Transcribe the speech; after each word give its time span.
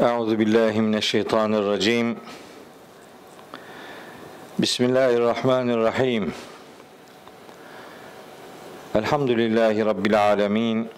Euzu 0.00 0.38
billahi 0.38 0.80
mineşşeytanirracim. 0.80 2.16
Bismillahirrahmanirrahim. 4.58 6.32
Elhamdülillahi 8.94 9.86
rabbil 9.86 10.32
alamin. 10.32 10.88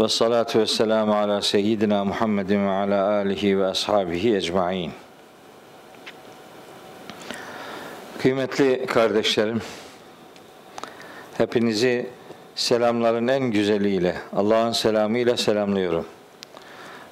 Ve 0.00 0.08
salatu 0.08 0.58
ve 0.58 0.66
selamu 0.66 1.14
ala 1.14 1.42
seyyidina 1.42 2.04
Muhammedin 2.04 2.66
ve 2.66 2.70
ala 2.70 3.10
alihi 3.10 3.58
ve 3.58 3.66
ashabihi 3.66 4.36
ecmain. 4.36 4.92
Kıymetli 8.18 8.86
kardeşlerim, 8.86 9.62
hepinizi 11.38 12.06
selamların 12.54 13.28
en 13.28 13.42
güzeliyle, 13.42 14.16
Allah'ın 14.32 14.72
selamıyla 14.72 15.36
selamlıyorum. 15.36 16.06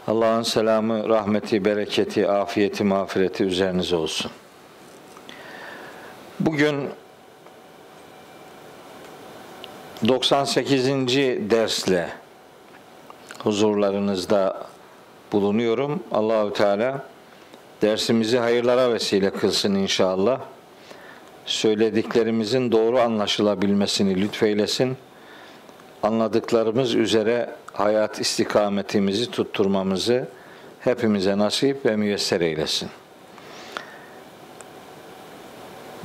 Allah'ın 0.08 0.42
selamı, 0.42 1.08
rahmeti, 1.08 1.64
bereketi, 1.64 2.28
afiyeti, 2.28 2.84
mağfireti 2.84 3.44
üzerinize 3.44 3.96
olsun. 3.96 4.30
Bugün 6.40 6.88
98. 10.08 10.88
dersle 11.50 12.08
huzurlarınızda 13.38 14.66
bulunuyorum. 15.32 16.02
Allahü 16.12 16.52
Teala 16.52 17.04
dersimizi 17.82 18.38
hayırlara 18.38 18.92
vesile 18.92 19.30
kılsın 19.30 19.74
inşallah. 19.74 20.40
Söylediklerimizin 21.46 22.72
doğru 22.72 23.00
anlaşılabilmesini 23.00 24.20
lütfeylesin. 24.20 24.96
Anladıklarımız 26.02 26.94
üzere 26.94 27.50
hayat 27.78 28.20
istikametimizi 28.20 29.30
tutturmamızı 29.30 30.28
hepimize 30.80 31.38
nasip 31.38 31.86
ve 31.86 31.96
müyesser 31.96 32.40
eylesin. 32.40 32.88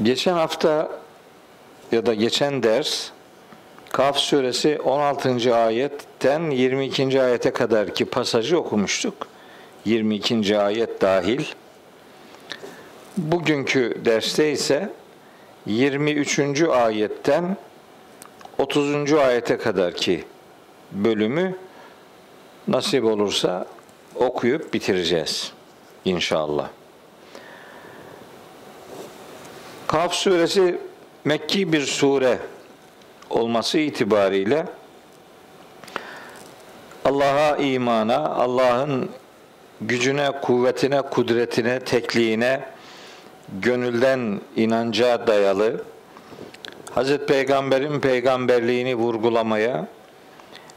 Geçen 0.03 0.33
hafta 0.33 0.89
ya 1.91 2.05
da 2.05 2.13
geçen 2.13 2.63
ders 2.63 3.09
Kaf 3.91 4.17
suresi 4.17 4.79
16. 4.83 5.55
ayetten 5.55 6.49
22. 6.49 7.21
ayete 7.21 7.53
kadar 7.53 7.95
ki 7.95 8.05
pasajı 8.05 8.59
okumuştuk. 8.59 9.27
22. 9.85 10.59
ayet 10.59 11.01
dahil. 11.01 11.45
Bugünkü 13.17 14.01
derste 14.05 14.51
ise 14.51 14.89
23. 15.65 16.61
ayetten 16.61 17.57
30. 18.57 19.13
ayete 19.13 19.57
kadar 19.57 19.93
ki 19.93 20.23
bölümü 20.91 21.55
nasip 22.67 23.05
olursa 23.05 23.65
okuyup 24.15 24.73
bitireceğiz 24.73 25.51
inşallah. 26.05 26.69
Kaf 29.87 30.13
suresi 30.13 30.79
Mekki 31.25 31.73
bir 31.73 31.85
sure 31.85 32.39
olması 33.29 33.77
itibariyle 33.77 34.65
Allah'a 37.05 37.57
imana, 37.57 38.17
Allah'ın 38.17 39.09
gücüne, 39.81 40.31
kuvvetine, 40.41 41.01
kudretine, 41.01 41.79
tekliğine, 41.79 42.61
gönülden 43.61 44.41
inanca 44.55 45.27
dayalı, 45.27 45.83
Hazreti 46.95 47.25
Peygamber'in 47.25 47.99
peygamberliğini 47.99 48.95
vurgulamaya 48.95 49.87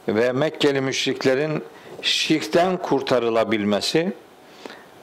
ve 0.09 0.33
Mekkeli 0.33 0.81
müşriklerin 0.81 1.65
şirkten 2.03 2.77
kurtarılabilmesi, 2.77 4.13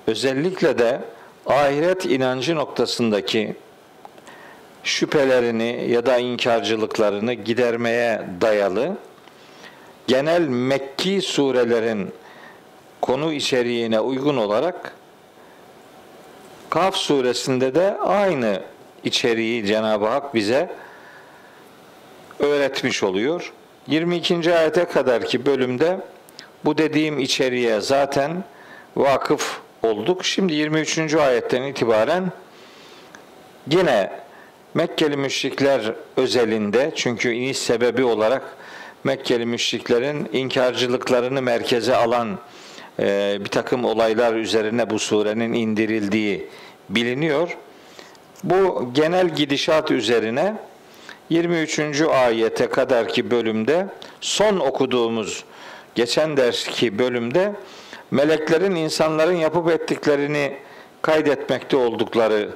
özellikle 0.08 0.78
de 0.78 1.02
ahiret 1.46 2.06
inancı 2.06 2.56
noktasındaki 2.56 3.56
şüphelerini 4.84 5.86
ya 5.90 6.06
da 6.06 6.18
inkarcılıklarını 6.18 7.34
gidermeye 7.34 8.22
dayalı 8.42 8.98
genel 10.08 10.42
Mekki 10.42 11.22
surelerin 11.22 12.14
konu 13.02 13.34
içeriğine 13.34 14.00
uygun 14.00 14.38
olarak 14.38 14.94
Kaf 16.70 16.96
suresinde 16.96 17.76
de 17.76 17.98
aynı 17.98 18.62
içeriği 19.04 19.66
Cenab-ı 19.66 20.06
Hak 20.06 20.36
bize 20.36 20.70
öğretmiş 22.40 23.04
oluyor. 23.04 23.54
22. 23.88 24.56
ayete 24.56 24.86
kadar 24.86 25.26
ki 25.26 25.46
bölümde 25.46 25.98
bu 26.66 26.78
dediğim 26.78 27.20
içeriğe 27.20 27.82
zaten 27.82 28.44
vakıf 28.96 29.60
olduk. 29.84 30.26
Şimdi 30.26 30.54
23. 30.54 31.16
ayetten 31.16 31.64
itibaren 31.64 32.32
yine 33.72 34.24
Mekkeli 34.74 35.18
müşrikler 35.18 35.94
özelinde 36.18 36.92
çünkü 36.96 37.32
iniş 37.32 37.58
sebebi 37.58 38.04
olarak 38.04 38.58
Mekkeli 39.04 39.46
müşriklerin 39.46 40.30
inkarcılıklarını 40.34 41.42
merkeze 41.42 41.96
alan 41.96 42.40
e, 43.00 43.38
bir 43.40 43.50
takım 43.50 43.86
olaylar 43.86 44.34
üzerine 44.34 44.90
bu 44.90 45.00
surenin 45.00 45.54
indirildiği 45.54 46.48
biliniyor. 46.90 47.58
Bu 48.44 48.90
genel 48.94 49.30
gidişat 49.30 49.92
üzerine 49.92 50.56
23. 51.30 52.02
ayete 52.02 52.68
kadar 52.68 53.08
ki 53.08 53.32
bölümde 53.32 53.88
son 54.22 54.60
okuduğumuz 54.60 55.44
geçen 55.96 56.38
derski 56.38 57.00
bölümde 57.00 57.54
meleklerin 58.12 58.76
insanların 58.76 59.36
yapıp 59.36 59.70
ettiklerini 59.70 60.58
kaydetmekte 61.02 61.78
oldukları 61.78 62.50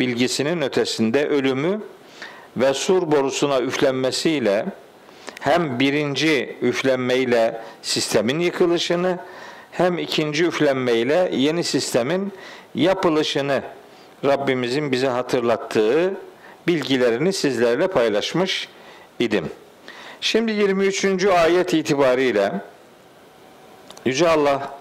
bilgisinin 0.00 0.62
ötesinde 0.62 1.28
ölümü 1.28 1.80
ve 2.56 2.74
sur 2.74 3.12
borusuna 3.12 3.60
üflenmesiyle 3.60 4.66
hem 5.40 5.80
birinci 5.80 6.56
üflenmeyle 6.62 7.60
sistemin 7.82 8.38
yıkılışını 8.38 9.18
hem 9.70 9.98
ikinci 9.98 10.44
üflenmeyle 10.44 11.30
yeni 11.32 11.64
sistemin 11.64 12.32
yapılışını 12.74 13.62
Rabbimizin 14.24 14.92
bize 14.92 15.08
hatırlattığı 15.08 16.14
bilgilerini 16.66 17.32
sizlerle 17.32 17.88
paylaşmış 17.88 18.68
idim. 19.18 19.50
Şimdi 20.20 20.52
23. 20.52 21.24
ayet 21.24 21.74
itibariyle 21.74 22.52
Yüce 24.08 24.28
Allah 24.28 24.74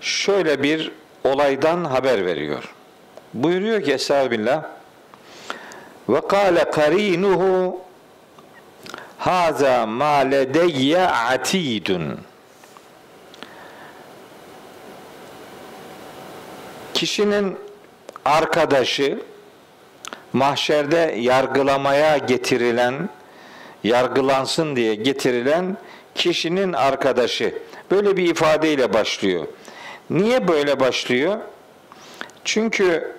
şöyle 0.00 0.62
bir 0.62 0.90
olaydan 1.24 1.84
haber 1.84 2.26
veriyor. 2.26 2.74
Buyuruyor 3.34 3.82
ki 3.82 3.92
Estağfirullah 3.92 4.64
ve 6.08 6.20
kâle 6.28 6.70
karinuhu 6.70 7.80
haza 9.18 9.86
ma 9.86 10.16
ledeyye 10.16 11.00
atidun 11.06 12.20
kişinin 16.94 17.58
arkadaşı 18.24 19.22
mahşerde 20.32 21.14
yargılamaya 21.18 22.16
getirilen, 22.16 23.08
yargılansın 23.84 24.76
diye 24.76 24.94
getirilen 24.94 25.76
kişinin 26.14 26.72
arkadaşı. 26.72 27.54
Böyle 27.92 28.16
bir 28.16 28.30
ifadeyle 28.30 28.92
başlıyor. 28.92 29.46
Niye 30.10 30.48
böyle 30.48 30.80
başlıyor? 30.80 31.38
Çünkü 32.44 33.12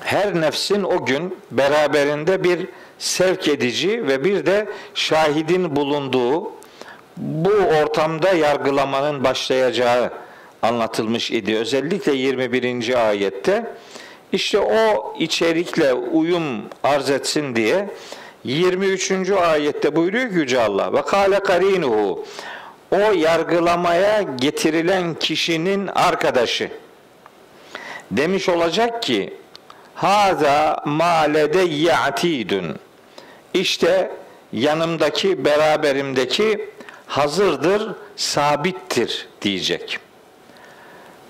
her 0.00 0.40
nefsin 0.40 0.82
o 0.82 1.06
gün 1.06 1.36
beraberinde 1.50 2.44
bir 2.44 2.68
sevk 2.98 3.48
edici 3.48 4.06
ve 4.06 4.24
bir 4.24 4.46
de 4.46 4.68
şahidin 4.94 5.76
bulunduğu 5.76 6.52
bu 7.16 7.52
ortamda 7.82 8.32
yargılamanın 8.32 9.24
başlayacağı 9.24 10.10
anlatılmış 10.62 11.30
idi. 11.30 11.56
Özellikle 11.56 12.12
21. 12.12 13.08
ayette 13.08 13.74
işte 14.32 14.58
o 14.58 15.14
içerikle 15.18 15.92
uyum 15.94 16.44
arz 16.82 17.10
etsin 17.10 17.56
diye 17.56 17.88
23. 18.44 19.30
ayette 19.30 19.96
buyuruyor 19.96 20.28
ki 20.28 20.34
Yüce 20.34 20.60
Allah 20.60 20.92
ve 20.92 21.02
kâle 21.02 21.40
karinuhu 21.40 22.24
o 22.90 22.98
yargılamaya 22.98 24.22
getirilen 24.22 25.14
kişinin 25.14 25.86
arkadaşı 25.86 26.70
demiş 28.10 28.48
olacak 28.48 29.02
ki 29.02 29.34
haza 29.94 30.82
malede 30.84 31.60
ya'tidun 31.60 32.76
işte 33.54 34.10
yanımdaki 34.52 35.44
beraberimdeki 35.44 36.70
hazırdır 37.06 37.94
sabittir 38.16 39.28
diyecek. 39.42 39.98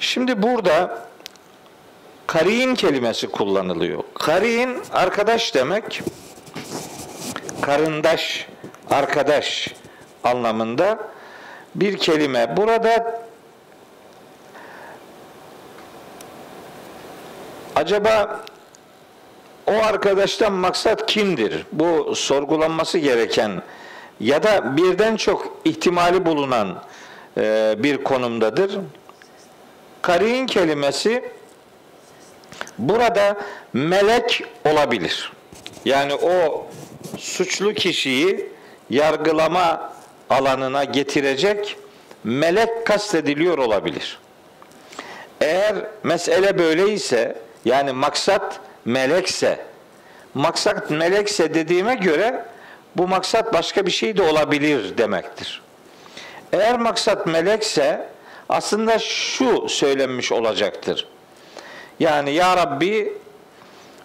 Şimdi 0.01 0.43
burada 0.43 1.07
karin 2.27 2.75
kelimesi 2.75 3.27
kullanılıyor. 3.27 4.03
Karin 4.15 4.77
arkadaş 4.93 5.55
demek. 5.55 6.03
Karındaş, 7.63 8.47
arkadaş 8.91 9.69
anlamında 10.25 10.99
bir 11.75 11.99
kelime. 11.99 12.57
Burada 12.57 13.23
acaba 17.77 18.45
o 19.67 19.73
arkadaştan 19.73 20.53
maksat 20.53 21.07
kimdir? 21.07 21.67
Bu 21.73 22.15
sorgulanması 22.15 22.99
gereken 22.99 23.63
ya 24.21 24.43
da 24.43 24.77
birden 24.77 25.17
çok 25.17 25.57
ihtimali 25.65 26.27
bulunan 26.27 26.83
e, 27.37 27.75
bir 27.79 28.05
konumdadır. 28.05 28.79
Karin 30.03 30.47
kelimesi 30.47 31.25
burada 32.79 33.37
melek 33.73 34.45
olabilir. 34.65 35.33
Yani 35.85 36.15
o 36.15 36.67
suçlu 37.19 37.75
kişiyi 37.75 38.47
yargılama 38.91 39.93
alanına 40.31 40.85
getirecek 40.85 41.77
melek 42.25 42.87
kastediliyor 42.87 43.59
olabilir. 43.59 44.19
Eğer 45.41 45.77
mesele 46.03 46.59
böyleyse 46.59 47.37
yani 47.65 47.93
maksat 47.93 48.61
melekse 48.85 49.71
maksat 50.35 50.91
melekse 50.91 51.55
dediğime 51.55 51.95
göre 51.95 52.45
bu 52.97 53.09
maksat 53.09 53.55
başka 53.55 53.87
bir 53.87 53.91
şey 53.91 54.17
de 54.17 54.23
olabilir 54.23 54.99
demektir. 54.99 55.63
Eğer 56.53 56.79
maksat 56.79 57.27
melekse 57.27 58.09
aslında 58.49 58.99
şu 58.99 59.69
söylenmiş 59.69 60.33
olacaktır. 60.33 61.09
Yani 62.01 62.31
ya 62.33 62.57
Rabbi 62.57 63.13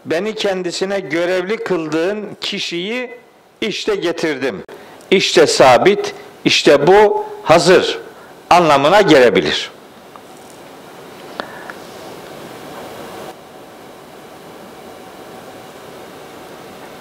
beni 0.06 0.36
kendisine 0.36 1.00
görevli 1.00 1.58
kıldığın 1.58 2.38
kişiyi 2.42 3.10
işte 3.62 3.96
getirdim. 3.96 4.64
İşte 5.12 5.48
sabit, 5.48 6.14
işte 6.46 6.88
bu 6.88 7.26
hazır 7.44 8.00
anlamına 8.50 9.02
gelebilir. 9.02 9.72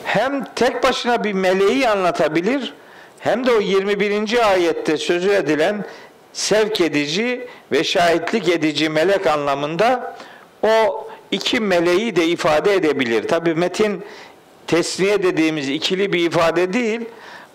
Hem 0.04 0.44
tek 0.54 0.82
başına 0.82 1.24
bir 1.24 1.32
meleği 1.32 1.88
anlatabilir 1.88 2.74
hem 3.18 3.46
de 3.46 3.52
o 3.52 3.60
21. 3.60 4.50
ayette 4.50 4.96
sözü 4.96 5.30
edilen 5.30 5.84
sevk 6.32 6.80
edici 6.80 7.48
ve 7.72 7.84
şahitlik 7.84 8.48
edici 8.48 8.88
melek 8.88 9.26
anlamında 9.26 10.16
o 10.62 11.06
iki 11.34 11.60
meleği 11.60 12.16
de 12.16 12.26
ifade 12.26 12.74
edebilir. 12.74 13.28
Tabi 13.28 13.54
metin 13.54 14.02
tesniye 14.66 15.22
dediğimiz 15.22 15.68
ikili 15.68 16.12
bir 16.12 16.26
ifade 16.26 16.72
değil 16.72 17.00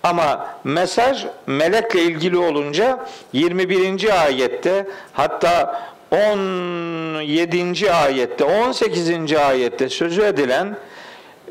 ama 0.04 0.48
mesaj 0.64 1.26
melekle 1.48 2.02
ilgili 2.02 2.38
olunca 2.38 3.06
21. 3.34 4.24
ayette 4.24 4.88
hatta 5.14 5.82
17. 6.12 7.92
ayette 7.94 8.44
18. 8.44 9.34
ayette 9.34 9.90
sözü 9.90 10.22
edilen 10.22 10.78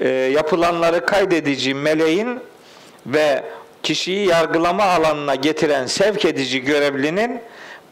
e, 0.00 0.08
yapılanları 0.08 1.06
kaydedici 1.06 1.74
meleğin 1.74 2.40
ve 3.06 3.44
kişiyi 3.82 4.26
yargılama 4.26 4.84
alanına 4.84 5.34
getiren 5.34 5.86
sevk 5.86 6.24
edici 6.24 6.64
görevlinin 6.64 7.40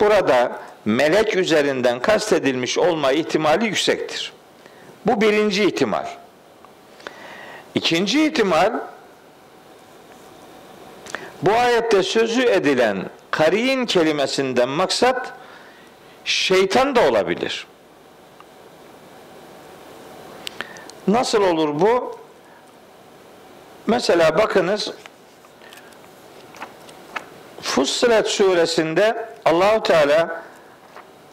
burada 0.01 0.61
melek 0.85 1.37
üzerinden 1.37 2.01
kastedilmiş 2.01 2.79
olma 2.79 3.13
ihtimali 3.13 3.65
yüksektir. 3.65 4.33
Bu 5.07 5.21
birinci 5.21 5.65
ihtimal. 5.65 6.07
İkinci 7.75 8.27
ihtimal 8.27 8.73
bu 11.43 11.53
ayette 11.53 12.03
sözü 12.03 12.43
edilen 12.43 13.11
kariyin 13.31 13.87
kelimesinden 13.87 14.69
maksat 14.69 15.33
şeytan 16.25 16.97
da 16.97 17.09
olabilir. 17.09 17.67
Nasıl 21.09 21.43
olur 21.43 21.81
bu? 21.81 22.19
Mesela 23.87 24.39
bakınız 24.39 24.93
Fussilet 27.67 28.29
suresinde 28.29 29.27
Allahu 29.45 29.83
Teala 29.83 30.43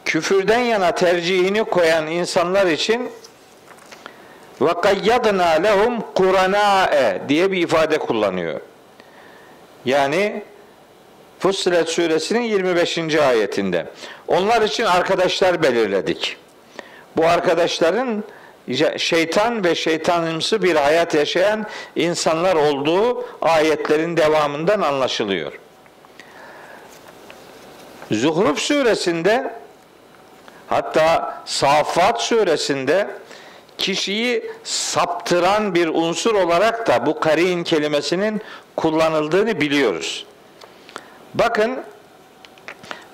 küfürden 0.05 0.59
yana 0.59 0.95
tercihini 0.95 1.63
koyan 1.63 2.07
insanlar 2.07 2.65
için 2.65 3.09
ve 4.61 4.73
kayyadna 4.81 5.45
lehum 5.49 6.01
kurana'e 6.15 7.21
diye 7.29 7.51
bir 7.51 7.61
ifade 7.61 7.97
kullanıyor. 7.97 8.61
Yani 9.85 10.43
Fussilet 11.39 11.89
suresinin 11.89 12.41
25. 12.41 12.97
ayetinde. 13.15 13.85
Onlar 14.27 14.61
için 14.61 14.83
arkadaşlar 14.83 15.63
belirledik. 15.63 16.37
Bu 17.17 17.25
arkadaşların 17.25 18.23
şeytan 18.97 19.63
ve 19.63 19.75
şeytanımsı 19.75 20.63
bir 20.63 20.75
hayat 20.75 21.13
yaşayan 21.13 21.65
insanlar 21.95 22.55
olduğu 22.55 23.25
ayetlerin 23.41 24.17
devamından 24.17 24.81
anlaşılıyor. 24.81 25.53
Zuhruf 28.13 28.59
suresinde 28.59 29.53
hatta 30.67 31.37
Safat 31.45 32.21
suresinde 32.21 33.07
kişiyi 33.77 34.51
saptıran 34.63 35.75
bir 35.75 35.87
unsur 35.87 36.35
olarak 36.35 36.87
da 36.87 37.05
bu 37.05 37.19
karin 37.19 37.63
kelimesinin 37.63 38.41
kullanıldığını 38.75 39.61
biliyoruz. 39.61 40.25
Bakın 41.33 41.83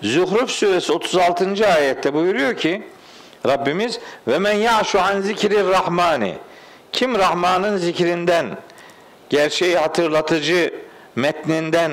Zuhruf 0.01 0.51
suresi 0.51 0.93
36. 0.93 1.67
ayette 1.67 2.13
buyuruyor 2.13 2.57
ki 2.57 2.83
Rabbimiz 3.47 3.99
ve 4.27 4.39
men 4.39 4.53
ya'şu 4.53 5.01
an 5.01 5.21
zikrir 5.21 5.67
rahmani 5.67 6.35
kim 6.91 7.19
Rahman'ın 7.19 7.77
zikrinden 7.77 8.57
gerçeği 9.29 9.77
hatırlatıcı 9.77 10.73
metninden 11.15 11.91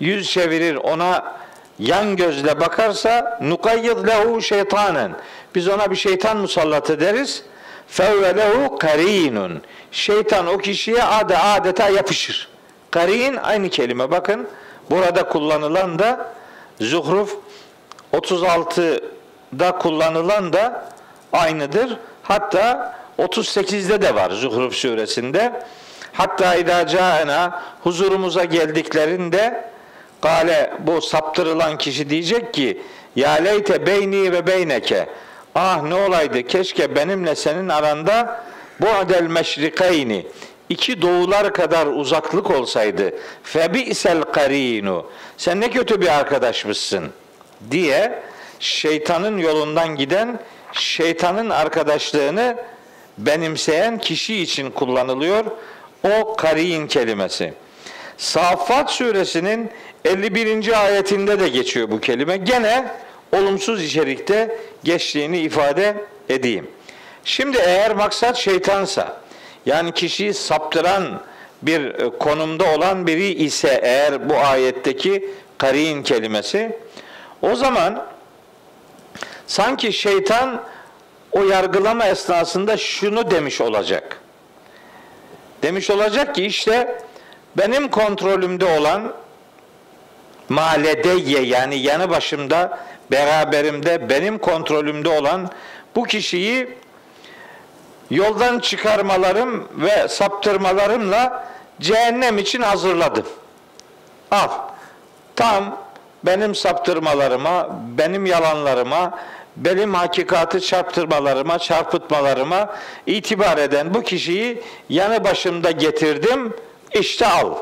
yüz 0.00 0.30
çevirir 0.30 0.74
ona 0.74 1.39
yan 1.80 2.16
gözle 2.16 2.60
bakarsa 2.60 3.38
nukayyid 3.42 4.06
lehu 4.06 4.42
şeytanen. 4.42 5.12
Biz 5.54 5.68
ona 5.68 5.90
bir 5.90 5.96
şeytan 5.96 6.36
musallat 6.36 6.90
ederiz 6.90 7.42
fevve 7.88 8.36
lehu 8.36 8.78
karinun. 8.78 9.62
Şeytan 9.92 10.46
o 10.46 10.58
kişiye 10.58 11.04
ade 11.04 11.38
adeta 11.38 11.88
yapışır. 11.88 12.48
Karin 12.90 13.36
aynı 13.36 13.68
kelime 13.68 14.10
bakın. 14.10 14.48
Burada 14.90 15.28
kullanılan 15.28 15.98
da 15.98 16.34
Zuhruf 16.80 17.36
36'da 18.12 19.78
kullanılan 19.78 20.52
da 20.52 20.84
aynıdır. 21.32 21.96
Hatta 22.22 22.94
38'de 23.18 24.02
de 24.02 24.14
var 24.14 24.30
Zuhruf 24.30 24.74
suresinde. 24.74 25.62
Hatta 26.12 26.54
idâ 26.54 27.62
huzurumuza 27.82 28.44
geldiklerinde 28.44 29.70
Gale 30.22 30.72
bu 30.78 31.00
saptırılan 31.00 31.78
kişi 31.78 32.10
diyecek 32.10 32.54
ki 32.54 32.82
ya 33.16 33.30
leyte 33.30 33.86
beyni 33.86 34.32
ve 34.32 34.46
beyneke. 34.46 35.06
Ah 35.54 35.82
ne 35.82 35.94
olaydı? 35.94 36.42
Keşke 36.42 36.96
benimle 36.96 37.34
senin 37.34 37.68
aranda 37.68 38.44
bu 38.80 38.88
adel 38.88 39.22
meşrikeyni 39.22 40.26
iki 40.68 41.02
doğular 41.02 41.52
kadar 41.52 41.86
uzaklık 41.86 42.50
olsaydı. 42.50 43.14
Febi 43.42 43.80
isel 43.80 44.22
karinu. 44.22 45.06
Sen 45.36 45.60
ne 45.60 45.70
kötü 45.70 46.00
bir 46.00 46.18
arkadaşmışsın. 46.18 47.10
diye 47.70 48.22
şeytanın 48.60 49.38
yolundan 49.38 49.96
giden 49.96 50.40
şeytanın 50.72 51.50
arkadaşlığını 51.50 52.56
benimseyen 53.18 53.98
kişi 53.98 54.42
için 54.42 54.70
kullanılıyor 54.70 55.44
o 56.04 56.36
karin 56.36 56.86
kelimesi. 56.86 57.54
Safat 58.18 58.90
suresinin 58.90 59.70
51. 60.04 60.84
ayetinde 60.84 61.40
de 61.40 61.48
geçiyor 61.48 61.90
bu 61.90 62.00
kelime. 62.00 62.36
Gene 62.36 62.84
olumsuz 63.32 63.82
içerikte 63.82 64.58
geçtiğini 64.84 65.38
ifade 65.38 65.94
edeyim. 66.28 66.70
Şimdi 67.24 67.58
eğer 67.58 67.94
maksat 67.94 68.36
şeytansa, 68.36 69.20
yani 69.66 69.92
kişiyi 69.92 70.34
saptıran 70.34 71.20
bir 71.62 71.84
e, 71.84 72.18
konumda 72.18 72.74
olan 72.74 73.06
biri 73.06 73.28
ise 73.28 73.80
eğer 73.82 74.28
bu 74.28 74.36
ayetteki 74.36 75.28
karin 75.58 76.02
kelimesi, 76.02 76.78
o 77.42 77.54
zaman 77.54 78.06
sanki 79.46 79.92
şeytan 79.92 80.62
o 81.32 81.44
yargılama 81.44 82.06
esnasında 82.06 82.76
şunu 82.76 83.30
demiş 83.30 83.60
olacak. 83.60 84.20
Demiş 85.62 85.90
olacak 85.90 86.34
ki 86.34 86.46
işte 86.46 87.02
benim 87.56 87.88
kontrolümde 87.88 88.64
olan 88.64 89.12
maledeyye 90.50 91.42
yani 91.42 91.76
yanı 91.76 92.10
başımda 92.10 92.78
beraberimde 93.10 94.08
benim 94.08 94.38
kontrolümde 94.38 95.08
olan 95.08 95.50
bu 95.96 96.04
kişiyi 96.04 96.68
yoldan 98.10 98.58
çıkarmalarım 98.58 99.68
ve 99.74 100.08
saptırmalarımla 100.08 101.46
cehennem 101.80 102.38
için 102.38 102.62
hazırladım. 102.62 103.26
Al. 104.30 104.48
Tam 105.36 105.76
benim 106.24 106.54
saptırmalarıma, 106.54 107.68
benim 107.98 108.26
yalanlarıma, 108.26 109.18
benim 109.56 109.94
hakikati 109.94 110.60
çarptırmalarıma, 110.60 111.58
çarpıtmalarıma 111.58 112.74
itibar 113.06 113.58
eden 113.58 113.94
bu 113.94 114.02
kişiyi 114.02 114.62
yanı 114.88 115.24
başımda 115.24 115.70
getirdim, 115.70 116.54
işte 116.92 117.26
al. 117.26 117.54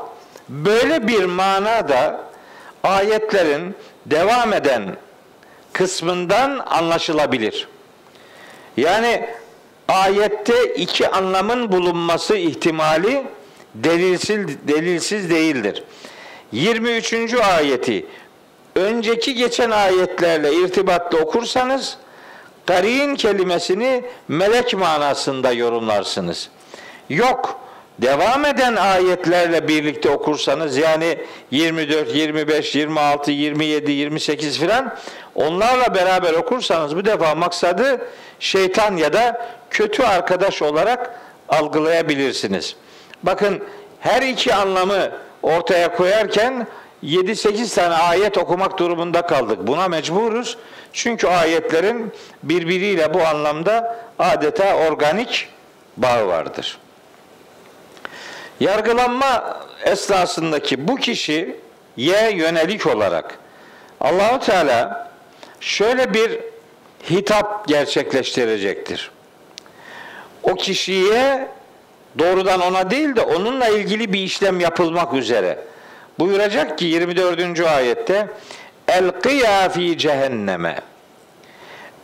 Böyle 0.49 1.07
bir 1.07 1.25
manada 1.25 2.28
ayetlerin 2.83 3.75
devam 4.05 4.53
eden 4.53 4.95
kısmından 5.73 6.59
anlaşılabilir. 6.59 7.67
Yani 8.77 9.29
ayette 9.87 10.73
iki 10.75 11.09
anlamın 11.09 11.71
bulunması 11.71 12.37
ihtimali 12.37 13.23
delilsiz, 13.75 14.47
delilsiz 14.67 15.29
değildir. 15.29 15.83
23. 16.51 17.33
ayeti 17.33 18.05
önceki 18.75 19.35
geçen 19.35 19.71
ayetlerle 19.71 20.53
irtibatlı 20.53 21.17
okursanız 21.19 21.97
garin 22.67 23.15
kelimesini 23.15 24.03
melek 24.27 24.73
manasında 24.73 25.51
yorumlarsınız. 25.51 26.49
Yok, 27.09 27.59
devam 28.01 28.45
eden 28.45 28.75
ayetlerle 28.75 29.67
birlikte 29.67 30.09
okursanız 30.09 30.77
yani 30.77 31.17
24, 31.51 32.15
25, 32.15 32.75
26, 32.75 33.31
27, 33.31 33.91
28 33.91 34.59
filan 34.59 34.95
onlarla 35.35 35.95
beraber 35.95 36.33
okursanız 36.33 36.95
bu 36.95 37.05
defa 37.05 37.35
maksadı 37.35 38.01
şeytan 38.39 38.97
ya 38.97 39.13
da 39.13 39.47
kötü 39.69 40.03
arkadaş 40.03 40.61
olarak 40.61 41.19
algılayabilirsiniz. 41.49 42.75
Bakın 43.23 43.63
her 43.99 44.21
iki 44.21 44.55
anlamı 44.55 45.11
ortaya 45.43 45.95
koyarken 45.95 46.67
7-8 47.03 47.75
tane 47.75 47.95
ayet 47.95 48.37
okumak 48.37 48.77
durumunda 48.79 49.21
kaldık. 49.21 49.67
Buna 49.67 49.87
mecburuz. 49.87 50.57
Çünkü 50.93 51.27
ayetlerin 51.27 52.13
birbiriyle 52.43 53.13
bu 53.13 53.21
anlamda 53.21 54.05
adeta 54.19 54.75
organik 54.75 55.47
bağı 55.97 56.27
vardır. 56.27 56.77
Yargılanma 58.59 59.59
esnasındaki 59.85 60.87
bu 60.87 60.95
kişiye 60.95 61.55
yönelik 62.33 62.87
olarak 62.87 63.39
Allahu 64.01 64.39
Teala 64.39 65.11
şöyle 65.59 66.13
bir 66.13 66.39
hitap 67.09 67.67
gerçekleştirecektir. 67.67 69.11
O 70.43 70.55
kişiye 70.55 71.47
doğrudan 72.19 72.61
ona 72.61 72.91
değil 72.91 73.15
de 73.15 73.21
onunla 73.21 73.67
ilgili 73.67 74.13
bir 74.13 74.19
işlem 74.19 74.59
yapılmak 74.59 75.13
üzere 75.13 75.59
buyuracak 76.19 76.77
ki 76.77 76.85
24. 76.85 77.59
ayette 77.59 78.27
El 78.87 79.11
kıya 79.11 79.69
fi 79.69 79.97
cehenneme 79.97 80.81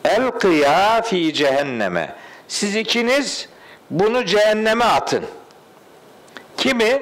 El 0.05 0.31
kıya 0.31 1.01
fi 1.01 1.33
cehenneme 1.33 2.15
Siz 2.47 2.75
ikiniz 2.75 3.49
bunu 3.89 4.25
cehenneme 4.25 4.85
atın. 4.85 5.25
Kimi? 6.65 7.01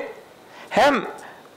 Hem 0.69 1.05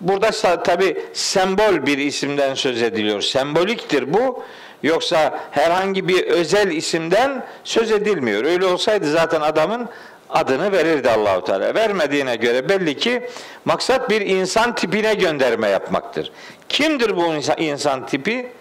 burada 0.01 0.63
tabi 0.63 1.05
sembol 1.13 1.87
bir 1.87 1.99
isimden 1.99 2.55
söz 2.55 2.83
ediliyor. 2.83 3.21
Semboliktir 3.21 4.15
bu. 4.15 4.43
Yoksa 4.83 5.41
herhangi 5.51 6.09
bir 6.09 6.27
özel 6.27 6.71
isimden 6.71 7.45
söz 7.65 7.91
edilmiyor. 7.91 8.45
Öyle 8.45 8.67
olsaydı 8.67 9.11
zaten 9.11 9.41
adamın 9.41 9.89
adını 10.31 10.73
verirdi 10.73 11.11
Allahu 11.11 11.45
Teala. 11.45 11.75
Vermediğine 11.75 12.37
göre 12.37 12.69
belli 12.69 12.97
ki 12.97 13.31
maksat 13.65 14.11
bir 14.11 14.21
insan 14.21 14.75
tipine 14.75 15.15
gönderme 15.15 15.69
yapmaktır. 15.69 16.33
Kimdir 16.69 17.17
bu 17.17 17.35
insan, 17.59 18.07
tipi? 18.07 18.53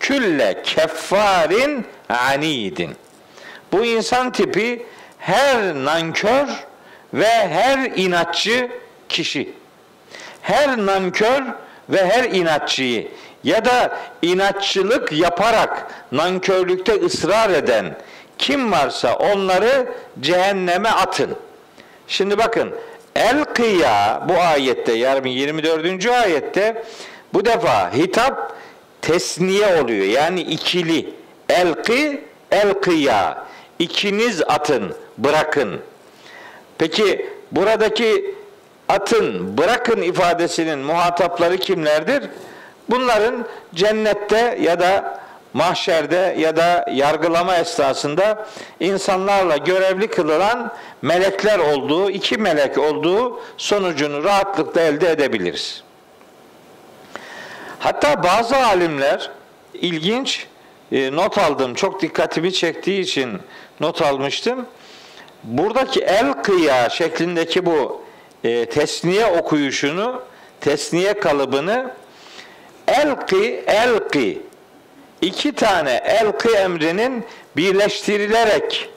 Külle 0.00 0.62
keffarin 0.62 1.84
anidin. 2.08 2.90
Bu 3.72 3.84
insan 3.84 4.32
tipi 4.32 4.86
her 5.18 5.74
nankör 5.74 6.46
ve 7.14 7.48
her 7.48 7.78
inatçı 7.96 8.70
kişi. 9.10 9.52
Her 10.42 10.78
nankör 10.78 11.42
ve 11.88 12.06
her 12.06 12.24
inatçıyı 12.24 13.08
ya 13.44 13.64
da 13.64 13.98
inatçılık 14.22 15.12
yaparak 15.12 15.86
nankörlükte 16.12 16.92
ısrar 16.92 17.50
eden 17.50 17.96
kim 18.38 18.72
varsa 18.72 19.14
onları 19.14 19.86
cehenneme 20.20 20.88
atın. 20.88 21.30
Şimdi 22.08 22.38
bakın 22.38 22.74
el 23.16 23.44
kıya 23.44 24.22
bu 24.28 24.40
ayette 24.40 24.92
yani 24.92 25.34
24. 25.34 26.06
ayette 26.06 26.84
bu 27.34 27.44
defa 27.44 27.92
hitap 27.92 28.56
tesniye 29.02 29.82
oluyor. 29.82 30.06
Yani 30.06 30.40
ikili. 30.40 31.14
El 31.48 31.74
kı 31.74 32.20
el 32.50 32.74
kıya. 32.74 33.46
İkiniz 33.78 34.42
atın, 34.42 34.94
bırakın. 35.18 35.80
Peki 36.78 37.26
buradaki 37.52 38.34
atın, 38.90 39.58
bırakın 39.58 40.02
ifadesinin 40.02 40.78
muhatapları 40.78 41.56
kimlerdir? 41.58 42.24
Bunların 42.90 43.46
cennette 43.74 44.58
ya 44.60 44.80
da 44.80 45.20
mahşerde 45.54 46.36
ya 46.38 46.56
da 46.56 46.84
yargılama 46.92 47.56
esnasında 47.56 48.46
insanlarla 48.80 49.56
görevli 49.56 50.08
kılınan 50.08 50.72
melekler 51.02 51.58
olduğu, 51.58 52.10
iki 52.10 52.38
melek 52.38 52.78
olduğu 52.78 53.40
sonucunu 53.56 54.24
rahatlıkla 54.24 54.80
elde 54.80 55.10
edebiliriz. 55.10 55.82
Hatta 57.78 58.22
bazı 58.22 58.56
alimler 58.56 59.30
ilginç 59.74 60.46
e, 60.92 61.16
not 61.16 61.38
aldım. 61.38 61.74
Çok 61.74 62.02
dikkatimi 62.02 62.52
çektiği 62.52 63.00
için 63.00 63.38
not 63.80 64.02
almıştım. 64.02 64.66
Buradaki 65.44 66.00
el 66.00 66.32
kıya 66.32 66.90
şeklindeki 66.90 67.66
bu 67.66 68.09
e, 68.44 68.66
tesniye 68.66 69.26
okuyuşunu, 69.26 70.22
tesniye 70.60 71.14
kalıbını 71.14 71.90
elki 72.88 73.64
elki 73.66 74.42
iki 75.20 75.52
tane 75.52 76.02
elki 76.04 76.48
emrinin 76.48 77.24
birleştirilerek 77.56 78.88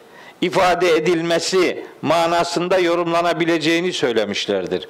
ifade 0.42 0.90
edilmesi 0.96 1.86
manasında 2.02 2.80
yorumlanabileceğini 2.80 3.94
söylemişlerdir. 3.94 4.90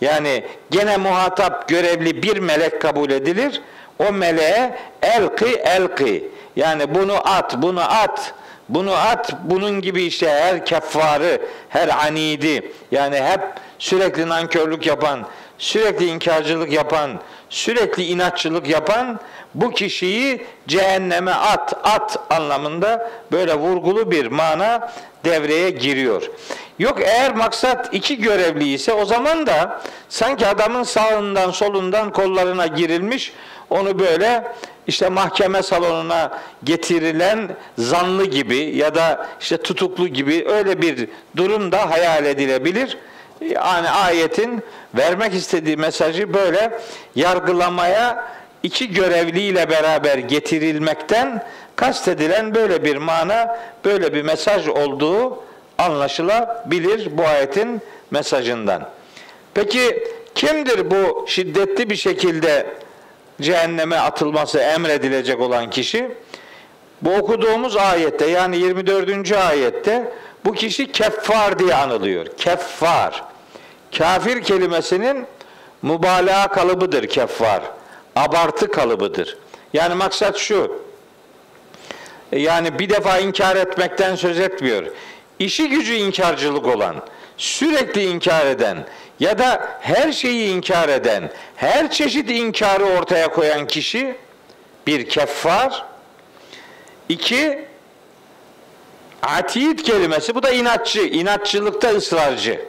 Yani 0.00 0.44
gene 0.70 0.96
muhatap 0.96 1.68
görevli 1.68 2.22
bir 2.22 2.36
melek 2.38 2.82
kabul 2.82 3.10
edilir. 3.10 3.62
O 3.98 4.12
meleğe 4.12 4.78
elki 5.02 5.46
elki 5.46 6.28
yani 6.56 6.94
bunu 6.94 7.28
at, 7.28 7.62
bunu 7.62 7.80
at, 7.80 8.34
bunu 8.68 8.92
at, 8.92 9.32
bunun 9.44 9.80
gibi 9.80 10.02
işte 10.02 10.30
her 10.30 10.66
keffarı, 10.66 11.40
her 11.68 11.88
anidi 12.06 12.72
yani 12.90 13.16
hep 13.16 13.40
sürekli 13.78 14.28
nankörlük 14.28 14.86
yapan, 14.86 15.26
sürekli 15.58 16.06
inkarcılık 16.06 16.72
yapan, 16.72 17.10
sürekli 17.50 18.04
inatçılık 18.04 18.68
yapan 18.68 19.20
bu 19.54 19.70
kişiyi 19.70 20.46
cehenneme 20.68 21.30
at, 21.30 21.74
at 21.84 22.18
anlamında 22.30 23.10
böyle 23.32 23.54
vurgulu 23.54 24.10
bir 24.10 24.26
mana 24.26 24.92
devreye 25.24 25.70
giriyor. 25.70 26.30
Yok 26.78 26.98
eğer 27.00 27.34
maksat 27.34 27.94
iki 27.94 28.18
görevli 28.18 28.72
ise 28.72 28.92
o 28.92 29.04
zaman 29.04 29.46
da 29.46 29.80
sanki 30.08 30.46
adamın 30.46 30.82
sağından 30.82 31.50
solundan 31.50 32.12
kollarına 32.12 32.66
girilmiş 32.66 33.32
onu 33.70 33.98
böyle 33.98 34.52
işte 34.86 35.08
mahkeme 35.08 35.62
salonuna 35.62 36.38
getirilen 36.64 37.48
zanlı 37.78 38.24
gibi 38.24 38.56
ya 38.56 38.94
da 38.94 39.26
işte 39.40 39.56
tutuklu 39.56 40.08
gibi 40.08 40.46
öyle 40.48 40.82
bir 40.82 41.08
durum 41.36 41.72
da 41.72 41.90
hayal 41.90 42.24
edilebilir. 42.24 42.98
Yani 43.40 43.90
ayetin 43.90 44.62
vermek 44.94 45.34
istediği 45.34 45.76
mesajı 45.76 46.34
böyle 46.34 46.80
yargılamaya 47.14 48.28
iki 48.62 48.92
görevliyle 48.92 49.70
beraber 49.70 50.18
getirilmekten 50.18 51.44
kastedilen 51.76 52.54
böyle 52.54 52.84
bir 52.84 52.96
mana, 52.96 53.58
böyle 53.84 54.14
bir 54.14 54.22
mesaj 54.22 54.68
olduğu 54.68 55.44
anlaşılabilir 55.78 57.18
bu 57.18 57.26
ayetin 57.26 57.80
mesajından. 58.10 58.88
Peki 59.54 60.08
kimdir 60.34 60.90
bu 60.90 61.24
şiddetli 61.28 61.90
bir 61.90 61.96
şekilde 61.96 62.66
cehenneme 63.40 63.96
atılması 63.96 64.58
emredilecek 64.58 65.40
olan 65.40 65.70
kişi? 65.70 66.10
Bu 67.02 67.14
okuduğumuz 67.14 67.76
ayette 67.76 68.26
yani 68.26 68.56
24. 68.58 69.32
ayette 69.32 70.12
bu 70.44 70.52
kişi 70.52 70.92
keffar 70.92 71.58
diye 71.58 71.74
anılıyor. 71.74 72.26
Keffar. 72.36 73.24
Kafir 73.98 74.42
kelimesinin 74.42 75.26
mübalağa 75.82 76.48
kalıbıdır 76.48 77.06
keffar. 77.06 77.62
Abartı 78.16 78.70
kalıbıdır. 78.70 79.38
Yani 79.72 79.94
maksat 79.94 80.36
şu. 80.36 80.82
Yani 82.32 82.78
bir 82.78 82.90
defa 82.90 83.18
inkar 83.18 83.56
etmekten 83.56 84.14
söz 84.14 84.40
etmiyor. 84.40 84.82
İşi 85.38 85.68
gücü 85.68 85.94
inkarcılık 85.94 86.66
olan, 86.66 86.96
sürekli 87.36 88.04
inkar 88.04 88.46
eden 88.46 88.86
ya 89.20 89.38
da 89.38 89.68
her 89.80 90.12
şeyi 90.12 90.54
inkar 90.54 90.88
eden, 90.88 91.30
her 91.56 91.90
çeşit 91.90 92.30
inkarı 92.30 92.84
ortaya 92.84 93.28
koyan 93.28 93.66
kişi 93.66 94.16
Bir 94.86 95.08
keffar. 95.08 95.84
İki 97.08 97.64
atid 99.22 99.78
kelimesi 99.78 100.34
bu 100.34 100.42
da 100.42 100.50
inatçı, 100.50 101.00
inatçılıkta 101.00 101.88
ısrarcı. 101.88 102.60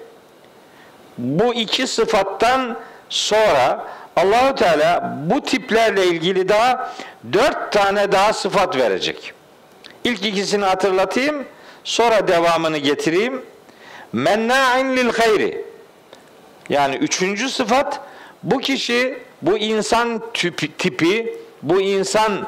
Bu 1.17 1.53
iki 1.53 1.87
sıfattan 1.87 2.77
sonra 3.09 3.85
Allahu 4.15 4.55
Teala 4.55 5.17
bu 5.25 5.41
tiplerle 5.41 6.05
ilgili 6.05 6.49
daha 6.49 6.93
dört 7.33 7.71
tane 7.71 8.11
daha 8.11 8.33
sıfat 8.33 8.77
verecek. 8.77 9.33
İlk 10.03 10.25
ikisini 10.25 10.65
hatırlatayım, 10.65 11.45
sonra 11.83 12.27
devamını 12.27 12.77
getireyim. 12.77 13.41
Menna'in 14.13 14.97
lil 14.97 15.11
hayri. 15.11 15.68
Yani 16.69 16.95
üçüncü 16.95 17.49
sıfat 17.49 18.01
bu 18.43 18.59
kişi, 18.59 19.17
bu 19.41 19.57
insan 19.57 20.21
tipi, 20.33 20.71
tipi 20.77 21.37
bu 21.63 21.81
insan 21.81 22.47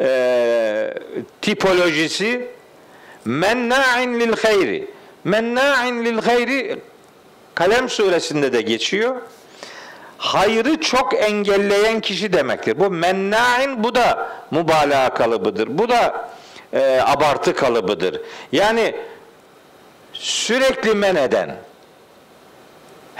e, 0.00 0.94
tipolojisi 1.42 2.48
menna'in 3.24 4.20
lil 4.20 4.36
hayri. 4.36 4.90
Menna'in 5.24 6.04
lil 6.04 6.22
hayri 6.22 6.78
Kalem 7.54 7.88
suresinde 7.88 8.52
de 8.52 8.62
geçiyor. 8.62 9.16
Hayrı 10.18 10.80
çok 10.80 11.14
engelleyen 11.14 12.00
kişi 12.00 12.32
demektir. 12.32 12.78
Bu 12.78 12.90
menna'in 12.90 13.84
bu 13.84 13.94
da 13.94 14.30
mübalağa 14.50 15.14
kalıbıdır. 15.14 15.78
Bu 15.78 15.88
da 15.88 16.30
e, 16.72 17.00
abartı 17.04 17.54
kalıbıdır. 17.54 18.20
Yani 18.52 18.94
sürekli 20.12 20.94
men 20.94 21.16
eden, 21.16 21.56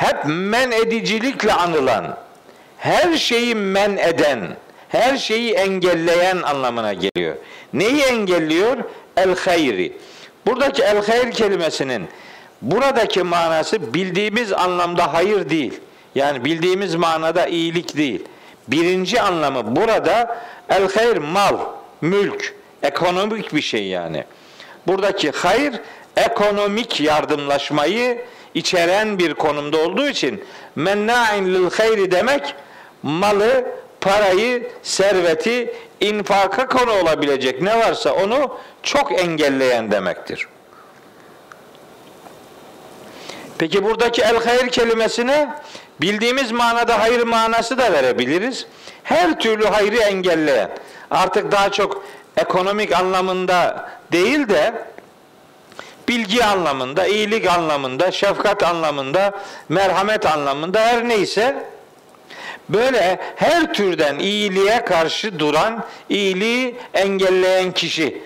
hep 0.01 0.25
men 0.27 0.71
edicilikle 0.71 1.53
anılan, 1.53 2.17
her 2.79 3.17
şeyi 3.17 3.55
men 3.55 3.97
eden, 3.97 4.57
her 4.89 5.17
şeyi 5.17 5.53
engelleyen 5.53 6.43
anlamına 6.43 6.93
geliyor. 6.93 7.37
Neyi 7.73 8.03
engelliyor? 8.03 8.77
El 9.17 9.37
hayri. 9.37 9.93
Buradaki 10.47 10.83
el 10.83 11.07
hayr 11.07 11.31
kelimesinin 11.31 12.09
buradaki 12.63 13.23
manası 13.23 13.95
bildiğimiz 13.95 14.53
anlamda 14.53 15.15
hayır 15.15 15.51
değil. 15.51 15.81
Yani 16.15 16.45
bildiğimiz 16.45 16.95
manada 16.95 17.47
iyilik 17.47 17.97
değil. 17.97 18.25
Birinci 18.69 19.21
anlamı 19.21 19.77
burada 19.77 20.41
el 20.69 20.93
hayr 20.95 21.17
mal, 21.17 21.59
mülk, 22.01 22.55
ekonomik 22.83 23.55
bir 23.55 23.63
şey 23.63 23.87
yani. 23.87 24.25
Buradaki 24.87 25.31
hayır 25.31 25.81
ekonomik 26.17 27.01
yardımlaşmayı 27.01 28.25
içeren 28.55 29.19
bir 29.19 29.35
konumda 29.35 29.79
olduğu 29.79 30.09
için 30.09 30.45
menna'in 30.77 31.47
lil 31.47 31.71
hayri 31.71 32.11
demek 32.11 32.55
malı, 33.03 33.65
parayı, 34.01 34.71
serveti 34.83 35.75
infaka 36.01 36.67
konu 36.67 36.93
olabilecek 36.93 37.63
ne 37.63 37.79
varsa 37.79 38.13
onu 38.13 38.59
çok 38.83 39.21
engelleyen 39.21 39.91
demektir. 39.91 40.49
Peki 43.59 43.85
buradaki 43.85 44.23
el 44.23 44.45
hayır 44.45 44.69
kelimesine 44.69 45.49
bildiğimiz 46.01 46.53
manada 46.53 47.01
hayır 47.01 47.23
manası 47.23 47.79
da 47.79 47.93
verebiliriz. 47.93 48.67
Her 49.03 49.41
türlü 49.41 49.67
hayrı 49.67 49.97
engelleyen. 49.97 50.71
Artık 51.11 51.53
daha 51.53 51.73
çok 51.73 52.05
ekonomik 52.37 52.93
anlamında 52.93 53.91
değil 54.13 54.49
de 54.49 54.73
bilgi 56.10 56.44
anlamında, 56.44 57.08
iyilik 57.08 57.48
anlamında, 57.48 58.12
şefkat 58.12 58.64
anlamında, 58.64 59.32
merhamet 59.70 60.26
anlamında 60.26 60.82
her 60.82 61.08
neyse 61.08 61.56
böyle 62.70 63.20
her 63.36 63.74
türden 63.74 64.20
iyiliğe 64.20 64.86
karşı 64.86 65.40
duran, 65.40 65.84
iyiliği 66.10 66.76
engelleyen 66.94 67.72
kişi. 67.72 68.22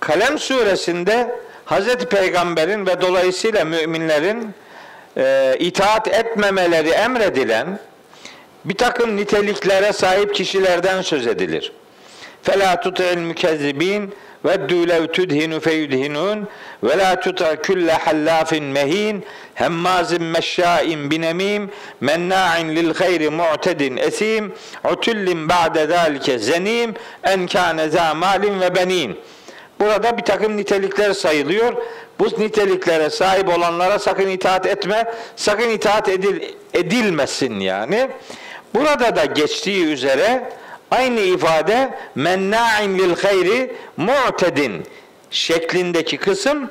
Kalem 0.00 0.38
suresinde 0.38 1.40
Hazreti 1.64 2.06
Peygamber'in 2.06 2.86
ve 2.86 3.00
dolayısıyla 3.00 3.64
müminlerin 3.64 4.54
e, 5.16 5.56
itaat 5.58 6.08
etmemeleri 6.08 6.88
emredilen 6.88 7.78
bir 8.64 8.74
takım 8.74 9.16
niteliklere 9.16 9.92
sahip 9.92 10.34
kişilerden 10.34 11.02
söz 11.02 11.26
edilir. 11.26 11.72
فَلَا 12.44 12.82
تُطِعِ 12.82 13.14
الْمُكَذِّب۪ينَ 13.14 14.08
ve 14.45 14.69
dülev 14.69 15.07
tudhinu 15.07 15.59
feyudhinun 15.59 16.47
ve 16.83 16.97
la 16.97 17.19
tuta 17.19 17.55
külle 17.55 17.93
hallafin 17.93 18.63
mehin 18.63 19.25
hemmazin 19.53 20.23
meşşain 20.23 21.11
binemim 21.11 21.71
menna'in 22.01 22.75
lil 22.75 22.93
hayri 22.93 23.29
mu'tedin 23.29 23.97
esim 23.97 24.53
utullin 24.91 25.49
ba'de 25.49 25.87
zalike 25.87 26.39
zenim 26.39 26.93
en 27.23 27.47
kâne 27.47 27.89
zâ 27.89 28.15
ve 28.61 28.75
benin 28.75 29.17
Burada 29.79 30.17
bir 30.17 30.23
takım 30.23 30.57
nitelikler 30.57 31.13
sayılıyor. 31.13 31.73
Bu 32.19 32.25
niteliklere 32.25 33.09
sahip 33.09 33.49
olanlara 33.49 33.99
sakın 33.99 34.27
itaat 34.27 34.65
etme, 34.65 35.13
sakın 35.35 35.69
itaat 35.69 36.09
edil, 36.09 36.41
edilmesin 36.73 37.59
yani. 37.59 38.09
Burada 38.75 39.15
da 39.15 39.25
geçtiği 39.25 39.85
üzere 39.85 40.49
aynı 40.91 41.19
ifade 41.19 41.93
menna'in 42.15 42.97
lil 42.97 43.15
hayri 43.15 43.75
mu'tedin 43.97 44.85
şeklindeki 45.31 46.17
kısım 46.17 46.69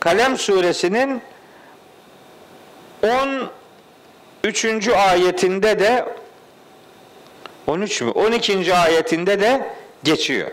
Kalem 0.00 0.38
suresinin 0.38 1.22
13. 4.44 4.88
ayetinde 4.88 5.78
de 5.78 6.04
13 7.66 8.02
mü? 8.02 8.10
12. 8.10 8.74
ayetinde 8.74 9.40
de 9.40 9.70
geçiyor. 10.04 10.50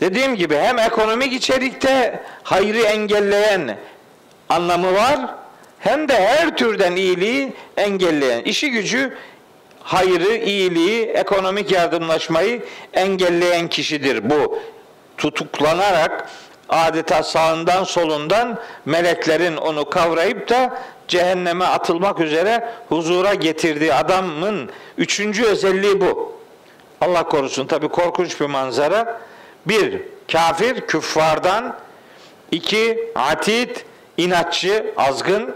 Dediğim 0.00 0.36
gibi 0.36 0.56
hem 0.56 0.78
ekonomik 0.78 1.32
içerikte 1.32 2.22
hayrı 2.42 2.80
engelleyen 2.80 3.78
anlamı 4.48 4.94
var 4.94 5.20
hem 5.78 6.08
de 6.08 6.14
her 6.14 6.56
türden 6.56 6.96
iyiliği 6.96 7.52
engelleyen. 7.76 8.42
işi 8.42 8.70
gücü 8.70 9.16
hayrı, 9.84 10.36
iyiliği, 10.36 11.04
ekonomik 11.06 11.72
yardımlaşmayı 11.72 12.62
engelleyen 12.92 13.68
kişidir 13.68 14.30
bu. 14.30 14.58
Tutuklanarak 15.18 16.30
adeta 16.68 17.22
sağından 17.22 17.84
solundan 17.84 18.58
meleklerin 18.84 19.56
onu 19.56 19.90
kavrayıp 19.90 20.48
da 20.48 20.82
cehenneme 21.08 21.64
atılmak 21.64 22.20
üzere 22.20 22.68
huzura 22.88 23.34
getirdiği 23.34 23.94
adamın 23.94 24.70
üçüncü 24.98 25.44
özelliği 25.44 26.00
bu. 26.00 26.32
Allah 27.00 27.24
korusun 27.28 27.66
tabi 27.66 27.88
korkunç 27.88 28.40
bir 28.40 28.46
manzara. 28.46 29.20
Bir, 29.66 30.02
kafir, 30.32 30.80
küffardan. 30.80 31.76
iki 32.50 33.12
atit, 33.14 33.84
inatçı, 34.16 34.94
azgın. 34.96 35.54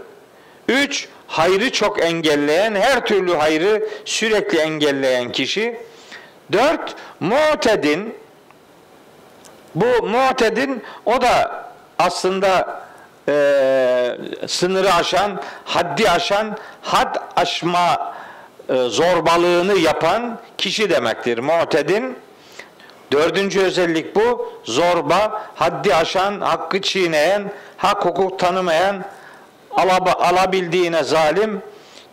Üç, 0.67 1.07
hayrı 1.29 1.71
çok 1.71 2.03
engelleyen, 2.03 2.75
her 2.75 3.05
türlü 3.05 3.35
hayrı 3.35 3.89
sürekli 4.05 4.57
engelleyen 4.57 5.31
kişi. 5.31 5.77
Dört, 6.51 6.95
mu'tedin. 7.19 8.15
Bu 9.75 10.07
mu'tedin, 10.07 10.83
o 11.05 11.21
da 11.21 11.65
aslında 11.99 12.81
e, 13.27 14.17
sınırı 14.47 14.93
aşan, 14.93 15.41
haddi 15.65 16.09
aşan, 16.09 16.57
had 16.81 17.15
aşma 17.35 18.13
e, 18.69 18.75
zorbalığını 18.75 19.79
yapan 19.79 20.39
kişi 20.57 20.89
demektir. 20.89 21.37
Mu'tedin. 21.37 22.17
Dördüncü 23.11 23.61
özellik 23.61 24.15
bu. 24.15 24.53
Zorba, 24.63 25.43
haddi 25.55 25.95
aşan, 25.95 26.41
hakkı 26.41 26.81
çiğneyen, 26.81 27.51
hak 27.77 28.05
hukuk 28.05 28.39
tanımayan, 28.39 29.03
alabildiğine 29.71 31.03
zalim, 31.03 31.61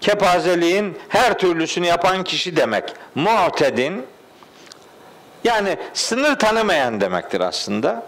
kepazeliğin 0.00 0.98
her 1.08 1.38
türlüsünü 1.38 1.86
yapan 1.86 2.24
kişi 2.24 2.56
demek. 2.56 2.84
Mu'tedin 3.14 4.06
yani 5.44 5.76
sınır 5.94 6.38
tanımayan 6.38 7.00
demektir 7.00 7.40
aslında. 7.40 8.06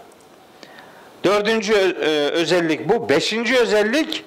Dördüncü 1.23 1.73
e, 1.73 2.05
özellik 2.29 2.89
bu. 2.89 3.09
Beşinci 3.09 3.57
özellik 3.57 4.25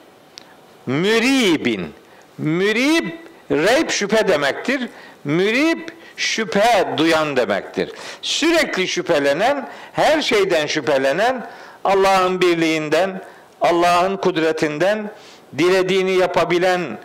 müribin. 0.86 1.94
Mürib, 2.38 3.10
reyb 3.50 3.90
şüphe 3.90 4.28
demektir. 4.28 4.88
Mürib 5.24 5.88
şüphe 6.16 6.88
duyan 6.96 7.36
demektir. 7.36 7.92
Sürekli 8.22 8.88
şüphelenen, 8.88 9.68
her 9.92 10.22
şeyden 10.22 10.66
şüphelenen, 10.66 11.46
Allah'ın 11.84 12.40
birliğinden, 12.40 13.22
Allah'ın 13.62 14.16
kudretinden, 14.16 15.10
dilediğini 15.58 16.12
yapabilen 16.12 16.98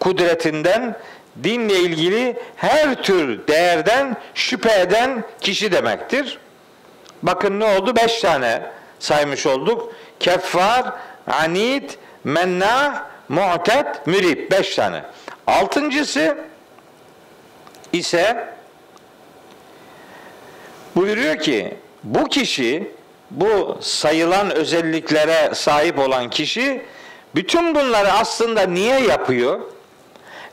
kudretinden, 0.00 0.96
dinle 1.44 1.78
ilgili 1.78 2.36
her 2.56 3.02
tür 3.02 3.46
değerden 3.46 4.16
şüphe 4.34 4.80
eden 4.80 5.24
kişi 5.40 5.72
demektir. 5.72 6.38
Bakın 7.22 7.60
ne 7.60 7.64
oldu? 7.64 7.96
Beş 7.96 8.20
tane 8.20 8.62
saymış 8.98 9.46
olduk. 9.46 9.92
Keffar, 10.20 10.92
anid, 11.26 11.90
menna, 12.24 13.06
mu'ted, 13.28 13.86
mürib. 14.06 14.50
Beş 14.50 14.74
tane. 14.74 15.02
Altıncısı 15.46 16.38
ise 17.92 18.54
Buyuruyor 20.96 21.38
ki 21.38 21.74
bu 22.04 22.28
kişi 22.28 22.90
bu 23.30 23.78
sayılan 23.80 24.50
özelliklere 24.50 25.54
sahip 25.54 25.98
olan 25.98 26.30
kişi 26.30 26.82
bütün 27.34 27.74
bunları 27.74 28.12
aslında 28.12 28.62
niye 28.62 29.00
yapıyor? 29.00 29.60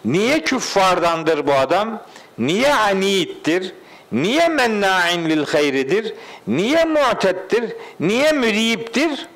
Niye 0.05 0.41
küffardandır 0.41 1.47
bu 1.47 1.53
adam? 1.53 2.01
Niye 2.37 2.73
aniyittir? 2.73 3.73
Niye 4.11 4.47
menna'in 4.47 5.29
lil 5.29 5.45
hayridir? 5.45 6.13
Niye 6.47 6.85
mu'tettir? 6.85 7.73
Niye 7.99 8.31
müriyiptir? 8.31 9.27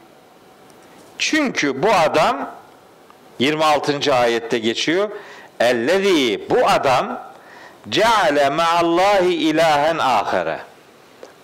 Çünkü 1.17 1.83
bu 1.83 1.91
adam 1.91 2.55
26. 3.39 4.15
ayette 4.15 4.59
geçiyor. 4.59 5.09
Ellezî 5.59 6.41
bu 6.49 6.67
adam 6.67 7.21
ceale 7.89 8.49
me'allahi 8.49 9.33
ilahen 9.33 9.97
ahire. 9.97 10.59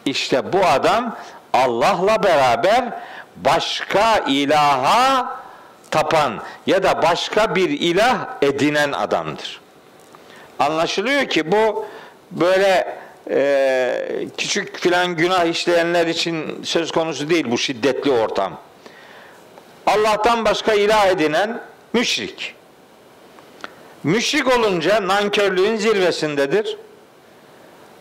İşte 0.05 0.53
bu 0.53 0.65
adam 0.65 1.15
Allah'la 1.53 2.23
beraber 2.23 2.85
başka 3.35 4.17
ilaha 4.17 5.39
tapan 5.91 6.41
ya 6.67 6.83
da 6.83 7.01
başka 7.01 7.55
bir 7.55 7.69
ilah 7.69 8.27
edinen 8.41 8.91
adamdır. 8.91 9.61
Anlaşılıyor 10.59 11.25
ki 11.25 11.51
bu 11.51 11.85
böyle 12.31 12.97
e, 13.29 14.27
küçük 14.37 14.77
filan 14.77 15.15
günah 15.15 15.45
işleyenler 15.45 16.07
için 16.07 16.63
söz 16.63 16.91
konusu 16.91 17.29
değil 17.29 17.45
bu 17.51 17.57
şiddetli 17.57 18.11
ortam. 18.11 18.57
Allah'tan 19.85 20.45
başka 20.45 20.73
ilah 20.73 21.07
edinen 21.07 21.61
müşrik. 21.93 22.55
Müşrik 24.03 24.57
olunca 24.57 25.07
nankörlüğün 25.07 25.75
zirvesindedir. 25.75 26.77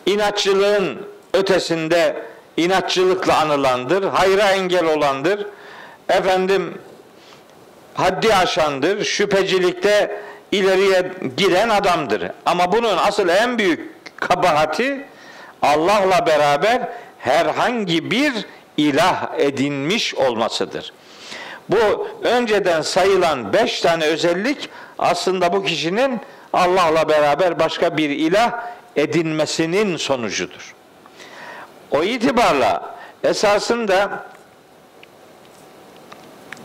İnatçılığın 0.05 1.07
ötesinde 1.33 2.30
inatçılıkla 2.57 3.37
anılandır. 3.37 4.03
Hayra 4.03 4.51
engel 4.51 4.85
olandır. 4.85 5.47
Efendim 6.09 6.77
haddi 7.93 8.35
aşandır. 8.35 9.03
Şüphecilikte 9.03 10.21
ileriye 10.51 11.11
giden 11.37 11.69
adamdır. 11.69 12.31
Ama 12.45 12.71
bunun 12.71 12.97
asıl 12.97 13.29
en 13.29 13.57
büyük 13.57 13.91
kabahati 14.17 15.05
Allah'la 15.61 16.27
beraber 16.27 16.89
herhangi 17.19 18.11
bir 18.11 18.33
ilah 18.77 19.29
edinmiş 19.37 20.15
olmasıdır. 20.15 20.93
Bu 21.69 22.07
önceden 22.23 22.81
sayılan 22.81 23.53
beş 23.53 23.81
tane 23.81 24.05
özellik 24.05 24.69
aslında 24.99 25.53
bu 25.53 25.63
kişinin 25.63 26.19
Allah'la 26.53 27.09
beraber 27.09 27.59
başka 27.59 27.97
bir 27.97 28.09
ilah 28.09 28.51
edinmesinin 28.95 29.97
sonucudur. 29.97 30.73
O 31.91 32.03
itibarla 32.03 32.95
esasında 33.23 34.25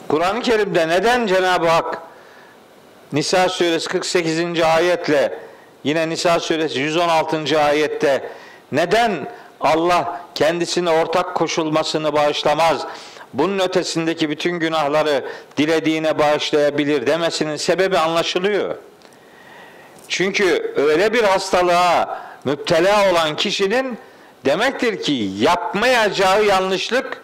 Kur'an-ı 0.09 0.43
Kerim'de 0.43 0.89
neden 0.89 1.27
Cenab-ı 1.27 1.69
Hak 1.69 1.99
Nisa 3.13 3.49
suresi 3.49 3.89
48. 3.89 4.61
ayetle 4.61 5.39
yine 5.85 6.09
Nisa 6.09 6.41
suresi 6.41 6.79
116. 6.79 7.61
ayette 7.61 8.31
neden 8.73 9.29
Allah 9.61 10.21
kendisine 10.35 10.91
ortak 10.91 11.35
koşulmasını 11.35 12.13
bağışlamaz? 12.13 12.87
Bunun 13.35 13.59
ötesindeki 13.59 14.31
bütün 14.31 14.53
günahları 14.53 15.25
dilediğine 15.57 16.19
bağışlayabilir 16.19 17.07
demesinin 17.07 17.57
sebebi 17.57 17.99
anlaşılıyor. 17.99 18.77
Çünkü 20.09 20.75
öyle 20.77 21.13
bir 21.13 21.25
hastalığa 21.25 22.21
müptela 22.45 23.13
olan 23.13 23.37
kişinin 23.37 23.99
demektir 24.47 25.03
ki 25.03 25.31
yapmayacağı 25.39 26.45
yanlışlık, 26.45 27.23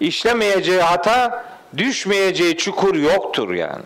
işlemeyeceği 0.00 0.80
hata, 0.80 1.44
düşmeyeceği 1.76 2.56
çukur 2.56 2.94
yoktur 2.94 3.54
yani. 3.54 3.84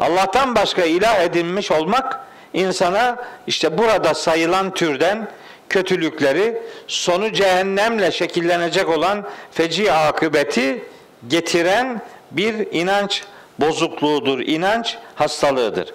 Allah'tan 0.00 0.54
başka 0.54 0.82
ilah 0.82 1.20
edinmiş 1.20 1.70
olmak 1.70 2.20
insana 2.52 3.16
işte 3.46 3.78
burada 3.78 4.14
sayılan 4.14 4.74
türden 4.74 5.28
kötülükleri 5.68 6.62
sonu 6.86 7.32
cehennemle 7.32 8.12
şekillenecek 8.12 8.88
olan 8.88 9.26
feci 9.52 9.92
akıbeti 9.92 10.84
getiren 11.28 12.00
bir 12.30 12.72
inanç 12.72 13.22
bozukluğudur, 13.58 14.38
inanç 14.40 14.98
hastalığıdır. 15.14 15.94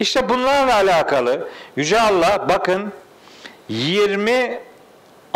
İşte 0.00 0.28
bunlarla 0.28 0.74
alakalı 0.74 1.48
Yüce 1.76 2.00
Allah 2.00 2.46
bakın 2.48 2.92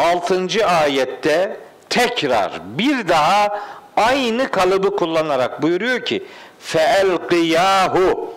26. 0.01 0.67
ayette 0.67 1.57
tekrar 1.91 2.53
bir 2.79 3.09
daha 3.09 3.61
aynı 3.97 4.51
kalıbı 4.51 4.97
kullanarak 4.97 5.63
buyuruyor 5.63 6.05
ki 6.05 6.25
feelqiyahu 6.61 8.35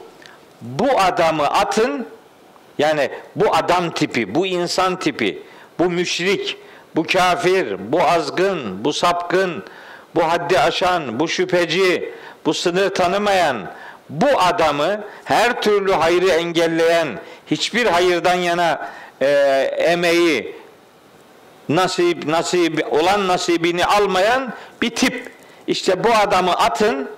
bu 0.62 1.00
adamı 1.00 1.48
atın 1.48 2.08
yani 2.78 3.10
bu 3.36 3.56
adam 3.56 3.92
tipi, 3.92 4.36
bu 4.36 4.48
insan 4.48 5.00
tipi, 5.00 5.44
bu 5.80 5.90
müşrik, 5.90 6.58
bu 6.96 7.04
kafir, 7.04 7.92
bu 7.92 8.02
azgın, 8.02 8.84
bu 8.84 8.94
sapkın, 8.94 9.64
bu 10.16 10.24
haddi 10.24 10.60
aşan, 10.60 11.20
bu 11.20 11.28
şüpheci, 11.28 12.14
bu 12.46 12.54
sınır 12.54 12.90
tanımayan, 12.90 13.58
bu 14.10 14.28
adamı 14.40 15.04
her 15.24 15.62
türlü 15.62 15.94
hayrı 15.94 16.30
engelleyen, 16.30 17.08
hiçbir 17.48 17.86
hayırdan 17.86 18.36
yana 18.36 18.92
e, 19.22 19.28
emeği, 19.78 20.56
nasip, 21.70 22.26
nasip 22.26 22.94
olan 22.94 23.28
nasibini 23.28 23.86
almayan 23.86 24.54
bir 24.82 24.90
tip. 24.90 25.32
İşte 25.68 26.04
bu 26.04 26.14
adamı 26.14 26.52
atın, 26.54 27.10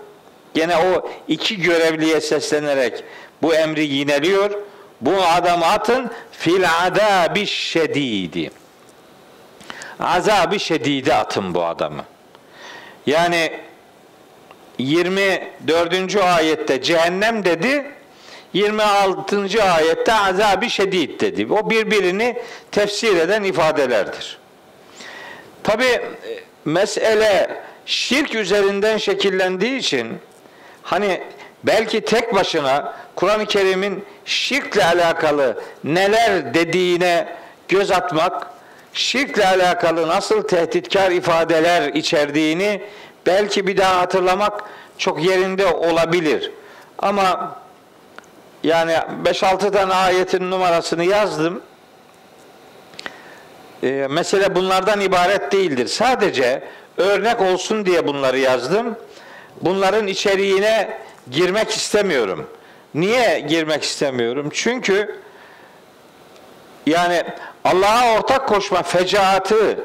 gene 0.53 0.77
o 0.77 1.09
iki 1.27 1.61
görevliye 1.61 2.21
seslenerek 2.21 3.03
bu 3.41 3.55
emri 3.55 3.85
yineliyor 3.85 4.51
bu 5.01 5.23
adamı 5.23 5.65
atın 5.65 6.11
fil 6.31 6.65
adabi 6.85 7.45
şedidi. 7.45 8.51
Azabı 9.99 10.59
şedidi 10.59 11.13
atın 11.13 11.53
bu 11.53 11.65
adamı. 11.65 12.05
Yani 13.07 13.51
24. 14.77 16.15
ayette 16.15 16.81
cehennem 16.81 17.45
dedi. 17.45 17.91
26. 18.55 19.63
ayette 19.63 20.13
azabı 20.13 20.69
şedid 20.69 21.21
dedi. 21.21 21.47
O 21.53 21.69
birbirini 21.69 22.37
tefsir 22.71 23.17
eden 23.17 23.43
ifadelerdir. 23.43 24.37
Tabi 25.63 25.85
mesele 26.65 27.61
şirk 27.85 28.35
üzerinden 28.35 28.97
şekillendiği 28.97 29.77
için 29.77 30.07
hani 30.83 31.21
belki 31.63 32.01
tek 32.01 32.35
başına 32.35 32.93
Kur'an-ı 33.15 33.45
Kerim'in 33.45 34.05
şirkle 34.25 34.85
alakalı 34.85 35.61
neler 35.83 36.53
dediğine 36.53 37.35
göz 37.67 37.91
atmak, 37.91 38.47
şirkle 38.93 39.47
alakalı 39.47 40.07
nasıl 40.07 40.41
tehditkar 40.41 41.11
ifadeler 41.11 41.93
içerdiğini 41.93 42.81
belki 43.25 43.67
bir 43.67 43.77
daha 43.77 44.01
hatırlamak 44.01 44.63
çok 44.97 45.23
yerinde 45.23 45.67
olabilir. 45.67 46.51
Ama 46.99 47.55
yani 48.65 48.91
5-6 49.23 49.71
tane 49.71 49.93
ayetin 49.93 50.51
numarasını 50.51 51.05
yazdım. 51.05 51.61
Ee, 53.83 54.07
mesele 54.09 54.55
bunlardan 54.55 55.01
ibaret 55.01 55.51
değildir. 55.51 55.87
Sadece 55.87 56.63
örnek 56.97 57.41
olsun 57.41 57.85
diye 57.85 58.07
bunları 58.07 58.39
yazdım. 58.39 58.95
Bunların 59.61 60.07
içeriğine 60.07 60.97
girmek 61.31 61.69
istemiyorum. 61.69 62.47
Niye 62.95 63.39
girmek 63.39 63.83
istemiyorum? 63.83 64.49
Çünkü 64.53 65.19
yani 66.85 67.23
Allah'a 67.63 68.17
ortak 68.17 68.47
koşma 68.47 68.83
fecaatı 68.83 69.79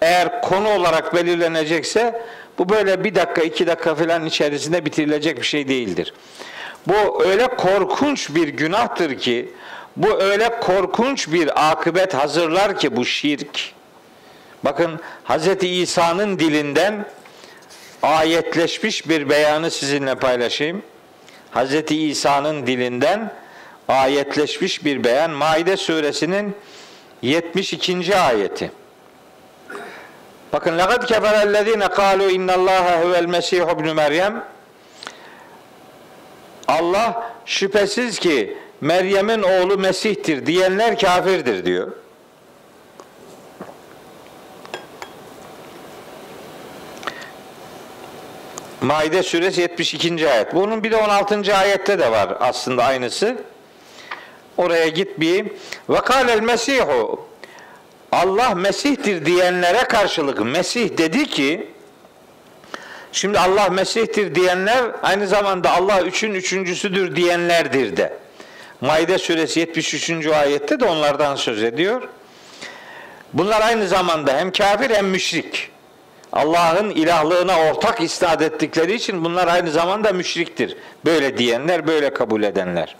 eğer 0.00 0.42
konu 0.42 0.68
olarak 0.68 1.14
belirlenecekse 1.14 2.22
bu 2.58 2.68
böyle 2.68 3.04
bir 3.04 3.14
dakika 3.14 3.42
iki 3.42 3.66
dakika 3.66 3.94
falan 3.94 4.26
içerisinde 4.26 4.84
bitirilecek 4.84 5.38
bir 5.38 5.46
şey 5.46 5.68
değildir. 5.68 6.14
Bu 6.87 7.23
öyle 7.23 7.47
korkunç 7.47 8.29
bir 8.29 8.47
günahtır 8.47 9.19
ki 9.19 9.53
bu 9.95 10.21
öyle 10.21 10.59
korkunç 10.59 11.31
bir 11.31 11.71
akıbet 11.71 12.13
hazırlar 12.13 12.79
ki 12.79 12.95
bu 12.95 13.05
şirk. 13.05 13.73
Bakın 14.63 14.99
Hz. 15.25 15.47
İsa'nın 15.63 16.39
dilinden 16.39 17.05
ayetleşmiş 18.03 19.09
bir 19.09 19.29
beyanı 19.29 19.71
sizinle 19.71 20.15
paylaşayım. 20.15 20.81
Hz. 21.55 21.91
İsa'nın 21.91 22.67
dilinden 22.67 23.33
ayetleşmiş 23.87 24.85
bir 24.85 25.03
beyan. 25.03 25.31
Maide 25.31 25.77
suresinin 25.77 26.55
72. 27.21 28.17
ayeti. 28.17 28.71
Bakın 30.53 30.77
لَقَدْ 30.77 31.05
كَفَرَ 31.05 31.35
الَّذ۪ينَ 31.47 31.83
قَالُوا 31.83 32.29
اِنَّ 32.37 32.49
اللّٰهَ 32.51 32.85
هُوَ 33.03 33.13
الْمَسِيحُ 33.23 33.65
بْنُ 33.79 33.93
Meryem 33.93 34.43
Allah 36.68 37.32
şüphesiz 37.46 38.18
ki 38.18 38.56
Meryem'in 38.80 39.42
oğlu 39.42 39.78
Mesih'tir 39.78 40.46
diyenler 40.46 40.98
kafirdir 40.98 41.64
diyor. 41.64 41.92
Maide 48.80 49.22
suresi 49.22 49.60
72. 49.60 50.30
ayet. 50.30 50.54
Bunun 50.54 50.84
bir 50.84 50.90
de 50.90 50.96
16. 50.96 51.56
ayette 51.56 51.98
de 51.98 52.10
var 52.10 52.36
aslında 52.40 52.84
aynısı. 52.84 53.36
Oraya 54.56 54.88
git 54.88 55.20
bir. 55.20 55.46
Ve 55.88 56.00
kâlel 56.00 56.40
mesihu 56.40 57.28
Allah 58.12 58.54
Mesih'tir 58.54 59.26
diyenlere 59.26 59.78
karşılık 59.78 60.40
Mesih 60.40 60.98
dedi 60.98 61.26
ki 61.26 61.68
Şimdi 63.12 63.38
Allah 63.38 63.68
Mesih'tir 63.68 64.34
diyenler 64.34 64.84
aynı 65.02 65.26
zamanda 65.26 65.70
Allah 65.70 66.00
üçün 66.00 66.34
üçüncüsüdür 66.34 67.16
diyenlerdir 67.16 67.96
de. 67.96 68.12
Maide 68.80 69.18
suresi 69.18 69.60
73. 69.60 70.26
ayette 70.26 70.80
de 70.80 70.84
onlardan 70.84 71.36
söz 71.36 71.62
ediyor. 71.62 72.08
Bunlar 73.32 73.60
aynı 73.60 73.88
zamanda 73.88 74.36
hem 74.36 74.52
kafir 74.52 74.90
hem 74.90 75.06
müşrik. 75.06 75.70
Allah'ın 76.32 76.90
ilahlığına 76.90 77.60
ortak 77.60 78.00
isnat 78.00 78.42
ettikleri 78.42 78.94
için 78.94 79.24
bunlar 79.24 79.48
aynı 79.48 79.70
zamanda 79.70 80.12
müşriktir. 80.12 80.76
Böyle 81.04 81.38
diyenler, 81.38 81.86
böyle 81.86 82.14
kabul 82.14 82.42
edenler. 82.42 82.96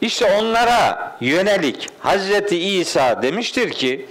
İşte 0.00 0.38
onlara 0.40 1.16
yönelik 1.20 1.88
Hazreti 1.98 2.58
İsa 2.58 3.22
demiştir 3.22 3.70
ki 3.70 4.06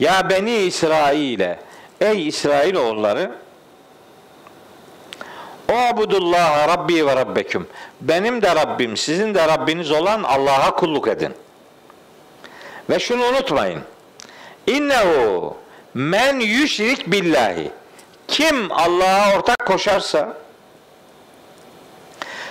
ya 0.00 0.30
beni 0.30 0.56
İsrail'e 0.56 1.58
ey 2.00 2.28
İsrail 2.28 2.74
oğulları 2.74 3.30
o 5.72 5.76
abudullah 5.76 6.68
Rabbi 6.68 7.06
ve 7.06 7.16
Rabbeküm. 7.16 7.66
Benim 8.00 8.42
de 8.42 8.54
Rabbim, 8.54 8.96
sizin 8.96 9.34
de 9.34 9.48
Rabbiniz 9.48 9.90
olan 9.90 10.22
Allah'a 10.22 10.74
kulluk 10.74 11.08
edin. 11.08 11.34
Ve 12.90 12.98
şunu 12.98 13.24
unutmayın. 13.24 13.80
İnnehu 14.66 15.56
men 15.94 16.40
yüşrik 16.40 17.06
billahi. 17.12 17.70
Kim 18.28 18.72
Allah'a 18.72 19.36
ortak 19.36 19.66
koşarsa 19.66 20.36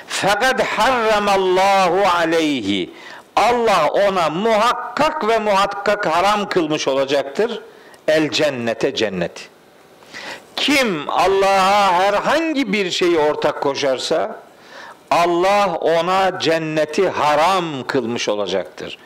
fakat 0.07 0.63
harramallahu 0.63 2.07
aleyhi. 2.17 2.93
Allah 3.35 3.87
ona 3.87 4.29
muhakkak 4.29 5.27
ve 5.27 5.39
muhakkak 5.39 6.05
haram 6.05 6.49
kılmış 6.49 6.87
olacaktır. 6.87 7.61
El 8.07 8.29
cennete 8.29 8.95
cenneti. 8.95 9.50
Kim 10.61 11.09
Allah'a 11.09 11.93
herhangi 11.93 12.73
bir 12.73 12.91
şeyi 12.91 13.19
ortak 13.19 13.61
koşarsa 13.61 14.39
Allah 15.11 15.75
ona 15.75 16.39
cenneti 16.39 17.09
haram 17.09 17.83
kılmış 17.87 18.29
olacaktır. 18.29 18.97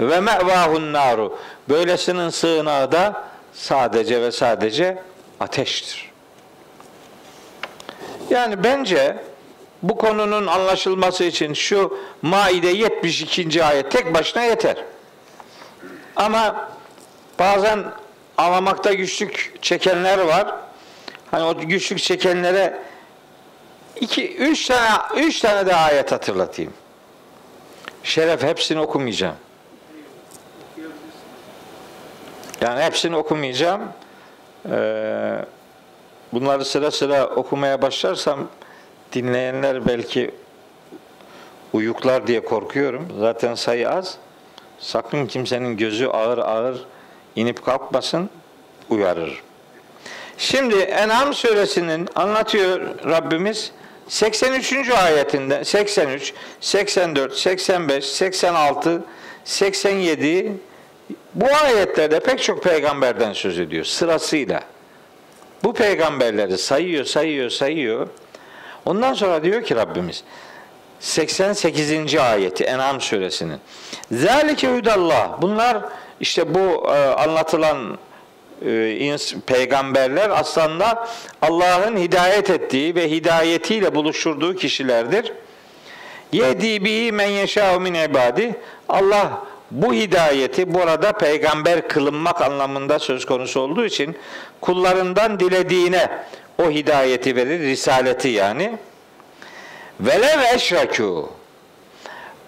Ve 0.00 0.20
me'vahun 0.20 0.92
naru. 0.92 1.38
Böylesinin 1.68 2.30
sığınağı 2.30 2.92
da 2.92 3.24
sadece 3.52 4.22
ve 4.22 4.32
sadece 4.32 5.02
ateştir. 5.40 6.10
Yani 8.30 8.64
bence 8.64 9.16
bu 9.82 9.98
konunun 9.98 10.46
anlaşılması 10.46 11.24
için 11.24 11.54
şu 11.54 11.98
Maide 12.22 12.68
72. 12.68 13.64
ayet 13.64 13.90
tek 13.90 14.14
başına 14.14 14.42
yeter. 14.42 14.76
Ama 16.16 16.68
bazen 17.38 17.84
anlamakta 18.36 18.92
güçlük 18.92 19.58
çekenler 19.62 20.18
var. 20.18 20.64
Hani 21.34 21.44
o 21.44 21.58
güçlük 21.58 21.98
çekenlere 21.98 22.80
iki, 24.00 24.36
üç 24.36 24.66
tane, 24.66 24.88
üç 25.16 25.40
tane 25.40 25.66
de 25.66 25.76
ayet 25.76 26.12
hatırlatayım. 26.12 26.72
Şeref 28.02 28.42
hepsini 28.42 28.80
okumayacağım. 28.80 29.34
Yani 32.60 32.82
hepsini 32.82 33.16
okumayacağım. 33.16 33.82
Ee, 34.70 35.44
bunları 36.32 36.64
sıra 36.64 36.90
sıra 36.90 37.26
okumaya 37.26 37.82
başlarsam 37.82 38.48
dinleyenler 39.12 39.86
belki 39.86 40.30
uyuklar 41.72 42.26
diye 42.26 42.44
korkuyorum. 42.44 43.08
Zaten 43.18 43.54
sayı 43.54 43.90
az. 43.90 44.16
Sakın 44.78 45.26
kimsenin 45.26 45.76
gözü 45.76 46.06
ağır 46.06 46.38
ağır 46.38 46.86
inip 47.36 47.64
kalkmasın 47.64 48.30
uyarır. 48.90 49.42
Şimdi 50.38 50.76
En'am 50.76 51.34
suresinin 51.34 52.08
anlatıyor 52.14 52.80
Rabbimiz 53.04 53.72
83. 54.08 54.90
ayetinde 54.90 55.64
83, 55.64 56.32
84, 56.60 57.36
85, 57.36 58.04
86, 58.04 59.02
87 59.44 60.52
bu 61.34 61.46
ayetlerde 61.64 62.20
pek 62.20 62.42
çok 62.42 62.62
peygamberden 62.62 63.32
söz 63.32 63.58
ediyor 63.58 63.84
sırasıyla. 63.84 64.60
Bu 65.62 65.74
peygamberleri 65.74 66.58
sayıyor, 66.58 67.04
sayıyor, 67.04 67.50
sayıyor. 67.50 68.08
Ondan 68.84 69.14
sonra 69.14 69.44
diyor 69.44 69.64
ki 69.64 69.76
Rabbimiz 69.76 70.24
88. 71.00 72.14
ayeti 72.14 72.64
En'am 72.64 73.00
suresinin. 73.00 73.58
Zalike 74.12 74.76
hudallah. 74.76 75.42
Bunlar 75.42 75.78
işte 76.20 76.54
bu 76.54 76.88
e, 76.88 76.98
anlatılan 76.98 77.98
peygamberler 79.46 80.30
aslında 80.30 81.08
Allah'ın 81.42 81.96
hidayet 81.96 82.50
ettiği 82.50 82.94
ve 82.94 83.10
hidayetiyle 83.10 83.94
buluşturduğu 83.94 84.56
kişilerdir. 84.56 85.32
Yedi 86.32 86.84
bihi 86.84 87.12
men 87.12 87.28
yeşâhu 87.28 87.80
min 87.80 87.94
ibadi. 87.94 88.56
Allah 88.88 89.42
bu 89.70 89.94
hidayeti 89.94 90.74
burada 90.74 91.12
peygamber 91.12 91.88
kılınmak 91.88 92.42
anlamında 92.42 92.98
söz 92.98 93.26
konusu 93.26 93.60
olduğu 93.60 93.84
için 93.84 94.16
kullarından 94.60 95.40
dilediğine 95.40 96.08
o 96.58 96.70
hidayeti 96.70 97.36
verir, 97.36 97.60
risaleti 97.60 98.28
yani. 98.28 98.78
Velev 100.00 100.40
eşrekû 100.40 101.26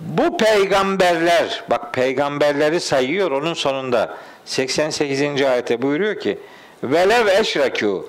bu 0.01 0.37
peygamberler, 0.37 1.65
bak 1.71 1.95
peygamberleri 1.95 2.81
sayıyor 2.81 3.31
onun 3.31 3.55
sonunda 3.55 4.17
88. 4.47 5.43
ayete 5.43 5.83
buyuruyor 5.83 6.21
ki 6.21 6.39
velev 6.83 7.27
eşrekû 7.27 8.05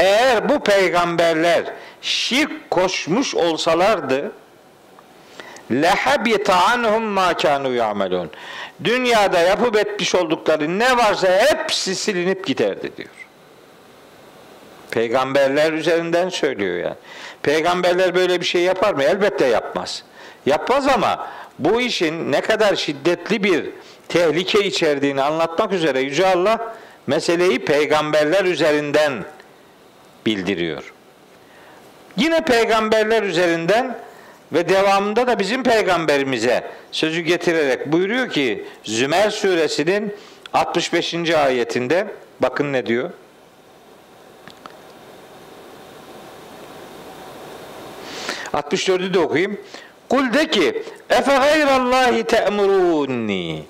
eğer 0.00 0.48
bu 0.48 0.60
peygamberler 0.60 1.64
şirk 2.02 2.70
koşmuş 2.70 3.34
olsalardı 3.34 4.32
lehabita 5.72 6.54
anhum 6.54 7.02
ma 7.02 7.34
kanu 7.36 7.74
yamelun. 7.74 8.30
Dünyada 8.84 9.40
yapıp 9.40 9.76
etmiş 9.76 10.14
oldukları 10.14 10.78
ne 10.78 10.96
varsa 10.96 11.28
hepsi 11.28 11.94
silinip 11.94 12.46
giderdi 12.46 12.96
diyor. 12.96 13.08
Peygamberler 14.90 15.72
üzerinden 15.72 16.28
söylüyor 16.28 16.76
yani. 16.84 16.96
Peygamberler 17.42 18.14
böyle 18.14 18.40
bir 18.40 18.46
şey 18.46 18.62
yapar 18.62 18.94
mı? 18.94 19.02
Elbette 19.02 19.46
yapmaz. 19.46 20.02
Yapmaz 20.46 20.86
ama 20.86 21.28
bu 21.58 21.80
işin 21.80 22.32
ne 22.32 22.40
kadar 22.40 22.76
şiddetli 22.76 23.44
bir 23.44 23.70
tehlike 24.10 24.64
içerdiğini 24.64 25.22
anlatmak 25.22 25.72
üzere 25.72 26.00
Yüce 26.00 26.26
Allah 26.26 26.74
meseleyi 27.06 27.58
peygamberler 27.58 28.44
üzerinden 28.44 29.24
bildiriyor. 30.26 30.92
Yine 32.16 32.40
peygamberler 32.40 33.22
üzerinden 33.22 33.98
ve 34.52 34.68
devamında 34.68 35.26
da 35.26 35.38
bizim 35.38 35.62
peygamberimize 35.62 36.70
sözü 36.92 37.20
getirerek 37.20 37.92
buyuruyor 37.92 38.30
ki 38.30 38.64
Zümer 38.84 39.30
suresinin 39.30 40.16
65. 40.52 41.14
ayetinde 41.30 42.06
bakın 42.40 42.72
ne 42.72 42.86
diyor? 42.86 43.10
...64'ü 48.52 49.14
de 49.14 49.18
okuyayım. 49.18 49.60
Kul 50.08 50.32
de 50.32 50.50
ki 50.50 50.82
efe 51.10 51.36
gayrallahi 51.36 52.24
te'murunni 52.24 53.64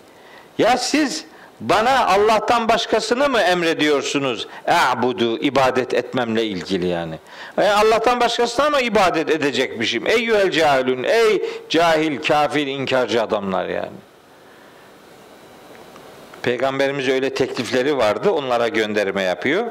ya 0.61 0.77
siz 0.77 1.25
bana 1.61 2.07
Allah'tan 2.07 2.69
başkasını 2.69 3.29
mı 3.29 3.41
emrediyorsunuz? 3.41 4.47
E'budu 4.67 5.39
ibadet 5.39 5.95
etmemle 5.95 6.45
ilgili 6.45 6.87
yani. 6.87 7.19
yani 7.57 7.69
e, 7.69 7.71
Allah'tan 7.71 8.21
başkasına 8.21 8.71
mı 8.71 8.81
ibadet 8.81 9.31
edecekmişim? 9.31 10.07
Ey 10.07 10.19
yüel 10.19 10.51
cahilün, 10.51 11.05
ey 11.05 11.43
cahil, 11.69 12.23
kafir, 12.23 12.67
inkarcı 12.67 13.23
adamlar 13.23 13.69
yani. 13.69 13.99
Peygamberimiz 16.43 17.09
öyle 17.09 17.35
teklifleri 17.35 17.97
vardı. 17.97 18.31
Onlara 18.31 18.69
gönderme 18.69 19.23
yapıyor. 19.23 19.67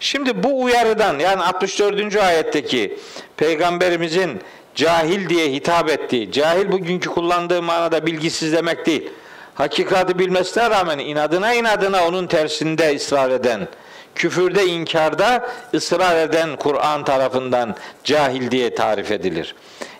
Şimdi 0.00 0.42
bu 0.42 0.62
uyarıdan 0.62 1.18
yani 1.18 1.42
64. 1.42 2.16
ayetteki 2.16 2.98
peygamberimizin 3.36 4.40
cahil 4.74 5.28
diye 5.28 5.52
hitap 5.52 5.90
ettiği, 5.90 6.32
cahil 6.32 6.72
bugünkü 6.72 7.10
kullandığı 7.10 7.62
manada 7.62 8.06
bilgisiz 8.06 8.52
demek 8.52 8.86
değil 8.86 9.10
hakikati 9.54 10.18
bilmesine 10.18 10.70
rağmen 10.70 10.98
inadına 10.98 11.54
inadına 11.54 12.06
onun 12.06 12.26
tersinde 12.26 12.96
ısrar 12.96 13.30
eden, 13.30 13.68
küfürde 14.14 14.66
inkarda 14.66 15.48
ısrar 15.74 16.16
eden 16.16 16.56
Kur'an 16.56 17.04
tarafından 17.04 17.76
cahil 18.04 18.50
diye 18.50 18.74
tarif 18.74 19.10
edilir. 19.10 19.54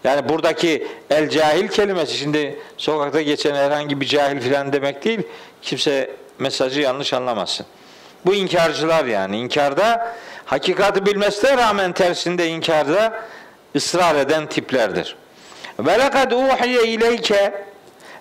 Yani 0.05 0.29
buradaki 0.29 0.87
el 1.11 1.31
cahil 1.31 1.69
kelimesi 1.69 2.17
şimdi 2.17 2.59
sokakta 2.77 3.23
geçen 3.23 3.55
herhangi 3.55 4.01
bir 4.01 4.07
cahil 4.07 4.40
filan 4.40 4.73
demek 4.73 5.05
değil. 5.05 5.21
Kimse 5.62 6.11
mesajı 6.38 6.81
yanlış 6.81 7.12
anlamasın. 7.12 7.67
Bu 8.27 8.35
inkarcılar 8.35 9.05
yani 9.05 9.38
inkarda 9.38 10.17
hakikati 10.45 11.07
bilmesine 11.07 11.57
rağmen 11.57 11.93
tersinde 11.93 12.49
inkarda 12.49 13.21
ısrar 13.77 14.14
eden 14.14 14.47
tiplerdir. 14.47 15.17
Ve 15.79 15.99
lekad 15.99 16.31
uhiye 16.31 16.87
ileyke 16.87 17.64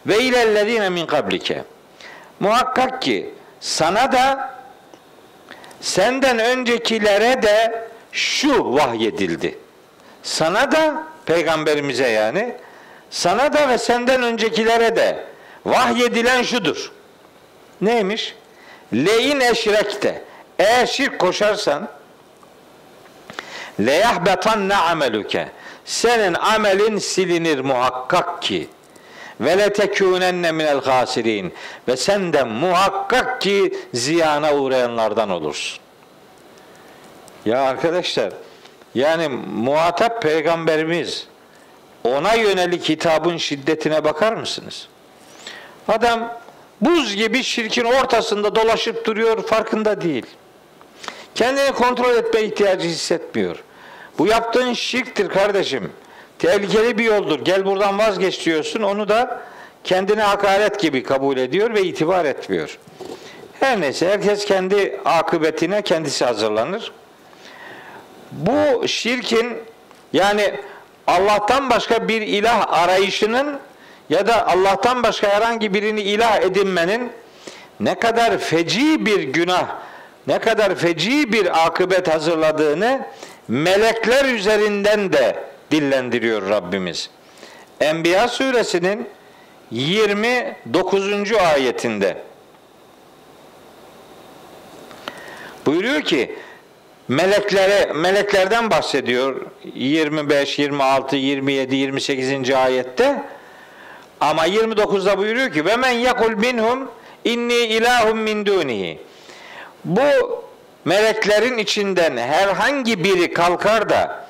ve 0.07 0.19
ilellezine 0.19 0.89
min 0.89 1.05
kablike. 1.05 1.63
Muhakkak 2.39 3.01
ki 3.01 3.33
sana 3.59 4.11
da 4.11 4.53
senden 5.81 6.39
öncekilere 6.39 7.41
de 7.43 7.85
şu 8.11 8.73
vahyedildi. 8.73 9.57
Sana 10.23 10.71
da 10.71 11.03
peygamberimize 11.25 12.07
yani 12.09 12.55
sana 13.09 13.53
da 13.53 13.69
ve 13.69 13.77
senden 13.77 14.23
öncekilere 14.23 14.95
de 14.95 15.23
vahyedilen 15.65 16.43
şudur. 16.43 16.91
Neymiş? 17.81 18.35
Leyin 18.93 19.39
eşrekte. 19.39 20.21
Eğer 20.59 20.85
şirk 20.85 21.19
koşarsan 21.19 21.89
leyahbetanne 23.79 24.75
ameluke. 24.75 25.49
Senin 25.85 26.33
amelin 26.33 26.97
silinir 26.97 27.59
muhakkak 27.59 28.41
ki. 28.41 28.69
Ve 29.41 29.57
le 29.57 29.73
tekûnenne 29.73 30.51
minel 30.51 30.81
hasirin. 30.81 31.53
Ve 31.87 31.97
sen 31.97 32.33
de 32.33 32.43
muhakkak 32.43 33.41
ki 33.41 33.73
ziyana 33.93 34.55
uğrayanlardan 34.55 35.29
olursun. 35.29 35.79
Ya 37.45 37.61
arkadaşlar 37.61 38.33
yani 38.95 39.27
muhatap 39.55 40.21
peygamberimiz 40.21 41.27
ona 42.03 42.33
yönelik 42.33 42.89
hitabın 42.89 43.37
şiddetine 43.37 44.03
bakar 44.03 44.33
mısınız? 44.33 44.87
Adam 45.87 46.33
buz 46.81 47.15
gibi 47.15 47.43
şirkin 47.43 47.85
ortasında 47.85 48.55
dolaşıp 48.55 49.05
duruyor 49.05 49.43
farkında 49.43 50.01
değil. 50.01 50.25
Kendini 51.35 51.71
kontrol 51.71 52.15
etme 52.15 52.41
ihtiyacı 52.41 52.87
hissetmiyor. 52.87 53.63
Bu 54.17 54.27
yaptığın 54.27 54.73
şirktir 54.73 55.29
kardeşim. 55.29 55.91
Tehlikeli 56.39 56.97
bir 56.97 57.03
yoldur. 57.03 57.39
Gel 57.39 57.65
buradan 57.65 57.97
vazgeç 57.97 58.45
diyorsun. 58.45 58.81
Onu 58.81 59.09
da 59.09 59.41
kendine 59.83 60.21
hakaret 60.21 60.79
gibi 60.79 61.03
kabul 61.03 61.37
ediyor 61.37 61.73
ve 61.73 61.81
itibar 61.81 62.25
etmiyor. 62.25 62.79
Her 63.59 63.81
neyse 63.81 64.09
herkes 64.09 64.45
kendi 64.45 64.99
akıbetine 65.05 65.81
kendisi 65.81 66.25
hazırlanır. 66.25 66.91
Bu 68.31 68.87
şirkin 68.87 69.57
yani 70.13 70.53
Allah'tan 71.07 71.69
başka 71.69 72.07
bir 72.07 72.21
ilah 72.21 72.73
arayışının 72.73 73.59
ya 74.09 74.27
da 74.27 74.47
Allah'tan 74.47 75.03
başka 75.03 75.27
herhangi 75.27 75.73
birini 75.73 76.01
ilah 76.01 76.41
edinmenin 76.41 77.11
ne 77.79 77.95
kadar 77.95 78.37
feci 78.37 79.05
bir 79.05 79.23
günah, 79.23 79.67
ne 80.27 80.39
kadar 80.39 80.75
feci 80.75 81.33
bir 81.33 81.65
akıbet 81.65 82.13
hazırladığını 82.13 83.05
melekler 83.47 84.25
üzerinden 84.25 85.13
de 85.13 85.35
dillendiriyor 85.73 86.49
Rabbimiz. 86.49 87.09
Enbiya 87.79 88.27
suresinin 88.27 89.09
29. 89.71 91.31
ayetinde 91.31 92.17
buyuruyor 95.65 96.01
ki 96.01 96.35
meleklere 97.07 97.93
meleklerden 97.93 98.69
bahsediyor 98.71 99.41
25, 99.75 100.59
26, 100.59 101.15
27, 101.15 101.75
28. 101.75 102.51
ayette 102.51 103.23
ama 104.21 104.47
29'da 104.47 105.17
buyuruyor 105.17 105.51
ki 105.53 105.65
ve 105.65 105.75
men 105.75 105.91
yakul 105.91 106.33
minhum 106.33 106.91
inni 107.25 107.53
ilahum 107.53 108.17
min 108.17 108.45
dunihi. 108.45 108.99
Bu 109.85 110.01
meleklerin 110.85 111.57
içinden 111.57 112.17
herhangi 112.17 113.03
biri 113.03 113.33
kalkar 113.33 113.89
da 113.89 114.22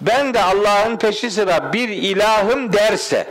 ben 0.00 0.34
de 0.34 0.42
Allah'ın 0.42 0.96
peşi 0.96 1.30
sıra 1.30 1.72
bir 1.72 1.88
ilahım 1.88 2.72
derse 2.72 3.26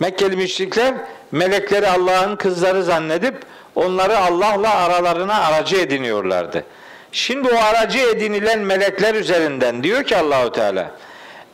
Mekkeli 0.00 0.36
müşrikler 0.36 0.94
melekleri 1.32 1.88
Allah'ın 1.88 2.36
kızları 2.36 2.84
zannedip 2.84 3.34
onları 3.74 4.18
Allah'la 4.18 4.74
aralarına 4.74 5.46
aracı 5.46 5.76
ediniyorlardı. 5.76 6.64
Şimdi 7.12 7.48
o 7.48 7.56
aracı 7.56 7.98
edinilen 7.98 8.58
melekler 8.58 9.14
üzerinden 9.14 9.82
diyor 9.82 10.04
ki 10.04 10.16
Allahu 10.16 10.52
Teala 10.52 10.90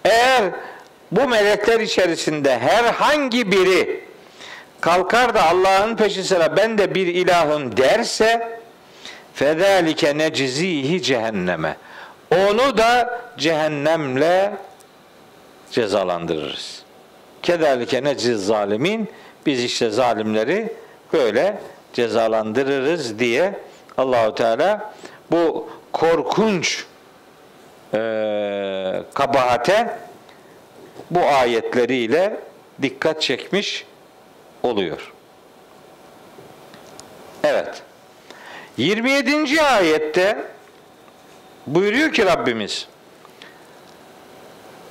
eğer 0.04 0.44
bu 1.12 1.28
melekler 1.28 1.80
içerisinde 1.80 2.58
herhangi 2.58 3.52
biri 3.52 4.04
kalkar 4.80 5.34
da 5.34 5.44
Allah'ın 5.44 5.96
peşi 5.96 6.24
sıra 6.24 6.56
ben 6.56 6.78
de 6.78 6.94
bir 6.94 7.06
ilahım 7.06 7.76
derse 7.76 8.60
fedalike 9.34 10.18
necizihi 10.18 11.02
cehenneme 11.02 11.76
onu 12.30 12.78
da 12.78 13.20
cehennemle 13.38 14.52
cezalandırırız. 15.70 16.82
Kedalike 17.42 18.04
neciz 18.04 18.46
zalimin 18.46 19.08
biz 19.46 19.64
işte 19.64 19.90
zalimleri 19.90 20.72
böyle 21.12 21.58
cezalandırırız 21.92 23.18
diye 23.18 23.60
Allahu 23.98 24.34
Teala 24.34 24.94
bu 25.30 25.68
korkunç 25.92 26.84
e, 27.94 27.98
kabahate 29.14 29.98
bu 31.10 31.20
ayetleriyle 31.26 32.40
dikkat 32.82 33.22
çekmiş 33.22 33.86
oluyor. 34.62 35.12
Evet. 37.44 37.82
27. 38.76 39.62
ayette 39.62 40.53
buyuruyor 41.66 42.12
ki 42.12 42.26
Rabbimiz 42.26 42.88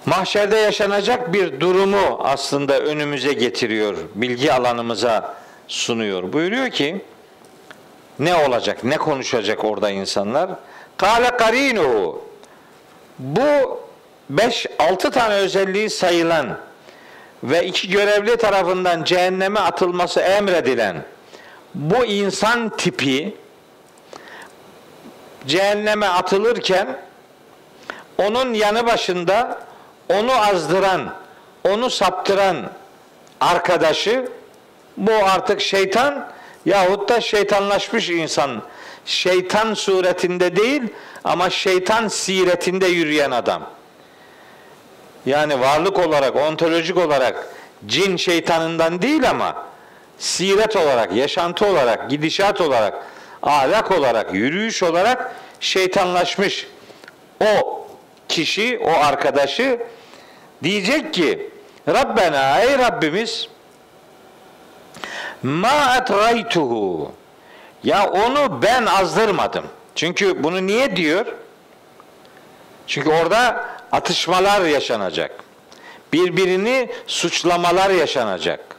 mahşerde 0.05 0.57
yaşanacak 0.57 1.33
bir 1.33 1.59
durumu 1.59 2.19
aslında 2.23 2.79
önümüze 2.79 3.33
getiriyor, 3.33 3.97
bilgi 4.15 4.53
alanımıza 4.53 5.35
sunuyor. 5.67 6.33
Buyuruyor 6.33 6.69
ki 6.69 7.01
ne 8.19 8.35
olacak, 8.35 8.83
ne 8.83 8.97
konuşacak 8.97 9.63
orada 9.63 9.89
insanlar? 9.89 10.49
Kale 10.97 11.37
karinu. 11.37 12.21
Bu 13.19 13.79
5-6 14.33 15.11
tane 15.11 15.33
özelliği 15.33 15.89
sayılan 15.89 16.57
ve 17.43 17.65
iki 17.65 17.89
görevli 17.89 18.37
tarafından 18.37 19.03
cehenneme 19.03 19.59
atılması 19.59 20.19
emredilen 20.19 21.03
bu 21.75 22.05
insan 22.05 22.77
tipi 22.77 23.35
cehenneme 25.47 26.07
atılırken 26.07 26.99
onun 28.17 28.53
yanı 28.53 28.87
başında 28.87 29.59
onu 30.09 30.31
azdıran, 30.31 31.13
onu 31.69 31.89
saptıran 31.89 32.57
arkadaşı 33.41 34.29
bu 34.97 35.11
artık 35.11 35.61
şeytan 35.61 36.27
yahut 36.65 37.09
da 37.09 37.21
şeytanlaşmış 37.21 38.09
insan. 38.09 38.61
Şeytan 39.05 39.73
suretinde 39.73 40.55
değil 40.55 40.81
ama 41.23 41.49
şeytan 41.49 42.07
siretinde 42.07 42.87
yürüyen 42.87 43.31
adam. 43.31 43.63
Yani 45.25 45.59
varlık 45.59 45.99
olarak, 45.99 46.35
ontolojik 46.35 46.97
olarak 46.97 47.47
cin 47.85 48.17
şeytanından 48.17 49.01
değil 49.01 49.29
ama 49.29 49.55
siret 50.17 50.75
olarak, 50.75 51.15
yaşantı 51.15 51.65
olarak, 51.65 52.09
gidişat 52.09 52.61
olarak, 52.61 52.93
ahlak 53.43 53.91
olarak, 53.91 54.33
yürüyüş 54.33 54.83
olarak 54.83 55.35
şeytanlaşmış 55.59 56.67
o 57.41 57.87
kişi, 58.29 58.79
o 58.83 58.91
arkadaşı 58.91 59.79
diyecek 60.63 61.13
ki 61.13 61.49
Rabbena 61.87 62.61
ey 62.61 62.77
Rabbimiz 62.77 63.47
ma 65.43 65.97
etraytuhu 66.01 67.11
ya 67.83 68.09
onu 68.09 68.61
ben 68.61 68.85
azdırmadım. 68.85 69.65
Çünkü 69.95 70.43
bunu 70.43 70.67
niye 70.67 70.95
diyor? 70.95 71.25
Çünkü 72.87 73.09
orada 73.09 73.65
atışmalar 73.91 74.61
yaşanacak. 74.61 75.31
Birbirini 76.13 76.89
suçlamalar 77.07 77.89
yaşanacak. 77.89 78.72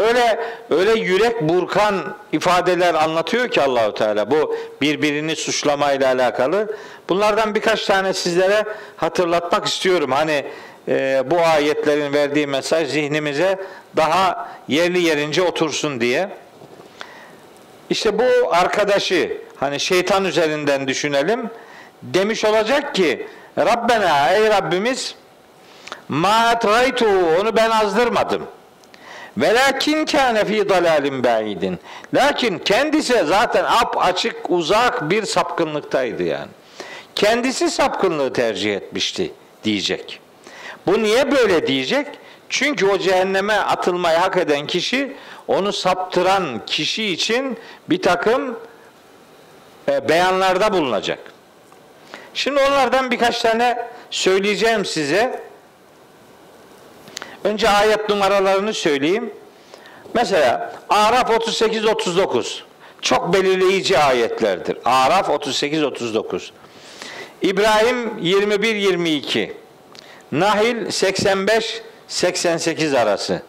Öyle 0.00 0.40
öyle 0.70 1.00
yürek 1.00 1.42
burkan 1.42 2.14
ifadeler 2.32 2.94
anlatıyor 2.94 3.48
ki 3.48 3.62
Allahu 3.62 3.94
Teala 3.94 4.30
bu 4.30 4.56
birbirini 4.80 5.36
suçlamayla 5.36 6.06
alakalı. 6.08 6.76
Bunlardan 7.08 7.54
birkaç 7.54 7.84
tane 7.84 8.12
sizlere 8.12 8.64
hatırlatmak 8.96 9.66
istiyorum. 9.66 10.12
Hani 10.12 10.44
e, 10.88 11.22
bu 11.26 11.40
ayetlerin 11.40 12.12
verdiği 12.12 12.46
mesaj 12.46 12.88
zihnimize 12.88 13.58
daha 13.96 14.48
yerli 14.68 15.00
yerince 15.02 15.42
otursun 15.42 16.00
diye. 16.00 16.28
İşte 17.90 18.18
bu 18.18 18.54
arkadaşı 18.54 19.38
hani 19.56 19.80
şeytan 19.80 20.24
üzerinden 20.24 20.88
düşünelim. 20.88 21.50
Demiş 22.02 22.44
olacak 22.44 22.94
ki 22.94 23.26
Rabbena 23.58 24.30
ey 24.30 24.50
Rabbimiz 24.50 25.14
ma 26.08 26.60
onu 27.40 27.56
ben 27.56 27.70
azdırmadım. 27.70 28.42
Velakin 29.36 30.04
kâne 30.04 30.44
fî 30.44 30.68
dalâlim 30.68 31.24
ba'idin. 31.24 31.78
Lakin 32.14 32.58
kendisi 32.58 33.24
zaten 33.24 33.64
ap 33.64 33.96
açık 33.98 34.50
uzak 34.50 35.10
bir 35.10 35.26
sapkınlıktaydı 35.26 36.22
yani. 36.22 36.50
Kendisi 37.14 37.70
sapkınlığı 37.70 38.32
tercih 38.32 38.76
etmişti 38.76 39.32
diyecek. 39.64 40.20
Bu 40.86 41.02
niye 41.02 41.32
böyle 41.32 41.66
diyecek? 41.66 42.06
Çünkü 42.48 42.86
o 42.86 42.98
cehenneme 42.98 43.54
atılmayı 43.54 44.18
hak 44.18 44.36
eden 44.36 44.66
kişi 44.66 45.16
onu 45.48 45.72
saptıran 45.72 46.66
kişi 46.66 47.06
için 47.06 47.58
bir 47.88 48.02
takım 48.02 48.58
e, 49.88 50.08
beyanlarda 50.08 50.72
bulunacak. 50.72 51.18
Şimdi 52.34 52.60
onlardan 52.60 53.10
birkaç 53.10 53.40
tane 53.40 53.88
söyleyeceğim 54.10 54.84
size. 54.84 55.49
Önce 57.44 57.68
ayet 57.68 58.08
numaralarını 58.08 58.74
söyleyeyim. 58.74 59.30
Mesela 60.14 60.72
Araf 60.88 61.30
38 61.30 61.86
39 61.86 62.64
çok 63.02 63.32
belirleyici 63.34 63.98
ayetlerdir. 63.98 64.78
Araf 64.84 65.30
38 65.30 65.82
39. 65.82 66.52
İbrahim 67.42 68.18
21 68.18 68.74
22. 68.74 69.56
Nahil 70.32 70.90
85 70.90 71.82
88 72.08 72.94
arası. 72.94 73.42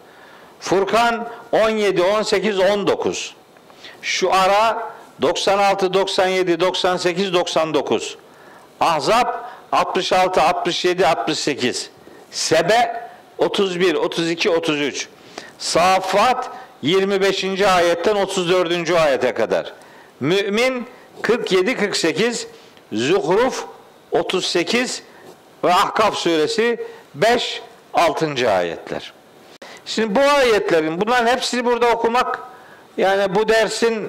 Furkan 0.60 1.28
17 1.52 2.02
18 2.02 2.58
19. 2.58 3.34
Şu 4.02 4.34
ara 4.34 4.92
96 5.22 5.94
97 5.94 6.60
98 6.60 7.32
99. 7.34 8.16
Ahzab 8.80 9.26
66 9.72 10.42
67 10.42 11.06
68. 11.06 11.90
Sebe 12.30 13.11
31 13.42 13.94
32 13.94 14.50
33. 14.50 15.08
Safat 15.58 16.50
25. 16.82 17.62
ayetten 17.62 18.16
34. 18.16 18.90
ayete 18.90 19.34
kadar. 19.34 19.72
Mümin 20.20 20.86
47 21.22 21.76
48. 21.76 22.46
Zuhruf 22.92 23.64
38 24.10 25.02
ve 25.64 25.74
Ahkaf 25.74 26.16
suresi 26.16 26.86
5 27.14 27.62
6. 27.94 28.50
ayetler. 28.50 29.12
Şimdi 29.86 30.14
bu 30.14 30.20
ayetlerin 30.20 31.00
bunların 31.00 31.26
hepsini 31.26 31.64
burada 31.64 31.90
okumak 31.90 32.38
yani 32.96 33.34
bu 33.34 33.48
dersin 33.48 34.08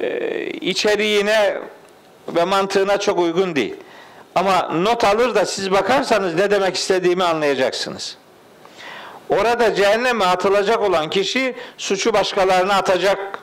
e, 0.00 0.46
içeriğine 0.46 1.58
ve 2.28 2.44
mantığına 2.44 2.98
çok 2.98 3.18
uygun 3.18 3.56
değil. 3.56 3.74
Ama 4.34 4.68
not 4.68 5.04
alır 5.04 5.34
da 5.34 5.46
siz 5.46 5.70
bakarsanız 5.70 6.34
ne 6.34 6.50
demek 6.50 6.76
istediğimi 6.76 7.24
anlayacaksınız. 7.24 8.16
Orada 9.28 9.74
cehenneme 9.74 10.24
atılacak 10.24 10.82
olan 10.82 11.10
kişi 11.10 11.54
suçu 11.78 12.12
başkalarına 12.12 12.74
atacak. 12.74 13.38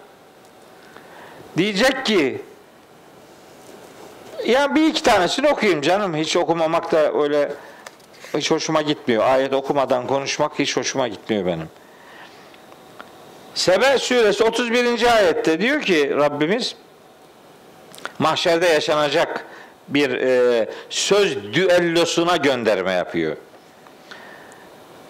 Diyecek 1.57 2.05
ki 2.05 2.41
ya 4.45 4.75
bir 4.75 4.87
iki 4.87 5.03
tanesini 5.03 5.47
okuyayım 5.47 5.81
canım. 5.81 6.15
Hiç 6.15 6.37
okumamak 6.37 6.91
da 6.91 7.13
öyle 7.23 7.51
hiç 8.37 8.51
hoşuma 8.51 8.81
gitmiyor. 8.81 9.23
Ayet 9.23 9.53
okumadan 9.53 10.07
konuşmak 10.07 10.59
hiç 10.59 10.77
hoşuma 10.77 11.07
gitmiyor 11.07 11.45
benim. 11.45 11.69
Sebe 13.55 13.97
suresi 13.97 14.43
31. 14.43 15.15
ayette 15.15 15.61
diyor 15.61 15.81
ki 15.81 16.15
Rabbimiz 16.15 16.75
mahşerde 18.19 18.65
yaşanacak 18.65 19.45
bir 19.87 20.09
e, 20.09 20.69
söz 20.89 21.53
düellosuna 21.53 22.37
gönderme 22.37 22.91
yapıyor. 22.91 23.37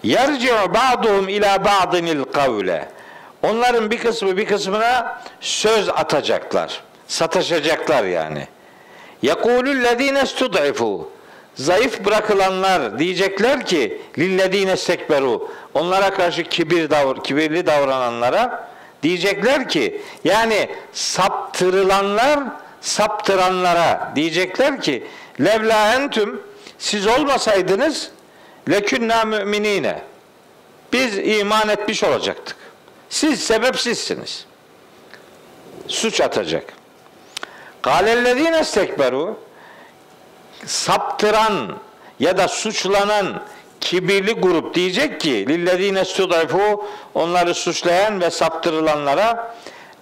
Yerci'u 0.04 0.74
ba'duhum 0.74 1.28
ila 1.28 1.64
ba'dinil 1.64 2.24
kavle. 2.24 2.88
Onların 3.42 3.90
bir 3.90 3.98
kısmı 3.98 4.36
bir 4.36 4.46
kısmına 4.46 5.20
söz 5.40 5.88
atacaklar. 5.88 6.82
Sataşacaklar 7.08 8.04
yani. 8.04 8.48
Yekulul 9.22 9.84
lezine 9.84 10.26
stud'ifu. 10.26 11.10
Zayıf 11.54 12.04
bırakılanlar 12.04 12.98
diyecekler 12.98 13.66
ki 13.66 14.02
lillezine 14.18 14.76
stekberu. 14.76 15.50
Onlara 15.74 16.10
karşı 16.14 16.44
kibir 16.44 16.90
davr 16.90 17.24
kibirli 17.24 17.66
davrananlara 17.66 18.68
diyecekler 19.02 19.68
ki 19.68 20.00
yani 20.24 20.68
saptırılanlar 20.92 22.40
saptıranlara 22.80 24.12
diyecekler 24.16 24.80
ki 24.80 25.06
levla 25.40 25.94
entüm 25.94 26.40
siz 26.78 27.06
olmasaydınız 27.06 28.10
lekünna 28.70 29.24
müminine 29.24 30.02
biz 30.92 31.18
iman 31.18 31.68
etmiş 31.68 32.04
olacaktık. 32.04 32.56
Siz 33.08 33.44
sebepsizsiniz. 33.44 34.46
Suç 35.88 36.20
atacak. 36.20 36.64
Kâlellezîne 37.82 38.60
istekberu 38.60 39.38
saptıran 40.66 41.76
ya 42.20 42.38
da 42.38 42.48
suçlanan 42.48 43.42
kibirli 43.80 44.32
grup 44.32 44.74
diyecek 44.74 45.20
ki 45.20 45.48
lillezîne 45.48 46.04
stud'ifu 46.04 46.86
onları 47.14 47.54
suçlayan 47.54 48.20
ve 48.20 48.30
saptırılanlara 48.30 49.54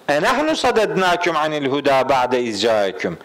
enahnu 0.09 0.55
sadednâküm 0.55 1.35
anil 1.35 1.65
huda 1.65 2.09
ba'de 2.09 2.41
izcâeküm 2.41 3.17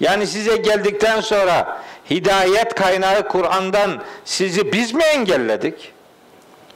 yani 0.00 0.26
size 0.26 0.56
geldikten 0.56 1.20
sonra 1.20 1.82
hidayet 2.10 2.74
kaynağı 2.74 3.28
Kur'an'dan 3.28 4.02
sizi 4.24 4.72
biz 4.72 4.92
mi 4.92 5.02
engelledik? 5.04 5.92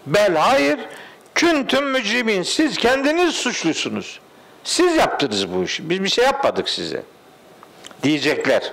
Bel 0.06 0.36
hayır. 0.36 0.78
Küntüm 1.34 1.90
mücrimin. 1.90 2.42
Siz 2.42 2.78
kendiniz 2.78 3.34
suçlusunuz. 3.34 4.20
Siz 4.64 4.96
yaptınız 4.96 5.54
bu 5.54 5.64
işi. 5.64 5.90
Biz 5.90 6.04
bir 6.04 6.08
şey 6.08 6.24
yapmadık 6.24 6.68
size. 6.68 7.02
Diyecekler. 8.02 8.72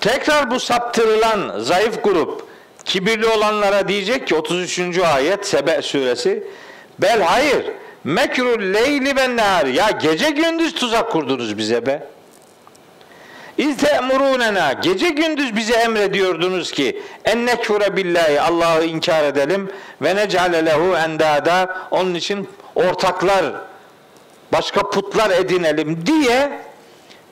Tekrar 0.00 0.50
bu 0.50 0.60
saptırılan 0.60 1.58
zayıf 1.58 2.04
grup 2.04 2.46
kibirli 2.84 3.26
olanlara 3.26 3.88
diyecek 3.88 4.28
ki 4.28 4.34
33. 4.34 4.98
ayet 4.98 5.46
Sebe 5.46 5.82
suresi 5.82 6.44
Bel 6.98 7.22
hayır 7.22 7.66
mekrul 8.06 8.74
leyli 8.74 9.16
ve 9.16 9.36
nehar 9.36 9.66
ya 9.66 9.90
gece 9.90 10.30
gündüz 10.30 10.74
tuzak 10.74 11.10
kurdunuz 11.10 11.58
bize 11.58 11.86
be. 11.86 12.02
İz 13.58 13.76
te'murunena 13.76 14.72
gece 14.72 15.08
gündüz 15.08 15.56
bize 15.56 15.74
emrediyordunuz 15.74 16.72
ki 16.72 17.02
en 17.24 17.46
nekfure 17.46 17.96
billahi 17.96 18.40
Allah'ı 18.40 18.84
inkar 18.84 19.24
edelim 19.24 19.70
ve 20.02 20.16
necale 20.16 20.66
lehu 20.66 20.96
endada 20.96 21.76
onun 21.90 22.14
için 22.14 22.48
ortaklar 22.74 23.44
başka 24.52 24.90
putlar 24.90 25.30
edinelim 25.30 26.06
diye 26.06 26.60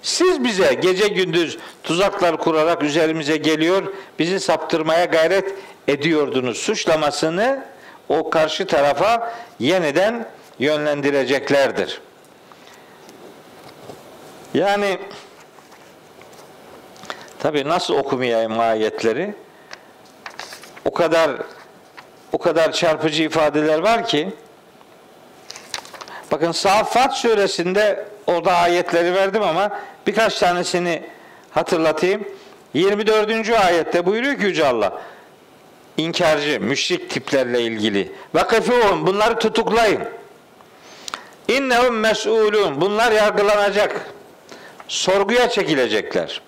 siz 0.02 0.44
bize 0.44 0.74
gece 0.74 1.08
gündüz 1.08 1.58
tuzaklar 1.82 2.36
kurarak 2.36 2.82
üzerimize 2.82 3.36
geliyor, 3.36 3.82
bizi 4.18 4.40
saptırmaya 4.40 5.04
gayret 5.04 5.54
ediyordunuz 5.88 6.58
suçlamasını 6.58 7.64
o 8.08 8.30
karşı 8.30 8.66
tarafa 8.66 9.34
yeniden 9.58 10.26
yönlendireceklerdir. 10.58 12.00
Yani 14.54 14.98
tabi 17.38 17.68
nasıl 17.68 17.94
okumayayım 17.94 18.60
ayetleri? 18.60 19.34
O 20.84 20.92
kadar 20.92 21.30
o 22.32 22.38
kadar 22.38 22.72
çarpıcı 22.72 23.22
ifadeler 23.22 23.78
var 23.78 24.06
ki 24.06 24.28
bakın 26.32 26.52
Saffat 26.52 27.16
suresinde 27.16 28.04
orada 28.26 28.52
ayetleri 28.52 29.14
verdim 29.14 29.42
ama 29.42 29.78
birkaç 30.06 30.38
tanesini 30.38 31.02
hatırlatayım. 31.50 32.28
24. 32.74 33.50
ayette 33.50 34.06
buyuruyor 34.06 34.38
ki 34.38 34.44
Yüce 34.44 34.66
Allah 34.66 35.02
inkarcı, 35.96 36.60
müşrik 36.60 37.10
tiplerle 37.10 37.62
ilgili. 37.62 38.12
Vakıfûhum 38.34 39.06
bunları 39.06 39.38
tutuklayın. 39.38 40.02
İnnehum 41.48 41.96
mes'ulun. 41.96 42.80
Bunlar 42.80 43.12
yargılanacak. 43.12 44.00
Sorguya 44.88 45.50
çekilecekler. 45.50 46.40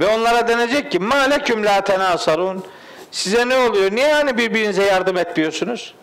Ve 0.00 0.06
onlara 0.06 0.48
denecek 0.48 0.92
ki 0.92 0.98
maleküm 0.98 1.64
la 1.64 1.80
tenasarun. 1.80 2.64
Size 3.10 3.48
ne 3.48 3.56
oluyor? 3.56 3.92
Niye 3.92 4.14
hani 4.14 4.38
birbirinize 4.38 4.82
yardım 4.82 5.16
etmiyorsunuz? 5.16 5.94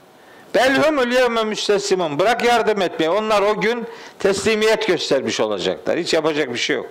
Belhumul 0.56 1.12
yevme 1.12 1.44
müsteslimun. 1.44 2.20
Bırak 2.20 2.44
yardım 2.44 2.82
etmeyi. 2.82 3.10
Onlar 3.10 3.42
o 3.42 3.62
gün 3.62 3.88
teslimiyet 4.20 4.88
göstermiş 4.88 5.40
olacaklar. 5.40 5.98
Hiç 5.98 6.14
yapacak 6.14 6.54
bir 6.54 6.60
şey 6.60 6.76
yok. 6.76 6.88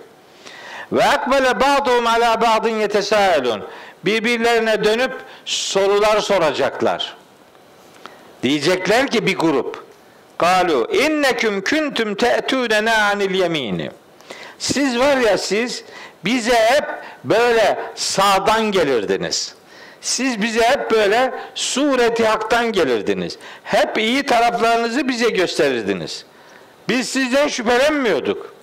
Ve 0.91 1.05
akbele 1.05 1.59
ba'duhum 1.59 2.07
ala 2.07 2.41
ba'din 2.41 2.79
yetesaelun. 2.79 3.63
Birbirlerine 4.05 4.83
dönüp 4.83 5.11
sorular 5.45 6.19
soracaklar. 6.19 7.15
Diyecekler 8.43 9.07
ki 9.07 9.25
bir 9.25 9.37
grup. 9.37 9.84
Kalu 10.37 10.87
inneküm 10.93 11.61
kuntum 11.63 12.15
te'tûnena 12.15 13.11
anil 13.11 13.35
yemini. 13.35 13.91
Siz 14.59 14.99
var 14.99 15.17
ya 15.17 15.37
siz 15.37 15.83
bize 16.25 16.55
hep 16.55 16.85
böyle 17.23 17.79
sağdan 17.95 18.71
gelirdiniz. 18.71 19.55
Siz 20.01 20.41
bize 20.41 20.61
hep 20.61 20.91
böyle 20.91 21.33
sureti 21.55 22.25
haktan 22.25 22.71
gelirdiniz. 22.71 23.37
Hep 23.63 23.97
iyi 23.97 24.23
taraflarınızı 24.23 25.07
bize 25.07 25.29
gösterirdiniz. 25.29 26.25
Biz 26.89 27.09
sizden 27.09 27.47
şüphelenmiyorduk. 27.47 28.53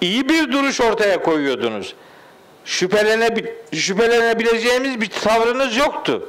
İyi 0.00 0.28
bir 0.28 0.52
duruş 0.52 0.80
ortaya 0.80 1.22
koyuyordunuz. 1.22 1.94
Şüphelene, 2.64 3.34
şüphelenebileceğimiz 3.72 5.00
bir 5.00 5.10
tavrınız 5.10 5.76
yoktu. 5.76 6.28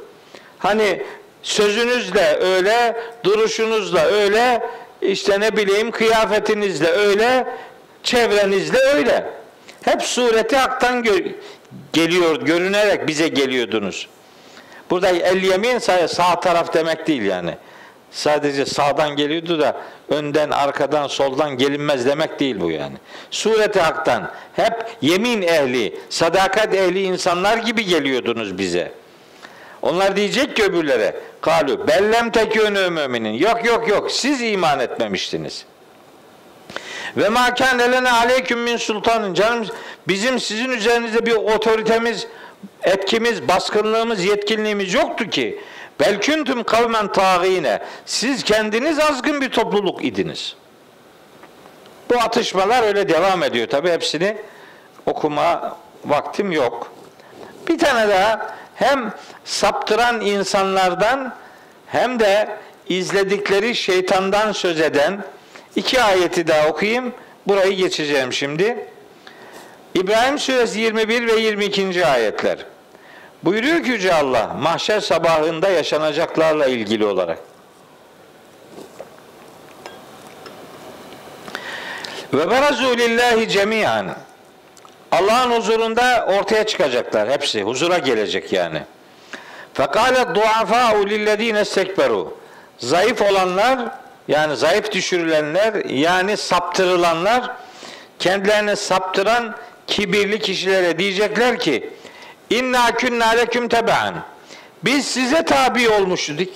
Hani 0.58 1.02
sözünüzle 1.46 2.38
öyle, 2.40 2.96
duruşunuzla 3.24 4.04
öyle, 4.04 4.62
işte 5.02 5.40
ne 5.40 5.56
bileyim 5.56 5.90
kıyafetinizle 5.90 6.88
öyle, 6.88 7.46
çevrenizle 8.02 8.78
öyle. 8.78 9.26
Hep 9.82 10.02
sureti 10.02 10.56
haktan 10.56 11.04
gö- 11.04 11.32
geliyor, 11.92 12.42
görünerek 12.42 13.08
bize 13.08 13.28
geliyordunuz. 13.28 14.08
Burada 14.90 15.08
el 15.08 15.42
yemin 15.42 15.78
sağ 16.06 16.40
taraf 16.40 16.74
demek 16.74 17.06
değil 17.06 17.22
yani. 17.22 17.54
Sadece 18.10 18.66
sağdan 18.66 19.16
geliyordu 19.16 19.60
da 19.60 19.76
önden, 20.08 20.50
arkadan, 20.50 21.06
soldan 21.06 21.58
gelinmez 21.58 22.06
demek 22.06 22.40
değil 22.40 22.60
bu 22.60 22.70
yani. 22.70 22.96
Sureti 23.30 23.80
haktan 23.80 24.30
hep 24.56 24.86
yemin 25.00 25.42
ehli, 25.42 25.98
sadakat 26.10 26.74
ehli 26.74 27.02
insanlar 27.02 27.58
gibi 27.58 27.84
geliyordunuz 27.84 28.58
bize. 28.58 28.92
Onlar 29.82 30.16
diyecek 30.16 30.56
ki 30.56 30.64
öbürlere, 30.64 31.16
kalu 31.40 31.88
bellem 31.88 32.30
tekûnü 32.30 32.90
müminin. 32.90 33.32
Yok 33.32 33.64
yok 33.64 33.88
yok 33.88 34.10
siz 34.12 34.42
iman 34.42 34.80
etmemiştiniz. 34.80 35.64
Ve 37.16 37.28
ma 37.28 37.54
kâne 37.54 37.92
lene 37.92 38.10
aleyküm 38.10 38.60
min 38.60 38.76
sultanın. 38.76 39.34
Canım 39.34 39.66
bizim 40.08 40.40
sizin 40.40 40.70
üzerinizde 40.70 41.26
bir 41.26 41.34
otoritemiz, 41.34 42.26
etkimiz, 42.82 43.48
baskınlığımız, 43.48 44.24
yetkinliğimiz 44.24 44.94
yoktu 44.94 45.30
ki. 45.30 45.60
Belküntüm 46.00 46.64
kavmen 46.64 47.12
tağine. 47.12 47.82
Siz 48.06 48.44
kendiniz 48.44 48.98
azgın 48.98 49.40
bir 49.40 49.50
topluluk 49.50 50.04
idiniz. 50.04 50.56
Bu 52.10 52.20
atışmalar 52.20 52.82
öyle 52.82 53.08
devam 53.08 53.42
ediyor. 53.42 53.66
Tabi 53.66 53.90
hepsini 53.90 54.36
okuma 55.06 55.76
vaktim 56.04 56.52
yok. 56.52 56.92
Bir 57.68 57.78
tane 57.78 58.08
daha 58.08 58.56
hem 58.76 59.12
saptıran 59.44 60.20
insanlardan 60.20 61.34
hem 61.86 62.20
de 62.20 62.48
izledikleri 62.88 63.74
şeytandan 63.74 64.52
söz 64.52 64.80
eden 64.80 65.24
iki 65.76 66.02
ayeti 66.02 66.46
daha 66.46 66.68
okuyayım. 66.68 67.14
Burayı 67.46 67.76
geçeceğim 67.76 68.32
şimdi. 68.32 68.88
İbrahim 69.94 70.38
Suresi 70.38 70.80
21 70.80 71.26
ve 71.26 71.40
22. 71.40 72.06
ayetler. 72.06 72.58
Buyuruyor 73.42 73.84
ki 73.84 73.90
Yüce 73.90 74.14
Allah 74.14 74.56
mahşer 74.60 75.00
sabahında 75.00 75.68
yaşanacaklarla 75.68 76.66
ilgili 76.66 77.04
olarak. 77.04 77.38
Ve 82.32 82.50
berazu 82.50 82.96
lillahi 82.98 83.48
cemiyan. 83.48 84.16
Allah'ın 85.12 85.50
huzurunda 85.50 86.26
ortaya 86.38 86.66
çıkacaklar 86.66 87.30
hepsi. 87.30 87.62
Huzura 87.62 87.98
gelecek 87.98 88.52
yani. 88.52 88.82
Fekale 89.74 90.34
duafa'u 90.34 91.06
lillezine 91.06 91.60
istekberu. 91.60 92.36
Zayıf 92.78 93.22
olanlar 93.22 93.78
yani 94.28 94.56
zayıf 94.56 94.92
düşürülenler 94.92 95.84
yani 95.84 96.36
saptırılanlar 96.36 97.50
kendilerini 98.18 98.76
saptıran 98.76 99.54
kibirli 99.86 100.38
kişilere 100.38 100.98
diyecekler 100.98 101.58
ki 101.58 101.90
İnna 102.50 102.94
künna 102.94 103.28
leküm 103.28 103.68
tebaan. 103.68 104.14
Biz 104.84 105.06
size 105.06 105.44
tabi 105.44 105.88
olmuştuk. 105.88 106.48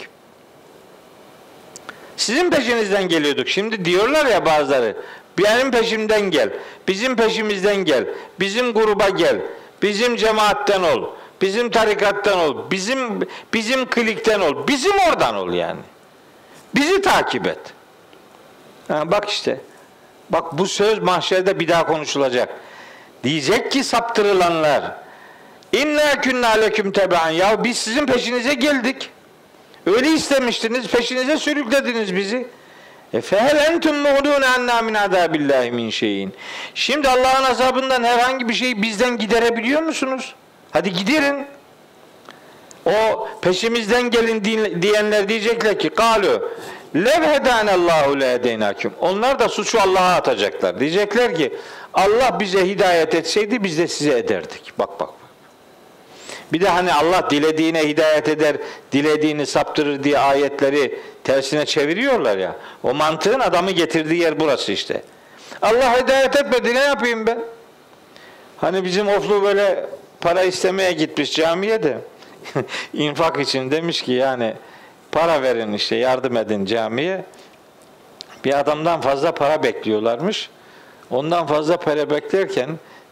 Sizin 2.16 2.50
peşinizden 2.50 3.08
geliyorduk. 3.08 3.48
Şimdi 3.48 3.84
diyorlar 3.84 4.26
ya 4.26 4.46
bazıları. 4.46 4.96
Benim 5.44 5.70
peşimden 5.70 6.20
gel. 6.20 6.50
Bizim 6.88 7.16
peşimizden 7.16 7.76
gel. 7.76 8.04
Bizim 8.40 8.72
gruba 8.72 9.08
gel. 9.08 9.36
Bizim 9.82 10.16
cemaatten 10.16 10.82
ol. 10.82 11.04
Bizim 11.40 11.70
tarikattan 11.70 12.38
ol. 12.38 12.70
Bizim 12.70 13.20
bizim 13.54 13.86
klikten 13.86 14.40
ol. 14.40 14.68
Bizim 14.68 14.92
oradan 15.08 15.36
ol 15.36 15.52
yani. 15.52 15.80
Bizi 16.74 17.02
takip 17.02 17.46
et. 17.46 17.58
Ha, 18.88 19.10
bak 19.10 19.28
işte. 19.28 19.60
Bak 20.30 20.58
bu 20.58 20.66
söz 20.66 20.98
mahşerde 20.98 21.60
bir 21.60 21.68
daha 21.68 21.86
konuşulacak. 21.86 22.48
Diyecek 23.24 23.72
ki 23.72 23.84
saptırılanlar 23.84 25.00
İnna 25.72 26.20
künna 26.20 26.48
leküm 26.48 26.92
tebean. 26.92 27.30
Ya 27.30 27.64
biz 27.64 27.78
sizin 27.78 28.06
peşinize 28.06 28.54
geldik. 28.54 29.10
Öyle 29.86 30.08
istemiştiniz, 30.08 30.86
peşinize 30.86 31.36
sürüklediniz 31.36 32.16
bizi. 32.16 32.46
E 33.14 33.20
fehel 33.20 33.56
entum 33.56 33.96
mu'lûne 33.96 34.46
anna 34.46 34.82
min 34.82 34.94
azâbillâhi 34.94 35.70
min 35.70 35.90
şeyin. 35.90 36.32
Şimdi 36.74 37.08
Allah'ın 37.08 37.44
azabından 37.44 38.04
herhangi 38.04 38.48
bir 38.48 38.54
şeyi 38.54 38.82
bizden 38.82 39.18
giderebiliyor 39.18 39.82
musunuz? 39.82 40.34
Hadi 40.70 40.92
giderin. 40.92 41.46
O 42.86 43.28
peşimizden 43.42 44.10
gelin 44.10 44.44
diyenler 44.82 45.28
diyecekler 45.28 45.78
ki 45.78 45.90
kalu 45.90 46.50
lev 46.96 47.22
hedanallahu 47.22 48.20
le 48.20 48.32
hedeynaküm. 48.32 48.92
Onlar 49.00 49.38
da 49.38 49.48
suçu 49.48 49.80
Allah'a 49.80 50.14
atacaklar. 50.14 50.80
Diyecekler 50.80 51.34
ki 51.34 51.56
Allah 51.94 52.40
bize 52.40 52.68
hidayet 52.68 53.14
etseydi 53.14 53.64
biz 53.64 53.78
de 53.78 53.88
size 53.88 54.18
ederdik. 54.18 54.72
Bak 54.78 55.00
bak. 55.00 55.19
Bir 56.52 56.60
de 56.60 56.68
hani 56.68 56.92
Allah 56.92 57.30
dilediğine 57.30 57.88
hidayet 57.88 58.28
eder, 58.28 58.56
dilediğini 58.92 59.46
saptırır 59.46 60.04
diye 60.04 60.18
ayetleri 60.18 60.98
tersine 61.24 61.66
çeviriyorlar 61.66 62.38
ya. 62.38 62.56
O 62.82 62.94
mantığın 62.94 63.40
adamı 63.40 63.70
getirdiği 63.70 64.20
yer 64.20 64.40
burası 64.40 64.72
işte. 64.72 65.02
Allah 65.62 66.00
hidayet 66.00 66.36
etmedi 66.36 66.74
ne 66.74 66.80
yapayım 66.80 67.26
ben? 67.26 67.38
Hani 68.56 68.84
bizim 68.84 69.08
oflu 69.08 69.42
böyle 69.42 69.86
para 70.20 70.42
istemeye 70.42 70.92
gitmiş 70.92 71.32
camiye 71.32 71.82
de 71.82 71.98
infak 72.94 73.40
için 73.40 73.70
demiş 73.70 74.02
ki 74.02 74.12
yani 74.12 74.54
para 75.12 75.42
verin 75.42 75.72
işte 75.72 75.96
yardım 75.96 76.36
edin 76.36 76.64
camiye. 76.64 77.24
Bir 78.44 78.58
adamdan 78.58 79.00
fazla 79.00 79.34
para 79.34 79.62
bekliyorlarmış. 79.62 80.50
Ondan 81.10 81.46
fazla 81.46 81.76
para 81.76 82.10
beklerken 82.10 82.68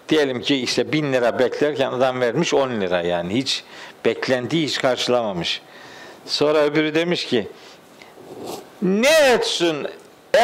diyelim 0.08 0.40
ki 0.40 0.56
işte 0.56 0.92
bin 0.92 1.12
lira 1.12 1.38
beklerken 1.38 1.92
adam 1.92 2.20
vermiş 2.20 2.54
on 2.54 2.80
lira 2.80 3.02
yani 3.02 3.34
hiç 3.34 3.64
beklentiyi 4.04 4.66
hiç 4.66 4.78
karşılamamış. 4.80 5.62
Sonra 6.26 6.58
öbürü 6.58 6.94
demiş 6.94 7.26
ki 7.26 7.48
ne 8.82 9.32
etsin 9.32 9.86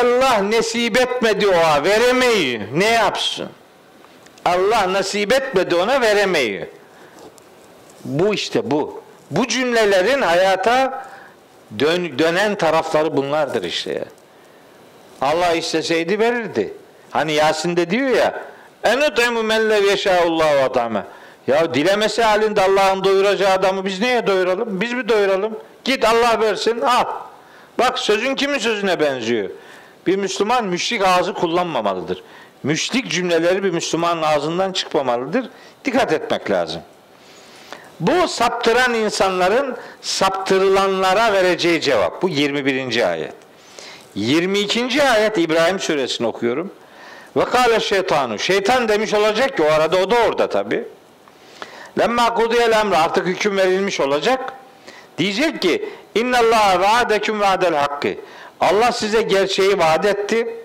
Allah 0.00 0.50
nasip 0.50 1.00
etmedi 1.00 1.48
ona 1.48 1.84
veremeyi 1.84 2.60
ne 2.74 2.88
yapsın? 2.88 3.48
Allah 4.44 4.92
nasip 4.92 5.32
etmedi 5.32 5.74
ona 5.74 6.00
veremeyi. 6.00 6.66
Bu 8.04 8.34
işte 8.34 8.70
bu. 8.70 9.02
Bu 9.30 9.48
cümlelerin 9.48 10.22
hayata 10.22 11.06
dön, 11.78 12.18
dönen 12.18 12.54
tarafları 12.54 13.16
bunlardır 13.16 13.62
işte. 13.62 14.04
Allah 15.20 15.52
isteseydi 15.52 16.18
verirdi. 16.18 16.72
Hani 17.10 17.32
Yasin'de 17.32 17.90
diyor 17.90 18.08
ya 18.08 18.42
en 18.85 19.01
utemu 19.01 19.43
men 19.43 19.70
lev 19.70 19.85
yeşâullâhu 19.85 20.64
atame. 20.64 21.05
Ya 21.47 21.74
dilemesi 21.74 22.22
halinde 22.22 22.62
Allah'ın 22.62 23.05
doyuracağı 23.05 23.53
adamı 23.53 23.85
biz 23.85 24.01
niye 24.01 24.26
doyuralım? 24.26 24.80
Biz 24.80 24.93
mi 24.93 25.09
doyuralım? 25.09 25.59
Git 25.85 26.05
Allah 26.05 26.41
versin 26.41 26.80
al. 26.80 27.05
Bak 27.78 27.99
sözün 27.99 28.35
kimin 28.35 28.59
sözüne 28.59 29.01
benziyor? 29.01 29.51
Bir 30.07 30.16
Müslüman 30.16 30.64
müşrik 30.64 31.03
ağzı 31.07 31.35
kullanmamalıdır. 31.35 32.22
Müşrik 32.62 33.11
cümleleri 33.11 33.64
bir 33.64 33.70
Müslümanın 33.70 34.22
ağzından 34.22 34.72
çıkmamalıdır. 34.72 35.49
Dikkat 35.85 36.12
etmek 36.12 36.51
lazım. 36.51 36.82
Bu 38.01 38.28
saptıran 38.28 38.95
insanların 38.95 39.76
saptırılanlara 40.03 41.32
vereceği 41.32 41.80
cevap. 41.80 42.22
Bu 42.22 42.28
21. 42.28 43.11
ayet. 43.11 43.32
22. 44.14 45.03
ayet 45.03 45.39
İbrahim 45.39 45.78
suresini 45.78 46.26
okuyorum. 46.26 46.72
Ve 47.37 47.45
kâle 47.45 47.80
şeytanu. 47.80 48.39
Şeytan 48.39 48.89
demiş 48.89 49.14
olacak 49.14 49.57
ki 49.57 49.62
o 49.62 49.66
arada 49.66 49.97
o 49.97 50.11
da 50.11 50.14
orada 50.28 50.49
tabi. 50.49 50.85
Lemma 51.99 52.35
kudiyel 52.35 52.72
emre 52.72 52.97
artık 52.97 53.26
hüküm 53.26 53.57
verilmiş 53.57 54.01
olacak. 54.01 54.53
Diyecek 55.18 55.62
ki 55.62 55.89
inna 56.14 56.39
Allah 56.39 56.80
vaadeküm 56.80 57.41
vaadel 57.41 57.74
hakkı. 57.74 58.14
Allah 58.61 58.93
size 58.93 59.22
gerçeği 59.22 59.78
vaat 59.78 60.07
etti. 60.07 60.57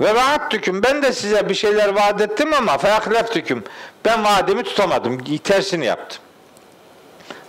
Ve 0.00 0.14
vaattüküm 0.14 0.82
ben 0.82 1.02
de 1.02 1.12
size 1.12 1.48
bir 1.48 1.54
şeyler 1.54 1.88
vaat 1.88 2.20
ettim 2.20 2.54
ama 2.54 2.78
feahleftuküm. 2.78 3.64
Ben 4.04 4.24
vaadimi 4.24 4.62
tutamadım. 4.62 5.18
Tersini 5.44 5.86
yaptım. 5.86 6.18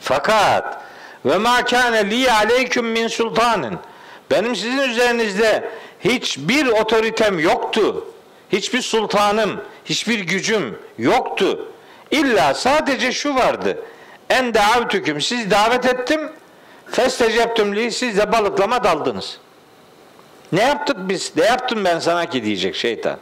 Fakat 0.02 0.82
ve 1.26 1.38
ma 1.38 1.66
kâne 1.66 2.10
li 2.10 2.32
aleyküm 2.32 2.86
min 2.86 3.08
sultanın. 3.08 3.80
Benim 4.32 4.56
sizin 4.56 4.78
üzerinizde 4.78 5.70
hiçbir 6.00 6.68
otoritem 6.68 7.39
yoktu. 7.39 8.06
Hiçbir 8.52 8.82
sultanım, 8.82 9.62
hiçbir 9.86 10.20
gücüm 10.20 10.80
yoktu. 10.97 11.68
İlla 12.12 12.54
sadece 12.54 13.12
şu 13.12 13.36
vardı. 13.36 13.78
En 14.30 14.54
davtüküm. 14.54 15.22
Siz 15.22 15.52
davet 15.52 15.86
ettim. 15.86 16.22
Festecebtüm 16.88 17.76
li. 17.76 17.91
Siz 17.91 18.18
de 18.18 18.32
balıklama 18.32 18.84
daldınız. 18.84 19.38
Ne 20.52 20.62
yaptık 20.62 20.97
biz? 20.99 21.32
Ne 21.38 21.45
yaptım 21.45 21.86
ben 21.86 21.99
sana 21.99 22.26
ki 22.26 22.43
diyecek 22.43 22.76
şeytan. 22.76 23.18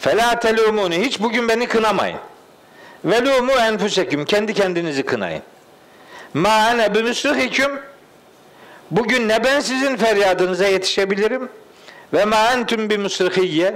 Fela 0.00 0.38
telumuni. 0.38 1.00
Hiç 1.00 1.20
bugün 1.20 1.48
beni 1.48 1.66
kınamayın. 1.68 2.18
Velumu 3.04 3.52
enfuseküm. 3.52 4.24
Kendi 4.24 4.54
kendinizi 4.54 5.02
kınayın. 5.02 5.42
Ma 6.34 6.70
ene 6.70 6.94
bimusrihiküm. 6.94 7.80
Bugün 8.90 9.28
ne 9.28 9.44
ben 9.44 9.60
sizin 9.60 9.96
feryadınıza 9.96 10.66
yetişebilirim 10.66 11.48
ve 12.12 12.24
ma 12.24 12.52
entüm 12.52 12.90
bimusrihiyye 12.90 13.74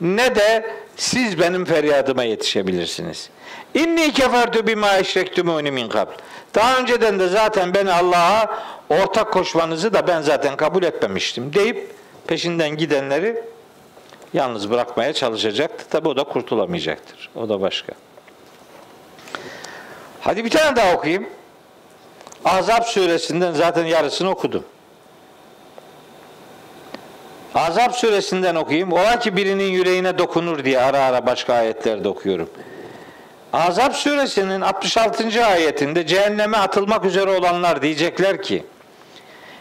ne 0.00 0.34
de 0.34 0.70
siz 0.96 1.40
benim 1.40 1.64
feryadıma 1.64 2.24
yetişebilirsiniz. 2.24 3.30
İnni 3.74 4.12
kefertu 4.12 4.66
bima 4.66 4.96
eşrektumuni 4.98 5.70
min 5.70 5.88
kabl. 5.88 6.12
Daha 6.54 6.78
önceden 6.78 7.18
de 7.18 7.28
zaten 7.28 7.74
beni 7.74 7.92
Allah'a 7.92 8.62
ortak 8.90 9.32
koşmanızı 9.32 9.92
da 9.92 10.06
ben 10.06 10.22
zaten 10.22 10.56
kabul 10.56 10.82
etmemiştim 10.82 11.54
deyip 11.54 11.90
peşinden 12.26 12.76
gidenleri 12.76 13.42
yalnız 14.34 14.70
bırakmaya 14.70 15.12
çalışacaktı. 15.12 15.84
Tabi 15.90 16.08
o 16.08 16.16
da 16.16 16.24
kurtulamayacaktır. 16.24 17.30
O 17.34 17.48
da 17.48 17.60
başka. 17.60 17.92
Hadi 20.20 20.44
bir 20.44 20.50
tane 20.50 20.76
daha 20.76 20.94
okuyayım. 20.94 21.26
Azap 22.44 22.86
suresinden 22.86 23.52
zaten 23.52 23.84
yarısını 23.84 24.30
okudum. 24.30 24.64
Azap 27.54 27.96
suresinden 27.96 28.54
okuyayım. 28.54 28.92
Ola 28.92 29.18
ki 29.18 29.36
birinin 29.36 29.70
yüreğine 29.70 30.18
dokunur 30.18 30.64
diye 30.64 30.80
ara 30.80 30.98
ara 30.98 31.26
başka 31.26 31.54
ayetlerde 31.54 32.08
okuyorum. 32.08 32.50
Azap 33.52 33.96
suresinin 33.96 34.60
66. 34.60 35.46
ayetinde 35.46 36.06
cehenneme 36.06 36.56
atılmak 36.56 37.04
üzere 37.04 37.30
olanlar 37.30 37.82
diyecekler 37.82 38.42
ki 38.42 38.64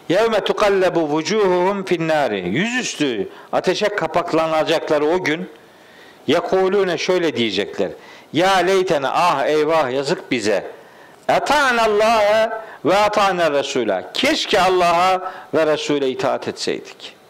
Yevme 0.09 0.43
tukallabu 0.43 1.09
vucuhuhum 1.09 1.85
finnari 1.85 2.49
Yüzüstü 2.49 3.29
ateşe 3.51 3.89
kapaklanacakları 3.89 5.05
o 5.05 5.23
gün 5.23 5.49
yekulune 6.27 6.97
şöyle 6.97 7.35
diyecekler. 7.35 7.89
Ya 8.33 8.55
leytene 8.55 9.07
ah 9.07 9.45
eyvah 9.45 9.91
yazık 9.91 10.31
bize. 10.31 10.65
Allah'a 11.29 12.63
ve 12.85 12.97
ata'na 12.97 13.51
Resul'a. 13.51 14.11
Keşke 14.13 14.61
Allah'a 14.61 15.31
ve 15.53 15.65
Resul'e 15.65 16.09
itaat 16.09 16.47
etseydik. 16.47 17.20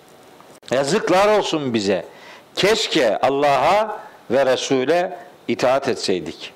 Yazıklar 0.72 1.38
olsun 1.38 1.74
bize. 1.74 2.06
Keşke 2.56 3.18
Allah'a 3.18 4.00
ve 4.32 4.46
Resul'e 4.46 5.18
itaat 5.48 5.88
etseydik. 5.88 6.54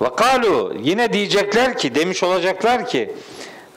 Ve 0.00 0.14
kalu 0.16 0.76
yine 0.82 1.12
diyecekler 1.12 1.78
ki 1.78 1.94
demiş 1.94 2.22
olacaklar 2.22 2.86
ki 2.86 3.14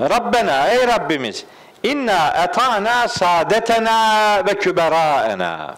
Rabbena 0.02 0.68
ey 0.68 0.88
Rabbimiz 0.88 1.46
inna 1.84 2.44
etana 2.44 3.08
saadetena 3.08 4.44
ve 4.48 4.54
küberaena 4.54 5.76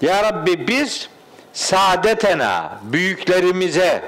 Ya 0.00 0.22
Rabbi 0.22 0.68
biz 0.68 1.08
saadetena 1.52 2.70
büyüklerimize 2.82 4.02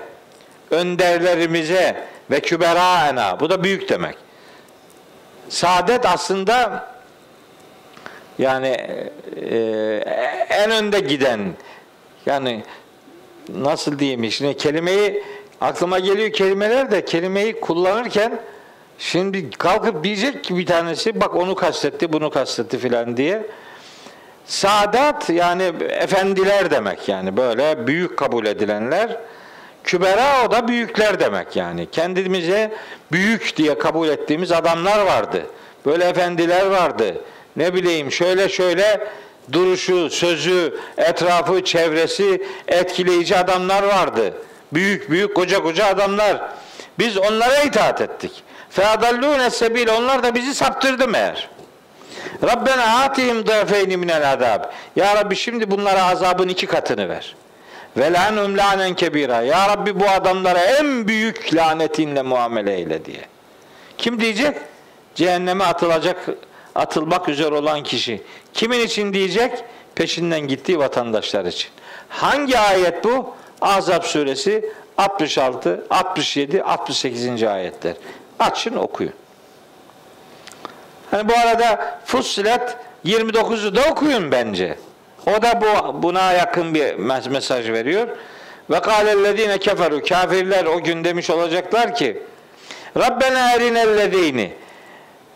önderlerimize 0.70 2.04
ve 2.30 2.40
küberaena 2.40 3.40
bu 3.40 3.50
da 3.50 3.64
büyük 3.64 3.88
demek. 3.88 4.16
Saadet 5.48 6.06
aslında 6.06 6.86
yani 8.38 8.76
e, 9.50 9.56
en 10.50 10.70
önde 10.70 11.00
giden 11.00 11.40
yani 12.26 12.62
nasıl 13.48 13.98
diyeyim 13.98 14.30
şimdi 14.30 14.56
kelimeyi 14.56 15.22
aklıma 15.60 15.98
geliyor 15.98 16.32
kelimeler 16.32 16.90
de 16.90 17.04
kelimeyi 17.04 17.60
kullanırken 17.60 18.40
şimdi 18.98 19.50
kalkıp 19.50 20.04
diyecek 20.04 20.44
ki 20.44 20.56
bir 20.56 20.66
tanesi 20.66 21.20
bak 21.20 21.36
onu 21.36 21.54
kastetti 21.54 22.12
bunu 22.12 22.30
kastetti 22.30 22.78
filan 22.78 23.16
diye 23.16 23.46
Saadat 24.46 25.30
yani 25.30 25.72
efendiler 25.88 26.70
demek 26.70 27.08
yani 27.08 27.36
böyle 27.36 27.86
büyük 27.86 28.16
kabul 28.16 28.46
edilenler 28.46 29.18
Kübera 29.84 30.46
o 30.46 30.50
da 30.50 30.68
büyükler 30.68 31.20
demek 31.20 31.56
yani. 31.56 31.90
Kendimize 31.90 32.72
büyük 33.12 33.56
diye 33.56 33.78
kabul 33.78 34.08
ettiğimiz 34.08 34.52
adamlar 34.52 35.06
vardı. 35.06 35.46
Böyle 35.86 36.04
efendiler 36.04 36.66
vardı. 36.66 37.14
Ne 37.56 37.74
bileyim 37.74 38.12
şöyle 38.12 38.48
şöyle 38.48 39.00
duruşu, 39.52 40.10
sözü, 40.10 40.74
etrafı, 40.96 41.64
çevresi 41.64 42.42
etkileyici 42.68 43.36
adamlar 43.36 43.82
vardı. 43.82 44.34
Büyük 44.72 45.10
büyük 45.10 45.36
koca 45.36 45.62
koca 45.62 45.86
adamlar. 45.86 46.40
Biz 46.98 47.18
onlara 47.18 47.62
itaat 47.62 48.00
ettik. 48.00 48.42
Feadallûne 48.70 49.50
sebil 49.50 49.88
onlar 49.88 50.22
da 50.22 50.34
bizi 50.34 50.54
saptırdı 50.54 51.08
meğer. 51.08 51.48
Rabbena 52.42 53.02
atihim 53.02 53.46
dâfeyni 53.46 53.96
minel 53.96 54.32
azab. 54.32 54.64
Ya 54.96 55.16
Rabbi 55.16 55.36
şimdi 55.36 55.70
bunlara 55.70 56.04
azabın 56.04 56.48
iki 56.48 56.66
katını 56.66 57.08
ver. 57.08 57.36
Ve 57.96 58.12
lanum 58.12 58.58
lanen 58.58 58.94
kebira. 58.94 59.42
Ya 59.42 59.68
Rabbi 59.68 60.00
bu 60.00 60.08
adamlara 60.08 60.60
en 60.60 61.08
büyük 61.08 61.54
lanetinle 61.54 62.22
muamele 62.22 62.74
eyle 62.74 63.04
diye. 63.04 63.20
Kim 63.98 64.20
diyecek? 64.20 64.56
Cehenneme 65.14 65.64
atılacak, 65.64 66.28
atılmak 66.74 67.28
üzere 67.28 67.54
olan 67.54 67.82
kişi. 67.82 68.22
Kimin 68.54 68.80
için 68.80 69.12
diyecek? 69.12 69.64
Peşinden 69.94 70.40
gittiği 70.40 70.78
vatandaşlar 70.78 71.44
için. 71.44 71.70
Hangi 72.08 72.58
ayet 72.58 73.04
bu? 73.04 73.34
Azap 73.60 74.04
suresi 74.04 74.72
66, 74.98 75.86
67, 75.90 76.62
68. 76.62 77.42
ayetler. 77.42 77.94
Açın 78.38 78.76
okuyun. 78.76 79.12
Hani 81.10 81.28
bu 81.28 81.32
arada 81.32 81.98
Fussilet 82.04 82.76
29'u 83.04 83.76
da 83.76 83.80
okuyun 83.90 84.32
bence. 84.32 84.78
O 85.26 85.42
da 85.42 85.60
bu 85.60 86.02
buna 86.02 86.32
yakın 86.32 86.74
bir 86.74 86.94
mesaj 87.30 87.70
veriyor. 87.70 88.08
Ve 88.70 88.80
kâlellezîne 88.80 89.58
keferu 89.58 90.02
kafirler 90.02 90.64
o 90.64 90.82
gün 90.82 91.04
demiş 91.04 91.30
olacaklar 91.30 91.94
ki 91.94 92.22
Rabbena 92.96 93.52
erinellezîni 93.52 94.52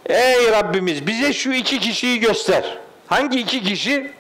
Ey 0.09 0.53
Rabbimiz 0.53 1.07
bize 1.07 1.33
şu 1.33 1.53
iki 1.53 1.79
kişiyi 1.79 2.21
göster. 2.21 2.79
Hangi 3.07 3.41
iki 3.41 3.63
kişi? 3.63 4.13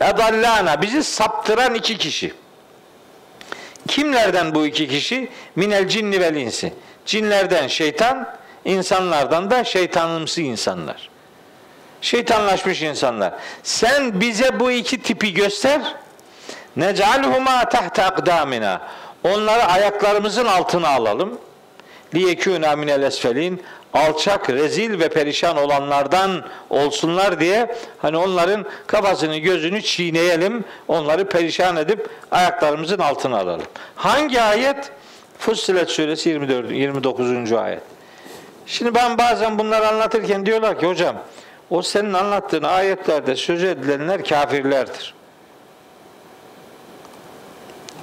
Edallana 0.00 0.82
bizi 0.82 1.04
saptıran 1.04 1.74
iki 1.74 1.98
kişi. 1.98 2.34
Kimlerden 3.88 4.54
bu 4.54 4.66
iki 4.66 4.88
kişi? 4.88 5.28
Minel 5.56 5.88
cinni 5.88 6.20
vel 6.20 6.34
insi. 6.34 6.72
Cinlerden 7.06 7.66
şeytan, 7.66 8.28
insanlardan 8.64 9.50
da 9.50 9.64
şeytanımsı 9.64 10.42
insanlar. 10.42 11.10
Şeytanlaşmış 12.00 12.82
insanlar. 12.82 13.34
Sen 13.62 14.20
bize 14.20 14.60
bu 14.60 14.70
iki 14.70 15.02
tipi 15.02 15.34
göster. 15.34 15.80
Necalhuma 16.76 17.68
tahta 17.68 18.04
akdamina. 18.04 18.80
Onları 19.24 19.64
ayaklarımızın 19.64 20.46
altına 20.46 20.88
alalım. 20.88 21.38
Liyekûnâ 22.14 22.76
minel 22.76 23.02
esfelin. 23.02 23.62
Alçak, 23.94 24.50
rezil 24.50 25.00
ve 25.00 25.08
perişan 25.08 25.56
olanlardan 25.56 26.44
olsunlar 26.70 27.40
diye 27.40 27.74
hani 27.98 28.16
onların 28.16 28.64
kafasını 28.86 29.36
gözünü 29.36 29.82
çiğneyelim. 29.82 30.64
Onları 30.88 31.28
perişan 31.28 31.76
edip 31.76 32.08
ayaklarımızın 32.30 32.98
altına 32.98 33.38
alalım. 33.38 33.66
Hangi 33.96 34.40
ayet? 34.40 34.92
Fussilet 35.38 35.90
suresi 35.90 36.28
24, 36.28 36.70
29. 36.70 37.52
ayet. 37.52 37.82
Şimdi 38.66 38.94
ben 38.94 39.18
bazen 39.18 39.58
bunları 39.58 39.88
anlatırken 39.88 40.46
diyorlar 40.46 40.80
ki 40.80 40.86
hocam 40.86 41.16
o 41.70 41.82
senin 41.82 42.12
anlattığın 42.12 42.62
ayetlerde 42.62 43.36
söz 43.36 43.64
edilenler 43.64 44.24
kafirlerdir. 44.24 45.14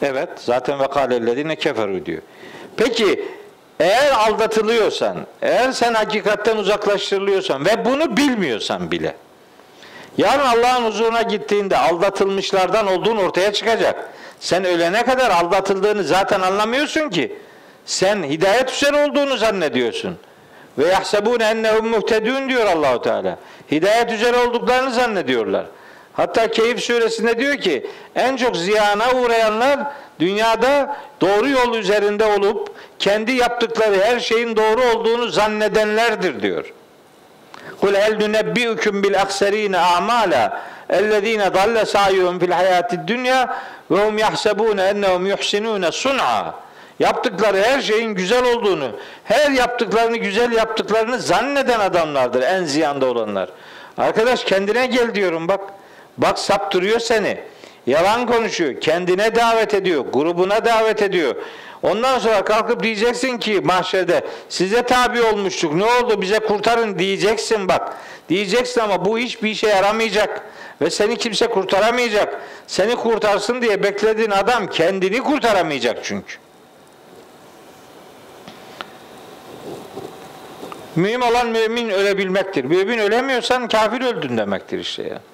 Evet, 0.02 0.30
zaten 0.36 0.80
ve 0.80 0.88
kâlellezine 0.88 1.56
keferu 1.56 2.06
diyor. 2.06 2.22
Peki, 2.78 3.26
eğer 3.84 4.12
aldatılıyorsan, 4.12 5.18
eğer 5.42 5.72
sen 5.72 5.94
hakikatten 5.94 6.58
uzaklaştırılıyorsan 6.58 7.66
ve 7.66 7.86
bunu 7.86 8.18
bilmiyorsan 8.18 8.92
bile, 8.92 9.16
yarın 10.18 10.46
Allah'ın 10.46 10.86
huzuruna 10.86 11.22
gittiğinde 11.22 11.78
aldatılmışlardan 11.78 12.88
olduğun 12.88 13.18
ortaya 13.18 13.54
çıkacak. 13.54 14.10
Sen 14.40 14.66
ölene 14.66 15.06
kadar 15.06 15.32
aldatıldığını 15.32 16.04
zaten 16.04 16.42
anlamıyorsun 16.42 17.10
ki. 17.10 17.36
Sen 17.86 18.24
hidayet 18.24 18.72
üzere 18.72 19.06
olduğunu 19.06 19.38
zannediyorsun. 19.38 20.18
Ve 20.78 20.88
yahsebune 20.88 21.44
ennehum 21.44 21.88
muhtedun 21.88 22.50
diyor 22.50 22.66
Allahu 22.66 23.02
Teala. 23.02 23.38
Hidayet 23.72 24.12
üzere 24.12 24.38
olduklarını 24.38 24.92
zannediyorlar. 24.92 25.66
Hatta 26.14 26.52
Keyif 26.52 26.84
suresinde 26.84 27.40
diyor 27.40 27.58
ki 27.58 27.88
en 28.16 28.36
çok 28.36 28.58
ziyana 28.58 29.12
uğrayanlar 29.14 29.80
dünyada 30.20 30.96
doğru 31.22 31.50
yol 31.50 31.76
üzerinde 31.76 32.26
olup 32.26 32.76
kendi 33.00 33.32
yaptıkları 33.32 34.02
her 34.02 34.20
şeyin 34.20 34.56
doğru 34.56 34.82
olduğunu 34.96 35.30
zannedenlerdir 35.30 36.42
diyor. 36.42 36.74
Kul 37.82 37.94
hel 37.94 38.18
nunebbiukum 38.20 39.04
bil 39.04 39.22
akserine 39.22 39.78
a'mala 39.78 40.62
ellezine 40.90 41.54
dalle 41.54 41.86
sa'yuhum 41.86 42.40
fil 42.40 42.52
hayatid 42.52 43.00
dünya 43.08 43.58
ve 43.92 44.06
hum 44.06 44.18
yahsebune 44.18 44.84
ennehum 44.84 45.26
yuhsinune 45.26 45.92
sun'a. 45.92 46.56
Yaptıkları 47.00 47.58
her 47.58 47.82
şeyin 47.82 48.16
güzel 48.16 48.44
olduğunu, 48.44 48.92
her 49.24 49.52
yaptıklarını 49.52 50.18
güzel 50.18 50.52
yaptıklarını 50.52 51.20
zanneden 51.20 51.80
adamlardır 51.80 52.42
en 52.42 52.64
ziyanda 52.64 53.06
olanlar. 53.06 53.50
Arkadaş 53.98 54.44
kendine 54.44 54.86
gel 54.86 55.16
diyorum 55.16 55.48
bak. 55.48 55.62
Bak 56.18 56.40
saptırıyor 56.40 57.00
seni. 57.00 57.38
Yalan 57.88 58.28
konuşuyor. 58.28 58.82
Kendine 58.82 59.36
davet 59.36 59.74
ediyor. 59.74 60.06
Grubuna 60.14 60.66
davet 60.66 61.02
ediyor. 61.02 61.36
Ondan 61.84 62.20
sonra 62.20 62.46
kalkıp 62.46 62.84
diyeceksin 62.84 63.38
ki 63.38 63.62
mahşerde 63.64 64.22
size 64.50 64.84
tabi 64.84 65.22
olmuştuk. 65.22 65.74
Ne 65.74 65.86
oldu 65.86 66.22
bize 66.22 66.40
kurtarın 66.40 67.00
diyeceksin 67.00 67.68
bak. 67.68 67.94
Diyeceksin 68.30 68.82
ama 68.82 69.06
bu 69.06 69.18
hiçbir 69.18 69.50
işe 69.50 69.68
yaramayacak. 69.68 70.42
Ve 70.82 70.90
seni 70.90 71.18
kimse 71.18 71.48
kurtaramayacak. 71.48 72.42
Seni 72.68 72.96
kurtarsın 72.96 73.62
diye 73.62 73.84
beklediğin 73.84 74.32
adam 74.32 74.68
kendini 74.68 75.20
kurtaramayacak 75.24 75.98
çünkü. 76.04 76.36
Mühim 80.96 81.22
olan 81.22 81.48
mümin 81.48 81.90
ölebilmektir. 81.90 82.64
Mümin 82.64 82.98
ölemiyorsan 82.98 83.68
kafir 83.68 84.02
öldün 84.02 84.38
demektir 84.38 84.80
işte 84.80 85.04
yani. 85.04 85.33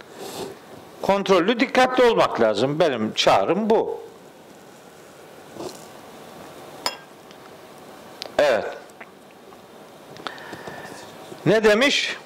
Kontrollü 1.02 1.60
dikkatli 1.60 2.04
olmak 2.04 2.42
lazım. 2.42 2.80
Benim 2.80 3.14
çağrım 3.14 3.70
bu. 3.70 4.02
Evet. 8.40 8.66
Ne 11.46 11.64
demiş? 11.64 12.18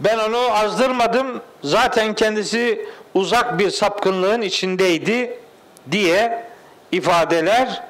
Ben 0.00 0.18
onu 0.18 0.38
azdırmadım. 0.38 1.42
Zaten 1.62 2.14
kendisi 2.14 2.88
uzak 3.14 3.58
bir 3.58 3.70
sapkınlığın 3.70 4.42
içindeydi 4.42 5.38
diye 5.90 6.50
ifadeler 6.92 7.82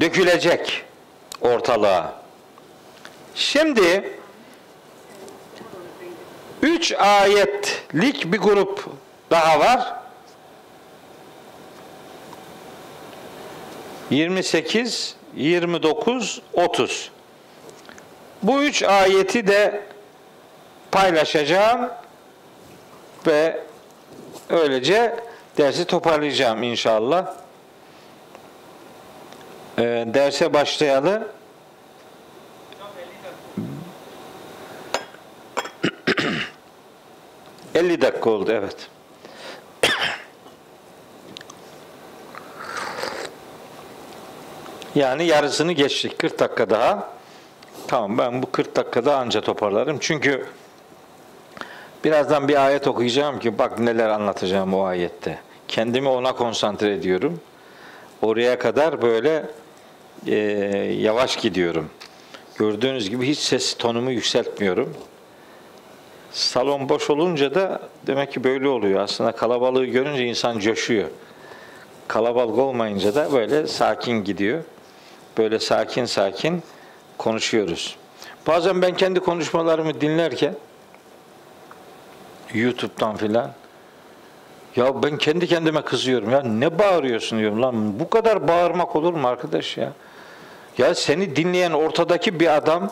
dökülecek 0.00 0.84
ortalığa. 1.40 2.12
Şimdi 3.34 4.15
üç 6.62 6.92
ayetlik 6.92 8.32
bir 8.32 8.38
grup 8.38 8.86
daha 9.30 9.60
var. 9.60 9.96
28, 14.10 15.16
29, 15.36 16.42
30. 16.52 17.10
Bu 18.42 18.62
üç 18.62 18.82
ayeti 18.82 19.46
de 19.46 19.82
paylaşacağım 20.92 21.90
ve 23.26 23.60
öylece 24.50 25.16
dersi 25.58 25.84
toparlayacağım 25.84 26.62
inşallah. 26.62 27.34
Ee, 29.78 29.82
derse 30.06 30.54
başlayalı 30.54 31.28
50 37.76 38.00
dakika 38.00 38.30
oldu 38.30 38.52
evet. 38.52 38.76
Yani 44.94 45.26
yarısını 45.26 45.72
geçtik. 45.72 46.18
40 46.18 46.38
dakika 46.38 46.70
daha. 46.70 47.16
Tamam 47.88 48.18
ben 48.18 48.42
bu 48.42 48.50
40 48.50 48.76
dakikada 48.76 49.16
anca 49.16 49.40
toparlarım. 49.40 49.98
Çünkü 50.00 50.46
birazdan 52.04 52.48
bir 52.48 52.66
ayet 52.66 52.86
okuyacağım 52.86 53.38
ki 53.38 53.58
bak 53.58 53.78
neler 53.78 54.08
anlatacağım 54.08 54.74
o 54.74 54.84
ayette. 54.84 55.38
Kendimi 55.68 56.08
ona 56.08 56.32
konsantre 56.32 56.92
ediyorum. 56.92 57.40
Oraya 58.22 58.58
kadar 58.58 59.02
böyle 59.02 59.44
e, 60.26 60.34
yavaş 61.00 61.36
gidiyorum. 61.36 61.90
Gördüğünüz 62.58 63.10
gibi 63.10 63.28
hiç 63.28 63.38
ses 63.38 63.78
tonumu 63.78 64.10
yükseltmiyorum. 64.10 64.94
Salon 66.36 66.88
boş 66.88 67.10
olunca 67.10 67.54
da 67.54 67.80
demek 68.06 68.32
ki 68.32 68.44
böyle 68.44 68.68
oluyor. 68.68 69.00
Aslında 69.00 69.32
kalabalığı 69.32 69.84
görünce 69.84 70.24
insan 70.24 70.58
coşuyor. 70.58 71.08
Kalabalık 72.08 72.58
olmayınca 72.58 73.14
da 73.14 73.32
böyle 73.32 73.66
sakin 73.66 74.24
gidiyor. 74.24 74.64
Böyle 75.38 75.58
sakin 75.58 76.04
sakin 76.04 76.62
konuşuyoruz. 77.18 77.96
Bazen 78.46 78.82
ben 78.82 78.96
kendi 78.96 79.20
konuşmalarımı 79.20 80.00
dinlerken 80.00 80.54
YouTube'dan 82.54 83.16
filan 83.16 83.50
ya 84.76 85.02
ben 85.02 85.18
kendi 85.18 85.46
kendime 85.46 85.82
kızıyorum 85.82 86.30
ya 86.30 86.42
ne 86.42 86.78
bağırıyorsun 86.78 87.38
diyorum 87.38 87.62
lan 87.62 88.00
bu 88.00 88.10
kadar 88.10 88.48
bağırmak 88.48 88.96
olur 88.96 89.14
mu 89.14 89.28
arkadaş 89.28 89.76
ya? 89.76 89.92
Ya 90.78 90.94
seni 90.94 91.36
dinleyen 91.36 91.72
ortadaki 91.72 92.40
bir 92.40 92.56
adam 92.56 92.90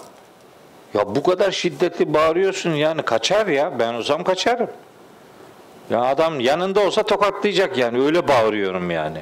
ya 0.95 1.15
bu 1.15 1.23
kadar 1.23 1.51
şiddetli 1.51 2.15
bağırıyorsun 2.15 2.71
yani 2.71 3.03
kaçar 3.03 3.47
ya. 3.47 3.79
Ben 3.79 3.95
olsam 3.95 4.25
kaçarım. 4.25 4.71
Ya 5.91 6.01
adam 6.01 6.41
yanında 6.41 6.81
olsa 6.81 7.03
tokatlayacak 7.03 7.79
yani. 7.79 8.03
Öyle 8.05 8.29
bağırıyorum 8.29 8.91
yani. 8.91 9.21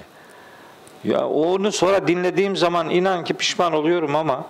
Ya 1.04 1.28
onu 1.28 1.72
sonra 1.72 2.08
dinlediğim 2.08 2.56
zaman 2.56 2.90
inan 2.90 3.24
ki 3.24 3.34
pişman 3.34 3.72
oluyorum 3.72 4.16
ama 4.16 4.46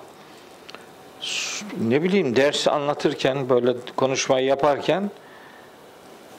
ne 1.80 2.02
bileyim 2.02 2.36
dersi 2.36 2.70
anlatırken 2.70 3.48
böyle 3.48 3.74
konuşmayı 3.96 4.46
yaparken 4.46 5.10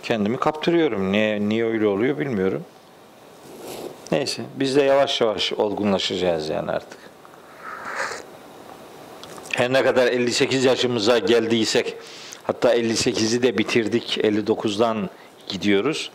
kendimi 0.04 0.38
kaptırıyorum. 0.38 1.12
Niye, 1.12 1.50
niye 1.50 1.66
öyle 1.66 1.88
oluyor 1.88 2.20
bilmiyorum. 2.20 2.66
Neyse 4.12 4.44
biz 4.56 4.76
de 4.76 4.82
yavaş 4.82 5.22
yavaş 5.22 5.54
olgunlaşacağız 5.54 6.50
yani 6.50 6.72
artık. 6.72 7.03
Her 9.56 9.74
ne 9.74 9.84
kadar 9.84 10.08
58 10.08 10.66
yaşımıza 10.66 11.20
geldiysek 11.20 11.96
hatta 12.44 12.76
58'i 12.76 13.44
de 13.44 13.58
bitirdik 13.58 14.18
59'dan 14.18 15.10
gidiyoruz. 15.48 16.12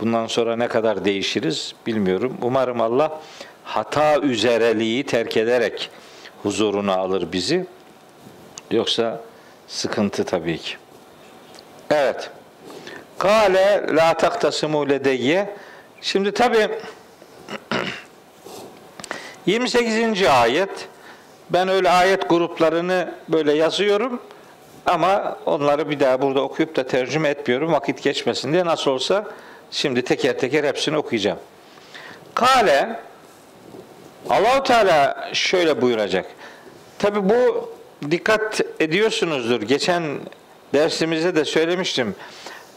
Bundan 0.00 0.26
sonra 0.26 0.56
ne 0.56 0.68
kadar 0.68 1.04
değişiriz 1.04 1.74
bilmiyorum. 1.86 2.36
Umarım 2.42 2.80
Allah 2.80 3.20
hata 3.64 4.20
üzereliği 4.20 5.06
terk 5.06 5.36
ederek 5.36 5.90
huzuruna 6.42 6.94
alır 6.96 7.32
bizi. 7.32 7.66
Yoksa 8.70 9.20
sıkıntı 9.68 10.24
tabii 10.24 10.58
ki. 10.58 10.74
Evet. 11.90 12.30
Kale 13.18 13.86
la 13.96 14.14
taktasimu 14.14 14.88
ledeyye. 14.88 15.56
Şimdi 16.00 16.32
tabii 16.32 16.68
28. 19.46 20.22
ayet 20.22 20.88
ben 21.52 21.68
öyle 21.68 21.90
ayet 21.90 22.28
gruplarını 22.28 23.14
böyle 23.28 23.52
yazıyorum 23.52 24.20
ama 24.86 25.38
onları 25.46 25.90
bir 25.90 26.00
daha 26.00 26.22
burada 26.22 26.40
okuyup 26.40 26.76
da 26.76 26.86
tercüme 26.86 27.28
etmiyorum 27.28 27.72
vakit 27.72 28.02
geçmesin 28.02 28.52
diye 28.52 28.64
nasıl 28.64 28.90
olsa 28.90 29.24
şimdi 29.70 30.02
teker 30.02 30.38
teker 30.38 30.64
hepsini 30.64 30.96
okuyacağım. 30.96 31.38
Kale 32.34 33.00
Allahu 34.30 34.62
Teala 34.62 35.30
şöyle 35.32 35.82
buyuracak. 35.82 36.26
Tabi 36.98 37.28
bu 37.28 37.72
dikkat 38.10 38.60
ediyorsunuzdur. 38.80 39.62
Geçen 39.62 40.02
dersimizde 40.74 41.34
de 41.34 41.44
söylemiştim. 41.44 42.14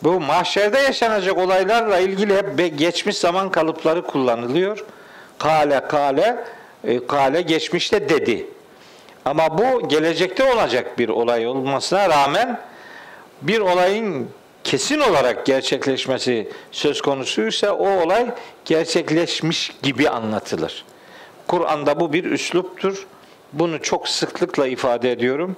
Bu 0.03 0.19
mahşerde 0.19 0.79
yaşanacak 0.79 1.37
olaylarla 1.37 1.99
ilgili 1.99 2.37
hep 2.37 2.77
geçmiş 2.79 3.17
zaman 3.17 3.51
kalıpları 3.51 4.01
kullanılıyor. 4.01 4.85
Kale 5.39 5.87
kale 5.87 6.37
e, 6.83 7.07
kale 7.07 7.41
geçmişte 7.41 8.09
dedi. 8.09 8.47
Ama 9.25 9.57
bu 9.57 9.87
gelecekte 9.87 10.53
olacak 10.53 10.99
bir 10.99 11.09
olay 11.09 11.47
olmasına 11.47 12.09
rağmen 12.09 12.59
bir 13.41 13.59
olayın 13.59 14.29
kesin 14.63 14.99
olarak 14.99 15.45
gerçekleşmesi 15.45 16.51
söz 16.71 17.01
konusuysa 17.01 17.71
o 17.71 17.89
olay 18.03 18.27
gerçekleşmiş 18.65 19.73
gibi 19.83 20.09
anlatılır. 20.09 20.85
Kur'an'da 21.47 21.99
bu 21.99 22.13
bir 22.13 22.23
üsluptur. 22.23 23.07
Bunu 23.53 23.81
çok 23.81 24.07
sıklıkla 24.07 24.67
ifade 24.67 25.11
ediyorum. 25.11 25.55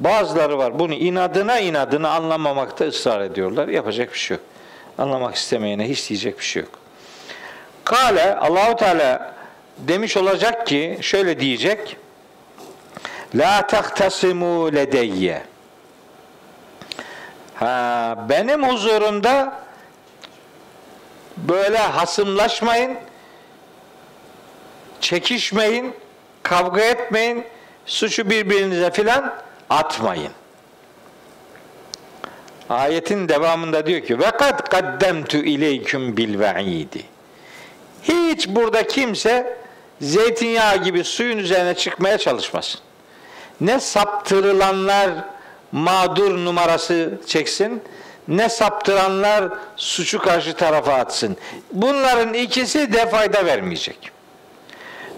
Bazıları 0.00 0.58
var 0.58 0.78
bunu 0.78 0.94
inadına 0.94 1.58
inadına 1.58 2.10
anlamamakta 2.10 2.84
ısrar 2.84 3.20
ediyorlar. 3.20 3.68
Yapacak 3.68 4.12
bir 4.12 4.18
şey 4.18 4.36
yok. 4.36 4.44
Anlamak 4.98 5.34
istemeyene 5.34 5.88
hiç 5.88 6.08
diyecek 6.08 6.38
bir 6.38 6.44
şey 6.44 6.62
yok. 6.62 6.72
Kale 7.84 8.36
Allahu 8.36 8.76
Teala 8.76 9.34
demiş 9.78 10.16
olacak 10.16 10.66
ki 10.66 10.98
şöyle 11.00 11.40
diyecek. 11.40 11.96
La 13.34 13.66
tahtasimu 13.66 14.74
ledeyye. 14.74 15.42
Ha, 17.54 18.16
benim 18.28 18.68
huzurumda 18.68 19.60
böyle 21.36 21.78
hasımlaşmayın, 21.78 22.96
çekişmeyin, 25.00 25.94
kavga 26.42 26.80
etmeyin, 26.80 27.44
suçu 27.86 28.30
birbirinize 28.30 28.90
filan 28.90 29.34
atmayın. 29.70 30.32
Ayetin 32.70 33.28
devamında 33.28 33.86
diyor 33.86 34.00
ki 34.00 34.18
ve 34.18 34.30
kad 34.30 34.68
kaddemtu 34.68 35.36
ileyküm 35.36 36.16
bil 36.16 36.40
ve'idi. 36.40 37.02
Hiç 38.02 38.48
burada 38.48 38.86
kimse 38.86 39.58
zeytinyağı 40.00 40.76
gibi 40.76 41.04
suyun 41.04 41.38
üzerine 41.38 41.74
çıkmaya 41.74 42.18
çalışmasın. 42.18 42.80
Ne 43.64 43.80
saptırılanlar 43.80 45.10
mağdur 45.72 46.44
numarası 46.44 47.18
çeksin, 47.26 47.82
ne 48.28 48.48
saptıranlar 48.48 49.44
suçu 49.76 50.18
karşı 50.18 50.56
tarafa 50.56 50.94
atsın. 50.94 51.36
Bunların 51.72 52.34
ikisi 52.34 52.92
de 52.92 53.06
fayda 53.06 53.46
vermeyecek. 53.46 54.10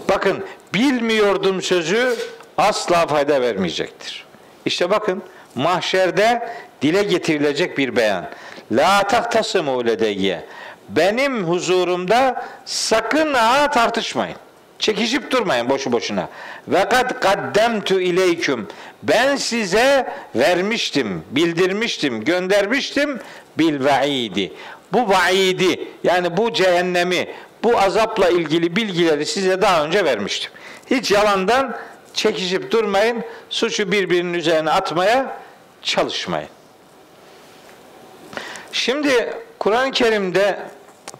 Bakın 0.09 0.45
bilmiyordum 0.75 1.63
sözü 1.63 2.17
asla 2.59 3.07
fayda 3.07 3.41
vermeyecektir. 3.41 4.25
İşte 4.65 4.91
bakın 4.91 5.23
mahşerde 5.55 6.49
dile 6.83 7.03
getirilecek 7.03 7.79
bir 7.79 7.97
beyan. 7.97 8.27
La 8.73 9.07
tahtasimu 9.07 9.87
ledeyye. 9.87 10.45
Benim 10.89 11.45
huzurumda 11.45 12.47
sakın 12.65 13.35
ha 13.35 13.71
tartışmayın. 13.71 14.37
Çekişip 14.79 15.31
durmayın 15.31 15.71
boşu 15.71 15.93
boşuna. 15.93 16.29
Ve 16.69 16.89
kad 16.89 17.21
kaddemtu 17.21 18.01
ileyküm. 18.01 18.69
Ben 19.03 19.37
size 19.37 20.13
vermiştim, 20.35 21.25
bildirmiştim, 21.31 22.25
göndermiştim 22.25 23.21
bil 23.59 23.85
vaidi. 23.85 24.53
Bu 24.93 25.09
vaidi 25.09 25.89
yani 26.05 26.37
bu 26.37 26.53
cehennemi, 26.53 27.29
bu 27.65 27.79
azapla 27.79 28.29
ilgili 28.29 28.77
bilgileri 28.77 29.27
size 29.27 29.63
daha 29.63 29.85
önce 29.85 30.05
vermiştim. 30.05 30.51
Hiç 30.91 31.11
yalandan 31.11 31.77
çekişip 32.15 32.71
durmayın. 32.71 33.23
Suçu 33.51 33.93
birbirinin 33.93 34.35
üzerine 34.35 34.71
atmaya 34.71 35.37
çalışmayın. 35.83 36.49
Şimdi 38.73 39.33
Kur'an-ı 39.59 39.91
Kerim'de 39.91 40.59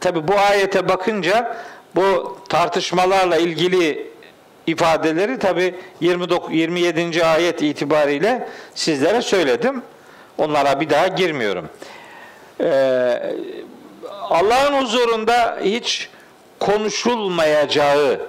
tabi 0.01 0.29
bu 0.29 0.39
ayete 0.39 0.89
bakınca 0.89 1.57
bu 1.97 2.39
tartışmalarla 2.49 3.37
ilgili 3.37 4.11
ifadeleri 4.67 5.39
tabi 5.39 5.75
29, 6.01 6.55
27. 6.55 7.25
ayet 7.25 7.63
itibariyle 7.63 8.49
sizlere 8.75 9.23
söyledim. 9.23 9.83
Onlara 10.39 10.81
bir 10.81 10.91
daha 10.91 11.07
girmiyorum. 11.07 11.69
Ee, 12.61 13.35
Allah'ın 14.31 14.83
huzurunda 14.83 15.59
hiç 15.63 16.09
konuşulmayacağı 16.61 18.21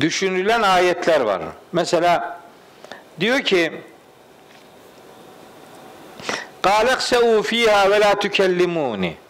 düşünülen 0.00 0.62
ayetler 0.62 1.20
var. 1.20 1.42
Mesela 1.72 2.40
diyor 3.20 3.40
ki 3.40 3.72
قَالَقْسَوْا 6.62 7.42
ف۪يهَا 7.42 7.82
وَلَا 7.90 8.12
تُكَلِّمُونِ 8.14 9.25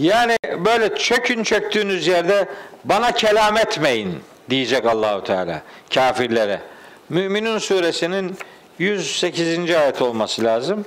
yani 0.00 0.36
böyle 0.64 0.94
çökün 0.96 1.42
çöktüğünüz 1.42 2.06
yerde 2.06 2.48
bana 2.84 3.12
kelam 3.12 3.56
etmeyin 3.56 4.22
diyecek 4.50 4.86
Allahu 4.86 5.24
Teala 5.24 5.62
kafirlere. 5.94 6.60
Müminun 7.08 7.58
suresinin 7.58 8.36
108. 8.78 9.70
ayet 9.70 10.02
olması 10.02 10.44
lazım. 10.44 10.84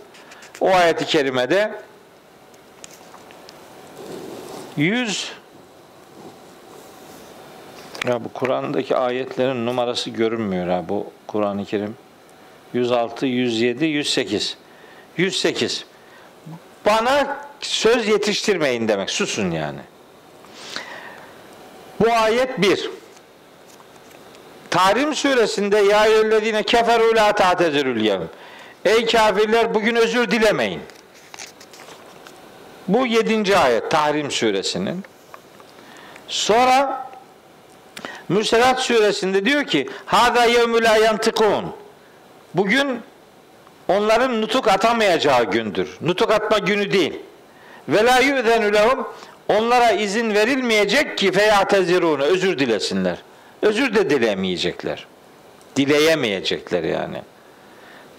O 0.61 0.69
ayeti 0.69 1.05
kerimede 1.05 1.71
100 4.77 5.31
ya 8.07 8.23
bu 8.23 8.29
Kur'an'daki 8.29 8.95
ayetlerin 8.95 9.65
numarası 9.65 10.09
görünmüyor 10.09 10.67
ha 10.67 10.83
bu 10.89 11.11
Kur'an-ı 11.27 11.65
Kerim. 11.65 11.95
106, 12.73 13.25
107, 13.25 13.85
108. 13.85 14.57
108. 15.17 15.85
Bana 16.85 17.37
söz 17.65 18.07
yetiştirmeyin 18.07 18.87
demek. 18.87 19.09
Susun 19.09 19.51
yani. 19.51 19.79
Bu 21.99 22.11
ayet 22.11 22.61
bir. 22.61 22.89
Tahrim 24.69 25.15
suresinde 25.15 25.77
ya 25.77 26.05
eyyühellezine 26.05 26.63
keferu 26.63 27.15
la 27.15 27.31
ta'tezirul 27.31 28.01
yevm. 28.01 28.23
Ey 28.85 29.05
kafirler 29.05 29.73
bugün 29.73 29.95
özür 29.95 30.31
dilemeyin. 30.31 30.81
Bu 32.87 33.07
yedinci 33.07 33.57
ayet 33.57 33.91
Tahrim 33.91 34.31
suresinin. 34.31 35.03
Sonra 36.27 37.07
Müselat 38.29 38.79
suresinde 38.79 39.45
diyor 39.45 39.63
ki 39.65 39.89
Hada 40.05 40.45
yevmü 40.45 40.83
la. 40.83 41.17
Bugün 42.53 43.01
onların 43.87 44.41
nutuk 44.41 44.67
atamayacağı 44.67 45.51
gündür. 45.51 45.97
Nutuk 46.01 46.31
atma 46.31 46.57
günü 46.57 46.91
değil. 46.91 47.19
Ve 47.89 48.05
la 48.05 48.19
yu'zenu 48.19 48.73
lehum 48.73 49.07
onlara 49.49 49.91
izin 49.91 50.33
verilmeyecek 50.33 51.17
ki 51.17 51.31
feyatezirune 51.31 52.23
özür 52.23 52.59
dilesinler. 52.59 53.17
Özür 53.61 53.95
de 53.95 54.09
dilemeyecekler. 54.09 55.05
Dileyemeyecekler 55.75 56.83
yani. 56.83 57.21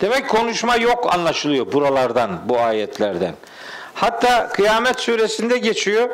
Demek 0.01 0.29
konuşma 0.29 0.77
yok 0.77 1.15
anlaşılıyor 1.15 1.73
buralardan, 1.73 2.31
bu 2.49 2.61
ayetlerden. 2.61 3.35
Hatta 3.95 4.49
Kıyamet 4.49 5.01
suresinde 5.01 5.59
geçiyor. 5.59 6.11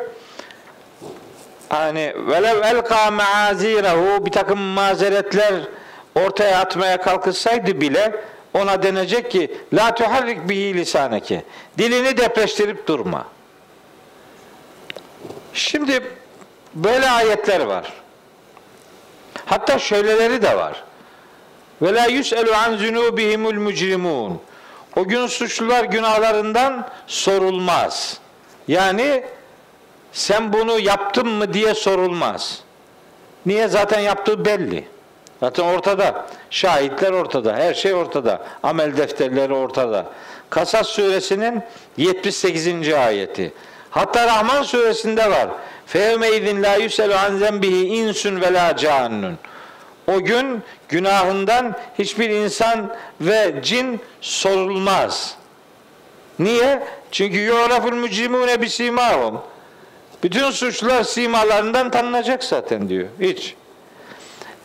Hani 1.69 2.13
velev 2.27 2.61
elka 2.63 3.11
maazirehu 3.11 4.25
bir 4.25 4.31
takım 4.31 4.59
mazeretler 4.59 5.53
ortaya 6.15 6.59
atmaya 6.59 7.01
kalkışsaydı 7.01 7.81
bile 7.81 8.15
ona 8.53 8.83
denecek 8.83 9.31
ki 9.31 9.51
la 9.73 9.95
tuharrik 9.95 10.49
bihi 10.49 10.73
lisaneke. 10.73 11.43
Dilini 11.77 12.17
depreştirip 12.17 12.87
durma. 12.87 13.25
Şimdi 15.53 16.03
böyle 16.73 17.09
ayetler 17.09 17.59
var. 17.61 17.93
Hatta 19.45 19.79
şöyleleri 19.79 20.41
de 20.41 20.57
var. 20.57 20.83
Ve 21.81 21.93
la 21.93 22.05
yus'elu 22.05 22.55
an 22.55 22.77
zunubihimul 22.77 23.53
mücrimun. 23.53 24.41
O 24.95 25.07
gün 25.07 25.27
suçlular 25.27 25.83
günahlarından 25.83 26.89
sorulmaz. 27.07 28.19
Yani 28.67 29.23
sen 30.11 30.53
bunu 30.53 30.79
yaptın 30.79 31.27
mı 31.27 31.53
diye 31.53 31.73
sorulmaz. 31.73 32.63
Niye? 33.45 33.67
Zaten 33.67 33.99
yaptığı 33.99 34.45
belli. 34.45 34.87
Zaten 35.39 35.63
ortada. 35.63 36.25
Şahitler 36.49 37.11
ortada. 37.11 37.55
Her 37.55 37.73
şey 37.73 37.93
ortada. 37.93 38.41
Amel 38.63 38.97
defterleri 38.97 39.53
ortada. 39.53 40.05
Kasas 40.49 40.87
suresinin 40.87 41.61
78. 41.97 42.93
ayeti. 42.93 43.53
Hatta 43.91 44.27
Rahman 44.27 44.63
suresinde 44.63 45.31
var. 45.31 45.47
Fevme 45.85 46.31
idin 46.31 46.63
la 46.63 46.75
yuselu 46.75 47.15
an 47.15 47.37
zembihi 47.37 47.85
insun 47.85 48.41
ve 48.41 48.53
la 48.53 48.77
cannun. 48.77 49.37
O 50.07 50.21
gün 50.23 50.63
günahından 50.89 51.75
hiçbir 51.99 52.29
insan 52.29 52.95
ve 53.21 53.55
cin 53.63 53.99
sorulmaz. 54.21 55.35
Niye? 56.39 56.83
Çünkü 57.11 57.37
yu'raful 57.37 57.93
mücrimune 57.93 58.61
bisimahum. 58.61 59.41
Bütün 60.23 60.51
suçlular 60.51 61.03
simalarından 61.03 61.91
tanınacak 61.91 62.43
zaten 62.43 62.89
diyor. 62.89 63.07
Hiç. 63.19 63.55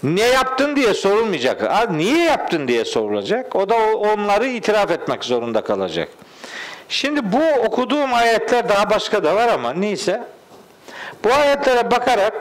Ne 0.03 0.25
yaptın 0.27 0.77
diye 0.77 0.95
sorulmayacak. 0.95 1.91
Niye 1.91 2.25
yaptın 2.25 2.69
diye 2.69 2.85
sorulacak. 2.85 3.57
O 3.57 3.69
da 3.69 3.77
onları 3.97 4.47
itiraf 4.47 4.91
etmek 4.91 5.25
zorunda 5.25 5.61
kalacak. 5.61 6.09
Şimdi 6.89 7.33
bu 7.33 7.43
okuduğum 7.67 8.15
ayetler 8.15 8.69
daha 8.69 8.91
başka 8.91 9.25
da 9.25 9.37
var 9.37 9.49
ama 9.49 9.73
neyse. 9.73 10.23
Bu 11.25 11.33
ayetlere 11.33 11.91
bakarak 11.91 12.35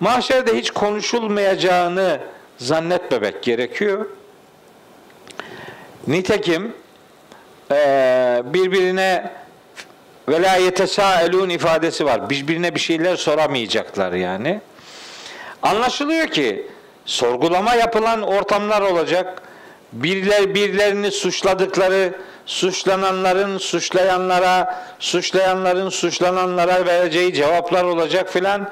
mahşerde 0.00 0.56
hiç 0.56 0.70
konuşulmayacağını 0.70 2.20
zannetmemek 2.58 3.42
gerekiyor. 3.42 4.06
Nitekim 6.06 6.74
birbirine 8.44 9.30
velayete 10.28 10.86
saelun 10.86 11.48
ifadesi 11.48 12.04
var. 12.04 12.30
Birbirine 12.30 12.74
bir 12.74 12.80
şeyler 12.80 13.16
soramayacaklar 13.16 14.12
yani. 14.12 14.60
Anlaşılıyor 15.62 16.26
ki 16.26 16.66
sorgulama 17.04 17.74
yapılan 17.74 18.22
ortamlar 18.22 18.80
olacak. 18.80 19.42
Biriler 19.92 20.54
birilerini 20.54 21.10
suçladıkları, 21.10 22.12
suçlananların 22.46 23.58
suçlayanlara, 23.58 24.84
suçlayanların 24.98 25.88
suçlananlara 25.88 26.86
vereceği 26.86 27.34
cevaplar 27.34 27.84
olacak 27.84 28.32
filan. 28.32 28.70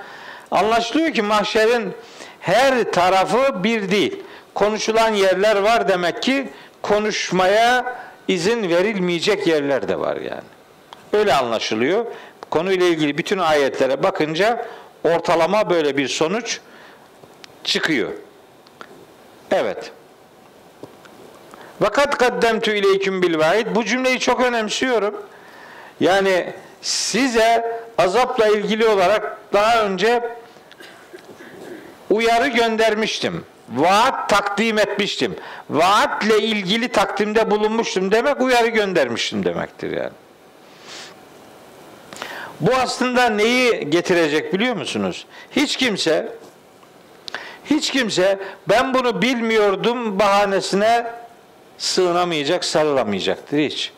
Anlaşılıyor 0.51 1.15
ki 1.15 1.23
mahşerin 1.23 1.93
her 2.41 2.93
tarafı 2.93 3.65
bir 3.65 3.91
değil. 3.91 4.23
Konuşulan 4.55 5.15
yerler 5.15 5.57
var 5.57 5.89
demek 5.89 6.23
ki 6.23 6.49
konuşmaya 6.83 7.97
izin 8.29 8.69
verilmeyecek 8.69 9.47
yerler 9.47 9.89
de 9.89 10.01
var 10.01 10.17
yani. 10.17 10.49
Öyle 11.13 11.35
anlaşılıyor. 11.35 12.07
Konuyla 12.51 12.87
ilgili 12.87 13.19
bütün 13.19 13.39
ayetlere 13.39 14.03
bakınca 14.03 14.67
ortalama 15.05 15.71
böyle 15.71 15.97
bir 15.97 16.09
sonuç 16.09 16.61
çıkıyor. 17.65 18.11
Evet. 19.51 19.93
Vakat 21.81 22.19
kaddemtu 22.19 22.71
ileyküm 22.71 23.23
bil 23.23 23.39
vaid. 23.39 23.67
Bu 23.75 23.85
cümleyi 23.85 24.21
çok 24.21 24.41
önemsiyorum. 24.41 25.15
Yani 26.01 26.53
size 26.83 27.81
azapla 27.99 28.49
ilgili 28.49 28.87
olarak 28.87 29.39
daha 29.53 29.85
önce 29.85 30.37
uyarı 32.11 32.49
göndermiştim. 32.49 33.45
Vaat 33.69 34.29
takdim 34.29 34.79
etmiştim. 34.79 35.37
Vaatle 35.71 36.39
ilgili 36.43 36.89
takdimde 36.89 37.51
bulunmuştum 37.51 38.13
demek 38.13 38.41
uyarı 38.41 38.69
göndermiştim 38.69 39.45
demektir 39.45 39.91
yani. 39.91 40.13
Bu 42.61 42.75
aslında 42.75 43.29
neyi 43.29 43.91
getirecek 43.91 44.55
biliyor 44.55 44.77
musunuz? 44.77 45.27
Hiç 45.51 45.77
kimse 45.77 46.29
hiç 47.65 47.91
kimse 47.91 48.39
ben 48.69 48.95
bunu 48.95 49.23
bilmiyordum 49.23 50.19
bahanesine 50.19 51.07
sığınamayacak, 51.79 52.65
sarılamayacaktır 52.65 53.59
hiç. 53.59 53.93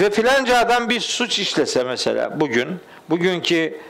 Ve 0.00 0.10
filanca 0.10 0.58
adam 0.58 0.90
bir 0.90 1.00
suç 1.00 1.38
işlese 1.38 1.84
mesela 1.84 2.40
bugün, 2.40 2.68
bugünkü 3.10 3.80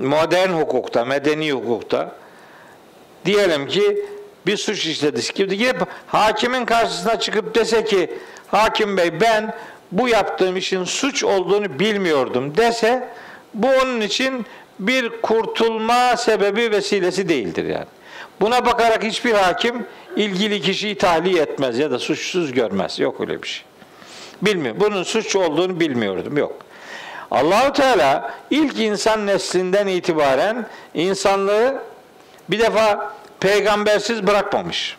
modern 0.00 0.50
hukukta, 0.50 1.04
medeni 1.04 1.52
hukukta 1.52 2.12
diyelim 3.24 3.66
ki 3.66 4.06
bir 4.46 4.56
suç 4.56 4.86
işledi. 4.86 5.20
Gidip 5.34 5.76
hakimin 6.06 6.64
karşısına 6.64 7.20
çıkıp 7.20 7.54
dese 7.54 7.84
ki 7.84 8.10
hakim 8.48 8.96
bey 8.96 9.20
ben 9.20 9.54
bu 9.92 10.08
yaptığım 10.08 10.56
işin 10.56 10.84
suç 10.84 11.24
olduğunu 11.24 11.78
bilmiyordum 11.78 12.56
dese 12.56 13.08
bu 13.54 13.68
onun 13.68 14.00
için 14.00 14.46
bir 14.78 15.08
kurtulma 15.22 16.16
sebebi 16.16 16.70
vesilesi 16.70 17.28
değildir 17.28 17.64
yani. 17.64 17.86
Buna 18.40 18.66
bakarak 18.66 19.04
hiçbir 19.04 19.34
hakim 19.34 19.86
ilgili 20.16 20.60
kişiyi 20.60 20.94
tahliye 20.94 21.42
etmez 21.42 21.78
ya 21.78 21.90
da 21.90 21.98
suçsuz 21.98 22.52
görmez. 22.52 22.98
Yok 22.98 23.20
öyle 23.20 23.42
bir 23.42 23.48
şey. 23.48 23.64
Bilmiyor. 24.42 24.74
Bunun 24.80 25.02
suç 25.02 25.36
olduğunu 25.36 25.80
bilmiyordum. 25.80 26.38
Yok. 26.38 26.56
Allahu 27.30 27.72
Teala 27.72 28.34
ilk 28.50 28.78
insan 28.78 29.26
neslinden 29.26 29.86
itibaren 29.86 30.66
insanlığı 30.94 31.82
bir 32.48 32.58
defa 32.58 33.14
peygambersiz 33.40 34.26
bırakmamış. 34.26 34.96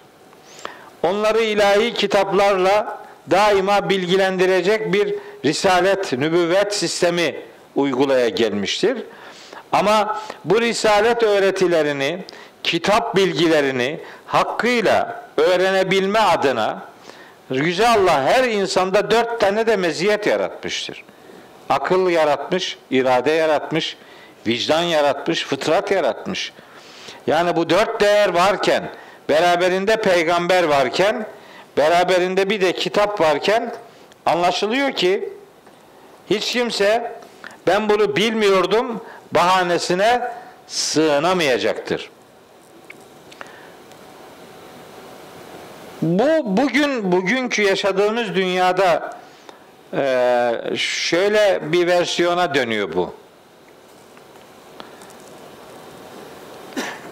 Onları 1.03 1.41
ilahi 1.41 1.93
kitaplarla 1.93 2.97
daima 3.31 3.89
bilgilendirecek 3.89 4.93
bir 4.93 5.15
risalet, 5.45 6.13
nübüvvet 6.13 6.75
sistemi 6.75 7.35
uygulaya 7.75 8.29
gelmiştir. 8.29 8.97
Ama 9.71 10.21
bu 10.45 10.61
risalet 10.61 11.23
öğretilerini, 11.23 12.19
kitap 12.67 13.15
bilgilerini 13.15 13.99
hakkıyla 14.25 15.23
öğrenebilme 15.37 16.19
adına 16.19 16.81
Yüce 17.51 17.87
Allah 17.87 18.23
her 18.23 18.43
insanda 18.43 19.11
dört 19.11 19.39
tane 19.39 19.67
de 19.67 19.77
meziyet 19.77 20.27
yaratmıştır. 20.27 21.03
Akıl 21.69 22.09
yaratmış, 22.09 22.77
irade 22.91 23.31
yaratmış, 23.31 23.97
vicdan 24.47 24.81
yaratmış, 24.81 25.45
fıtrat 25.45 25.91
yaratmış. 25.91 26.53
Yani 27.27 27.55
bu 27.55 27.69
dört 27.69 28.01
değer 28.01 28.29
varken, 28.29 28.89
beraberinde 29.29 30.01
peygamber 30.01 30.63
varken, 30.63 31.25
beraberinde 31.77 32.49
bir 32.49 32.61
de 32.61 32.73
kitap 32.73 33.21
varken 33.21 33.73
anlaşılıyor 34.25 34.91
ki 34.91 35.29
hiç 36.29 36.51
kimse 36.51 37.11
ben 37.67 37.89
bunu 37.89 38.15
bilmiyordum 38.15 39.01
bahanesine 39.31 40.31
sığınamayacaktır. 40.67 42.09
Bu 46.01 46.57
bugün 46.57 47.11
bugünkü 47.11 47.61
yaşadığımız 47.61 48.35
dünyada 48.35 49.17
e, 49.93 50.53
şöyle 50.75 51.59
bir 51.71 51.87
versiyona 51.87 52.55
dönüyor 52.55 52.93
bu. 52.93 53.13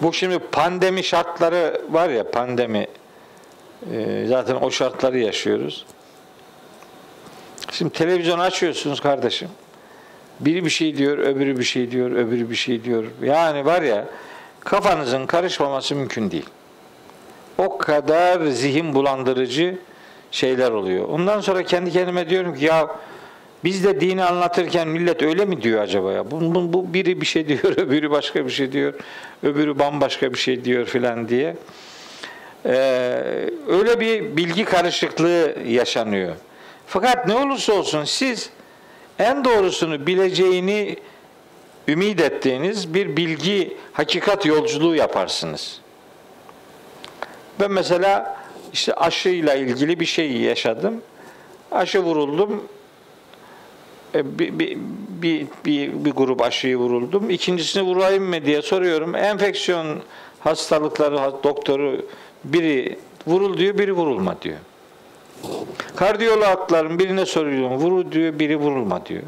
Bu 0.02 0.14
şimdi 0.14 0.40
pandemi 0.40 1.04
şartları 1.04 1.82
var 1.90 2.10
ya 2.10 2.32
pandemi 2.32 2.88
e, 3.92 4.26
zaten 4.28 4.56
o 4.56 4.72
şartları 4.72 5.20
yaşıyoruz. 5.20 5.86
Şimdi 7.72 7.94
televizyon 7.94 8.40
açıyorsunuz 8.40 9.02
kardeşim. 9.02 9.50
Biri 10.40 10.66
bir 10.66 10.70
şey 10.70 10.98
diyor, 10.98 11.18
öbürü 11.18 11.60
bir 11.60 11.64
şey 11.64 11.92
diyor, 11.92 12.12
öbürü 12.12 12.50
bir 12.50 12.56
şey 12.56 12.84
diyor. 12.84 13.06
Yani 13.22 13.66
var 13.66 13.82
ya 13.82 14.06
kafanızın 14.60 15.26
karışmaması 15.26 15.96
mümkün 15.96 16.32
değil. 16.32 16.50
O 17.58 17.78
kadar 17.78 18.46
zihin 18.46 18.96
bulandırıcı 18.96 19.78
şeyler 20.32 20.72
oluyor. 20.72 21.10
Ondan 21.10 21.42
sonra 21.42 21.64
kendi 21.64 21.92
kendime 21.92 22.30
diyorum 22.30 22.56
ki 22.56 22.66
ya 22.66 22.88
biz 23.64 23.84
de 23.84 24.02
dini 24.02 24.24
anlatırken 24.24 24.88
millet 24.88 25.24
öyle 25.24 25.46
mi 25.46 25.62
diyor 25.62 25.82
acaba 25.82 26.12
ya? 26.12 26.32
Bu, 26.32 26.56
bu, 26.56 26.74
bu 26.74 26.94
biri 26.94 27.22
bir 27.22 27.26
şey 27.26 27.48
diyor, 27.48 27.60
öbürü 27.78 28.12
başka 28.12 28.46
bir 28.46 28.52
şey 28.52 28.72
diyor, 28.72 28.94
öbürü 29.44 29.80
bambaşka 29.80 30.34
bir 30.34 30.38
şey 30.38 30.66
diyor 30.66 30.86
filan 30.86 31.30
diye. 31.30 31.56
Ee, 32.66 32.72
öyle 33.68 34.00
bir 34.00 34.38
bilgi 34.38 34.66
karışıklığı 34.66 35.56
yaşanıyor. 35.68 36.36
Fakat 36.88 37.28
ne 37.28 37.36
olursa 37.36 37.74
olsun 37.74 38.04
siz 38.04 38.50
en 39.20 39.46
doğrusunu 39.46 40.08
bileceğini 40.08 40.96
ümit 41.88 42.22
ettiğiniz 42.22 42.94
bir 42.94 43.18
bilgi, 43.18 43.78
hakikat 43.94 44.46
yolculuğu 44.46 44.96
yaparsınız. 44.96 45.82
Ben 47.60 47.72
mesela 47.72 48.38
işte 48.74 48.94
aşıyla 48.94 49.54
ilgili 49.56 50.00
bir 50.00 50.06
şey 50.06 50.32
yaşadım. 50.32 51.02
Aşı 51.72 52.04
vuruldum. 52.04 52.64
E, 54.16 54.40
bir, 54.40 54.60
bir, 54.60 54.78
bir, 55.10 55.48
bir, 55.66 56.06
bir 56.06 56.12
grup 56.12 56.42
aşıyı 56.42 56.78
vuruldum. 56.78 57.30
İkincisini 57.30 57.84
vurayım 57.84 58.24
mı 58.24 58.46
diye 58.46 58.62
soruyorum. 58.62 59.16
Enfeksiyon 59.16 60.00
hastalıkları 60.40 61.44
doktoru 61.44 62.06
biri 62.44 63.00
vurul 63.28 63.58
diyor, 63.58 63.78
biri 63.78 63.94
vurulma 63.94 64.42
diyor. 64.42 64.58
Kardiyologların 65.96 67.00
birine 67.00 67.26
soruyorum. 67.26 67.78
Vurul 67.78 68.12
diyor, 68.12 68.40
biri 68.40 68.58
vurulma 68.58 69.06
diyor. 69.06 69.24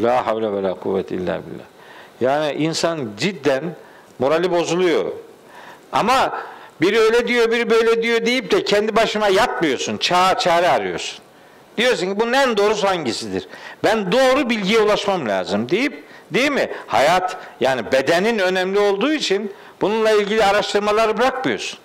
La 0.00 0.26
havle 0.26 0.52
ve 0.52 0.62
la 0.62 0.74
kuvvet 0.74 1.10
illa 1.10 1.40
billah. 1.46 1.64
Yani 2.20 2.52
insan 2.52 3.08
cidden 3.18 3.64
morali 4.18 4.50
bozuluyor. 4.50 5.04
Ama 5.92 6.32
biri 6.80 7.00
öyle 7.00 7.28
diyor, 7.28 7.50
biri 7.50 7.70
böyle 7.70 8.02
diyor 8.02 8.26
deyip 8.26 8.50
de 8.50 8.64
kendi 8.64 8.96
başıma 8.96 9.28
yatmıyorsun. 9.28 9.98
Ça 9.98 10.38
çare 10.38 10.68
arıyorsun. 10.68 11.18
Diyorsun 11.76 12.06
ki 12.06 12.20
bunun 12.20 12.32
en 12.32 12.56
doğrusu 12.56 12.88
hangisidir? 12.88 13.48
Ben 13.84 14.12
doğru 14.12 14.50
bilgiye 14.50 14.80
ulaşmam 14.80 15.28
lazım 15.28 15.70
deyip 15.70 16.04
değil 16.30 16.50
mi? 16.50 16.70
Hayat 16.86 17.36
yani 17.60 17.92
bedenin 17.92 18.38
önemli 18.38 18.78
olduğu 18.78 19.12
için 19.12 19.52
bununla 19.80 20.10
ilgili 20.10 20.44
araştırmaları 20.44 21.18
bırakmıyorsun. 21.18 21.78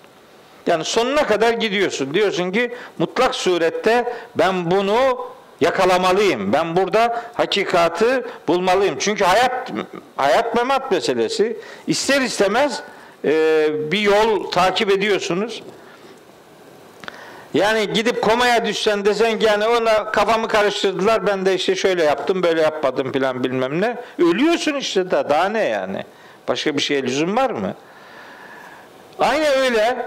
Yani 0.67 0.85
sonuna 0.85 1.27
kadar 1.27 1.53
gidiyorsun. 1.53 2.13
Diyorsun 2.13 2.51
ki 2.51 2.75
mutlak 2.97 3.35
surette 3.35 4.13
ben 4.35 4.71
bunu 4.71 5.27
yakalamalıyım. 5.61 6.53
Ben 6.53 6.75
burada 6.75 7.23
hakikatı 7.33 8.27
bulmalıyım. 8.47 8.95
Çünkü 8.99 9.23
hayat 9.23 9.71
hayat 10.15 10.55
memat 10.55 10.91
meselesi 10.91 11.57
ister 11.87 12.21
istemez 12.21 12.83
e, 13.25 13.67
bir 13.91 13.99
yol 13.99 14.51
takip 14.51 14.91
ediyorsunuz. 14.91 15.63
Yani 17.53 17.93
gidip 17.93 18.21
komaya 18.21 18.65
düşsen 18.65 19.05
desen 19.05 19.39
yani 19.39 19.67
ona 19.67 20.11
kafamı 20.11 20.47
karıştırdılar 20.47 21.27
ben 21.27 21.45
de 21.45 21.55
işte 21.55 21.75
şöyle 21.75 22.03
yaptım 22.03 22.43
böyle 22.43 22.61
yapmadım 22.61 23.11
filan 23.11 23.43
bilmem 23.43 23.81
ne. 23.81 23.97
Ölüyorsun 24.19 24.73
işte 24.73 25.11
da 25.11 25.29
daha 25.29 25.49
ne 25.49 25.63
yani. 25.63 26.03
Başka 26.47 26.77
bir 26.77 26.81
şeye 26.81 27.03
lüzum 27.03 27.35
var 27.35 27.49
mı? 27.49 27.73
Aynı 29.19 29.47
öyle 29.47 30.05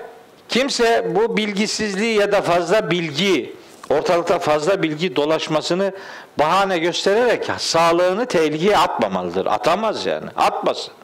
kimse 0.49 1.07
bu 1.15 1.37
bilgisizliği 1.37 2.19
ya 2.19 2.33
da 2.33 2.43
fazla 2.43 2.91
bilgi 2.91 3.55
ortalıkta 3.91 4.39
fazla 4.39 4.83
bilgi 4.83 5.17
dolaşmasını 5.17 5.93
bahane 6.39 6.79
göstererek 6.79 7.51
sağlığını 7.59 8.27
tehlikeye 8.27 8.79
atmamalıdır. 8.79 9.47
Atamaz 9.47 10.07
yani. 10.07 10.27
Atmasın. 10.37 10.95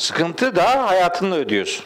Sıkıntı 0.00 0.56
da 0.56 0.88
hayatını 0.88 1.34
ödüyorsun. 1.34 1.84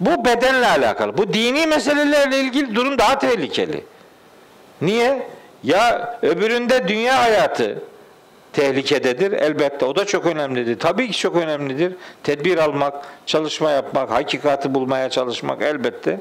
Bu 0.00 0.24
bedenle 0.24 0.66
alakalı. 0.66 1.18
Bu 1.18 1.32
dini 1.32 1.66
meselelerle 1.66 2.40
ilgili 2.40 2.74
durum 2.74 2.98
daha 2.98 3.18
tehlikeli. 3.18 3.84
Niye? 4.80 5.28
Ya 5.62 6.18
öbüründe 6.22 6.88
dünya 6.88 7.22
hayatı 7.22 7.78
tehlikededir. 8.52 9.32
Elbette 9.32 9.84
o 9.84 9.96
da 9.96 10.04
çok 10.04 10.26
önemlidir. 10.26 10.78
Tabii 10.78 11.10
ki 11.10 11.18
çok 11.18 11.36
önemlidir. 11.36 11.92
Tedbir 12.22 12.58
almak, 12.58 12.94
çalışma 13.26 13.70
yapmak, 13.70 14.10
hakikati 14.10 14.74
bulmaya 14.74 15.10
çalışmak 15.10 15.62
elbette. 15.62 16.20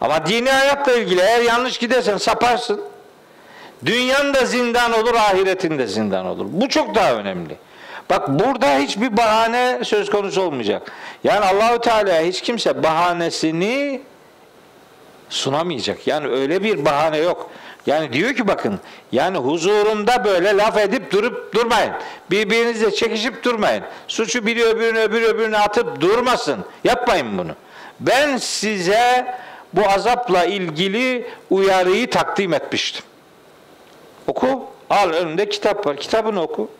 Ama 0.00 0.26
dini 0.26 0.50
hayatla 0.50 0.92
ilgili 0.92 1.20
eğer 1.20 1.40
yanlış 1.40 1.78
gidersen 1.78 2.16
saparsın. 2.16 2.80
Dünyan 3.86 4.34
da 4.34 4.44
zindan 4.44 4.92
olur, 4.92 5.14
ahiretin 5.14 5.78
de 5.78 5.86
zindan 5.86 6.26
olur. 6.26 6.46
Bu 6.48 6.68
çok 6.68 6.94
daha 6.94 7.14
önemli. 7.14 7.56
Bak 8.10 8.28
burada 8.28 8.78
hiçbir 8.78 9.16
bahane 9.16 9.84
söz 9.84 10.10
konusu 10.10 10.42
olmayacak. 10.42 10.92
Yani 11.24 11.44
Allahu 11.44 11.80
Teala 11.80 12.20
hiç 12.20 12.42
kimse 12.42 12.82
bahanesini 12.82 14.00
sunamayacak. 15.28 16.06
Yani 16.06 16.28
öyle 16.28 16.62
bir 16.62 16.84
bahane 16.84 17.18
yok. 17.18 17.50
Yani 17.86 18.12
diyor 18.12 18.34
ki 18.34 18.48
bakın 18.48 18.80
yani 19.12 19.38
huzurumda 19.38 20.24
böyle 20.24 20.56
laf 20.56 20.76
edip 20.76 21.12
durup 21.12 21.54
durmayın. 21.54 21.92
Birbirinizle 22.30 22.90
çekişip 22.90 23.44
durmayın. 23.44 23.84
Suçu 24.08 24.46
biri 24.46 24.64
öbürüne 24.64 25.00
öbürü 25.00 25.24
öbürüne 25.24 25.58
atıp 25.58 26.00
durmasın. 26.00 26.64
Yapmayın 26.84 27.38
bunu. 27.38 27.52
Ben 28.00 28.36
size 28.36 29.34
bu 29.72 29.88
azapla 29.88 30.44
ilgili 30.44 31.30
uyarıyı 31.50 32.10
takdim 32.10 32.54
etmiştim. 32.54 33.04
Oku. 34.26 34.64
Al 34.90 35.10
önünde 35.10 35.48
kitap 35.48 35.86
var. 35.86 35.96
Kitabını 35.96 36.42
oku. 36.42 36.70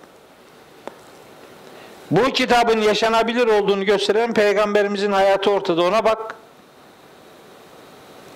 Bu 2.11 2.24
kitabın 2.24 2.80
yaşanabilir 2.80 3.46
olduğunu 3.46 3.84
gösteren 3.84 4.34
peygamberimizin 4.34 5.12
hayatı 5.12 5.50
ortada 5.50 5.82
ona 5.82 6.05
bak. 6.05 6.34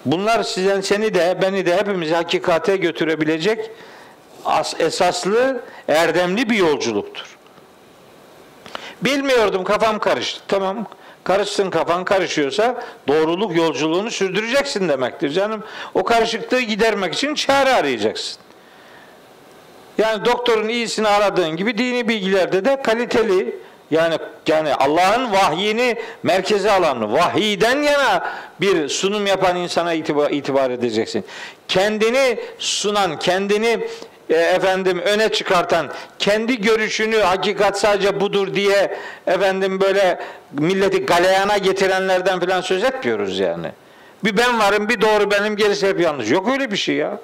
Bunlar 0.04 0.42
sizden 0.42 0.80
seni 0.80 1.14
de 1.14 1.38
beni 1.42 1.66
de 1.66 1.76
hepimizi 1.76 2.14
hakikate 2.14 2.76
götürebilecek 2.76 3.70
as, 4.44 4.80
esaslı 4.80 5.60
erdemli 5.88 6.50
bir 6.50 6.56
yolculuktur. 6.56 7.38
Bilmiyordum 9.02 9.64
kafam 9.64 9.98
karıştı. 9.98 10.40
Tamam 10.48 10.86
karışsın 11.24 11.70
kafan 11.70 12.04
karışıyorsa 12.04 12.82
doğruluk 13.08 13.56
yolculuğunu 13.56 14.10
sürdüreceksin 14.10 14.88
demektir 14.88 15.30
canım. 15.30 15.64
O 15.94 16.04
karışıklığı 16.04 16.60
gidermek 16.60 17.14
için 17.14 17.34
çare 17.34 17.74
arayacaksın. 17.74 18.40
Yani 19.98 20.24
doktorun 20.24 20.68
iyisini 20.68 21.08
aradığın 21.08 21.56
gibi 21.56 21.78
dini 21.78 22.08
bilgilerde 22.08 22.64
de 22.64 22.82
kaliteli 22.82 23.56
yani 23.90 24.18
yani 24.46 24.74
Allah'ın 24.74 25.32
vahyini 25.32 25.96
merkeze 26.22 26.70
alan, 26.70 27.12
vahiyden 27.12 27.82
yana 27.82 28.30
bir 28.60 28.88
sunum 28.88 29.26
yapan 29.26 29.56
insana 29.56 29.92
itibar, 29.92 30.30
itibar 30.30 30.70
edeceksin. 30.70 31.24
Kendini 31.68 32.38
sunan, 32.58 33.18
kendini 33.18 33.88
e, 34.30 34.34
efendim 34.34 34.98
öne 34.98 35.28
çıkartan, 35.28 35.88
kendi 36.18 36.60
görüşünü 36.60 37.16
hakikat 37.16 37.80
sadece 37.80 38.20
budur 38.20 38.54
diye 38.54 38.96
efendim 39.26 39.80
böyle 39.80 40.20
milleti 40.52 41.06
galeyana 41.06 41.58
getirenlerden 41.58 42.40
falan 42.40 42.60
söz 42.60 42.84
etmiyoruz 42.84 43.38
yani. 43.38 43.70
Bir 44.24 44.36
ben 44.36 44.58
varım, 44.58 44.88
bir 44.88 45.00
doğru 45.00 45.30
benim, 45.30 45.56
gerisi 45.56 45.88
hep 45.88 46.00
yanlış. 46.00 46.30
Yok 46.30 46.48
öyle 46.48 46.70
bir 46.70 46.76
şey 46.76 46.94
ya. 46.94 47.18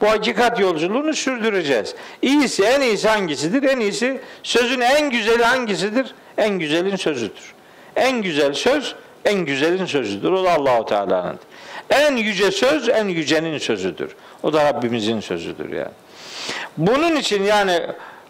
Bu 0.00 0.10
hakikat 0.10 0.60
yolculuğunu 0.60 1.14
sürdüreceğiz. 1.14 1.94
İyisi, 2.22 2.64
en 2.64 2.80
iyisi 2.80 3.08
hangisidir? 3.08 3.62
En 3.62 3.80
iyisi, 3.80 4.20
sözün 4.42 4.80
en 4.80 5.10
güzeli 5.10 5.44
hangisidir? 5.44 6.14
En 6.38 6.58
güzelin 6.58 6.96
sözüdür. 6.96 7.54
En 7.96 8.22
güzel 8.22 8.54
söz, 8.54 8.94
en 9.24 9.34
güzelin 9.34 9.86
sözüdür. 9.86 10.32
O 10.32 10.44
da 10.44 10.52
Allahu 10.52 10.86
Teala'nın. 10.86 11.38
En 11.90 12.16
yüce 12.16 12.50
söz, 12.50 12.88
en 12.88 13.08
yücenin 13.08 13.58
sözüdür. 13.58 14.16
O 14.42 14.52
da 14.52 14.64
Rabbimizin 14.64 15.20
sözüdür 15.20 15.72
yani. 15.72 15.92
Bunun 16.76 17.16
için 17.16 17.44
yani 17.44 17.80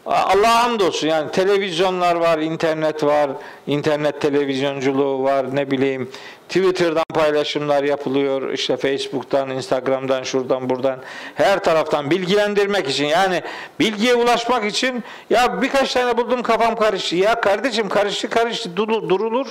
Allah'a 0.06 0.64
hamdolsun 0.64 1.08
yani 1.08 1.30
televizyonlar 1.30 2.16
var, 2.16 2.38
internet 2.38 3.04
var, 3.04 3.30
internet 3.66 4.20
televizyonculuğu 4.20 5.22
var, 5.22 5.56
ne 5.56 5.70
bileyim 5.70 6.10
Twitter'dan 6.48 7.04
paylaşımlar 7.14 7.84
yapılıyor, 7.84 8.52
işte 8.52 8.76
Facebook'tan, 8.76 9.50
Instagram'dan, 9.50 10.22
şuradan 10.22 10.70
buradan, 10.70 10.98
her 11.34 11.64
taraftan 11.64 12.10
bilgilendirmek 12.10 12.88
için 12.88 13.04
yani 13.04 13.42
bilgiye 13.80 14.14
ulaşmak 14.14 14.64
için 14.64 15.04
ya 15.30 15.62
birkaç 15.62 15.92
tane 15.92 16.16
buldum 16.16 16.42
kafam 16.42 16.76
karıştı. 16.76 17.16
Ya 17.16 17.40
kardeşim 17.40 17.88
karıştı 17.88 18.30
karıştı 18.30 18.76
durulur. 18.76 19.46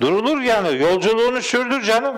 Durulur 0.00 0.40
yani 0.40 0.82
yolculuğunu 0.82 1.42
sürdür 1.42 1.82
canım. 1.82 2.14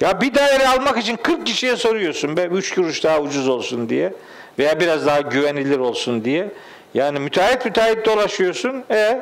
Ya 0.00 0.20
bir 0.20 0.34
daire 0.34 0.68
almak 0.68 0.98
için 0.98 1.16
40 1.16 1.46
kişiye 1.46 1.76
soruyorsun 1.76 2.36
be 2.36 2.44
3 2.44 2.74
kuruş 2.74 3.04
daha 3.04 3.20
ucuz 3.20 3.48
olsun 3.48 3.88
diye 3.88 4.12
veya 4.58 4.80
biraz 4.80 5.06
daha 5.06 5.20
güvenilir 5.20 5.78
olsun 5.78 6.24
diye. 6.24 6.48
Yani 6.94 7.18
müteahhit 7.18 7.64
müteahhit 7.64 8.06
dolaşıyorsun. 8.06 8.84
E 8.90 9.20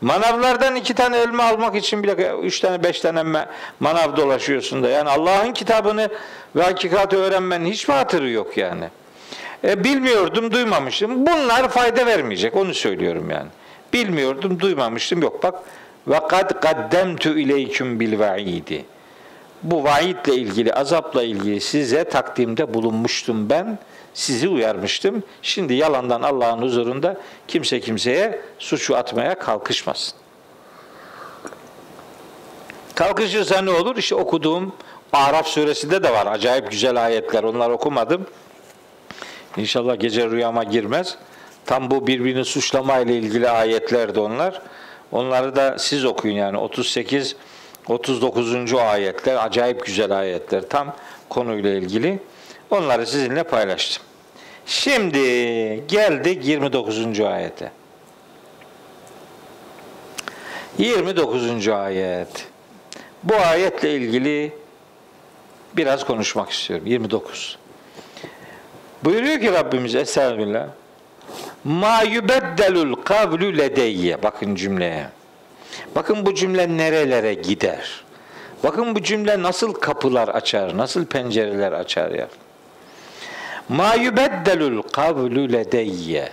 manavlardan 0.00 0.76
iki 0.76 0.94
tane 0.94 1.18
elma 1.18 1.44
almak 1.44 1.76
için 1.76 2.02
bile 2.02 2.32
üç 2.42 2.60
tane 2.60 2.82
beş 2.82 3.00
tane 3.00 3.46
manav 3.80 4.16
dolaşıyorsun 4.16 4.82
da. 4.82 4.88
Yani 4.88 5.10
Allah'ın 5.10 5.52
kitabını 5.52 6.08
ve 6.56 6.62
hakikati 6.62 7.16
öğrenmenin 7.16 7.66
hiç 7.70 7.88
mi 7.88 7.94
hatırı 7.94 8.30
yok 8.30 8.56
yani? 8.56 8.84
E, 9.64 9.84
bilmiyordum, 9.84 10.52
duymamıştım. 10.52 11.26
Bunlar 11.26 11.68
fayda 11.68 12.06
vermeyecek. 12.06 12.56
Onu 12.56 12.74
söylüyorum 12.74 13.30
yani. 13.30 13.48
Bilmiyordum, 13.92 14.60
duymamıştım. 14.60 15.22
Yok 15.22 15.42
bak. 15.42 15.54
Ve 16.06 16.20
kad 16.28 16.60
kaddemtu 16.60 17.38
ileyküm 17.38 18.00
bil 18.00 18.18
vaidi. 18.18 18.84
Bu 19.62 19.84
vaidle 19.84 20.34
ilgili, 20.34 20.74
azapla 20.74 21.22
ilgili 21.22 21.60
size 21.60 22.04
takdimde 22.04 22.74
bulunmuştum 22.74 23.50
ben 23.50 23.78
sizi 24.14 24.48
uyarmıştım. 24.48 25.22
Şimdi 25.42 25.74
yalandan 25.74 26.22
Allah'ın 26.22 26.62
huzurunda 26.62 27.16
kimse 27.48 27.80
kimseye 27.80 28.40
suçu 28.58 28.96
atmaya 28.96 29.38
kalkışmasın. 29.38 30.14
Kalkışırsa 32.94 33.62
ne 33.62 33.70
olur? 33.70 33.96
İşte 33.96 34.14
okuduğum 34.14 34.72
Araf 35.12 35.46
suresinde 35.46 36.02
de 36.02 36.12
var. 36.12 36.26
Acayip 36.26 36.70
güzel 36.70 37.04
ayetler. 37.04 37.42
Onlar 37.42 37.70
okumadım. 37.70 38.26
İnşallah 39.56 40.00
gece 40.00 40.30
rüyama 40.30 40.64
girmez. 40.64 41.16
Tam 41.66 41.90
bu 41.90 42.06
birbirini 42.06 42.44
suçlama 42.44 42.98
ile 42.98 43.16
ilgili 43.16 43.50
ayetlerdi 43.50 44.20
onlar. 44.20 44.62
Onları 45.12 45.56
da 45.56 45.78
siz 45.78 46.04
okuyun 46.04 46.36
yani 46.36 46.58
38 46.58 47.36
39. 47.88 48.74
ayetler 48.74 49.46
acayip 49.46 49.86
güzel 49.86 50.18
ayetler 50.18 50.68
tam 50.68 50.96
konuyla 51.28 51.70
ilgili. 51.70 52.18
Onları 52.72 53.06
sizinle 53.06 53.42
paylaştım. 53.42 54.02
Şimdi 54.66 55.20
geldik 55.88 56.46
29. 56.46 57.20
ayete. 57.20 57.70
29. 60.78 61.68
ayet. 61.68 62.46
Bu 63.22 63.36
ayetle 63.36 63.94
ilgili 63.96 64.52
biraz 65.76 66.06
konuşmak 66.06 66.50
istiyorum. 66.50 66.86
29. 66.86 67.58
Buyuruyor 69.04 69.40
ki 69.40 69.52
Rabbimiz 69.52 69.94
Estağfirullah. 69.94 70.66
Ma 71.64 72.02
yubeddelul 72.02 72.94
kavlu 72.94 73.58
ledeyye. 73.58 74.22
Bakın 74.22 74.54
cümleye. 74.54 75.06
Bakın 75.96 76.26
bu 76.26 76.34
cümle 76.34 76.76
nerelere 76.76 77.34
gider. 77.34 78.04
Bakın 78.64 78.94
bu 78.94 79.02
cümle 79.02 79.42
nasıl 79.42 79.72
kapılar 79.74 80.28
açar, 80.28 80.76
nasıl 80.76 81.06
pencereler 81.06 81.72
açar 81.72 82.10
ya. 82.10 82.28
Ma 83.68 83.94
yubeddelul 83.94 84.82
kavlu 84.82 85.52
ledeyye. 85.52 86.28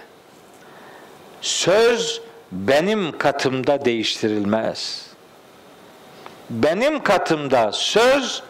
Söz 1.41 2.21
benim 2.51 3.17
katımda 3.17 3.85
değiştirilmez. 3.85 5.09
Benim 6.49 7.03
katımda 7.03 7.71
söz 7.71 8.43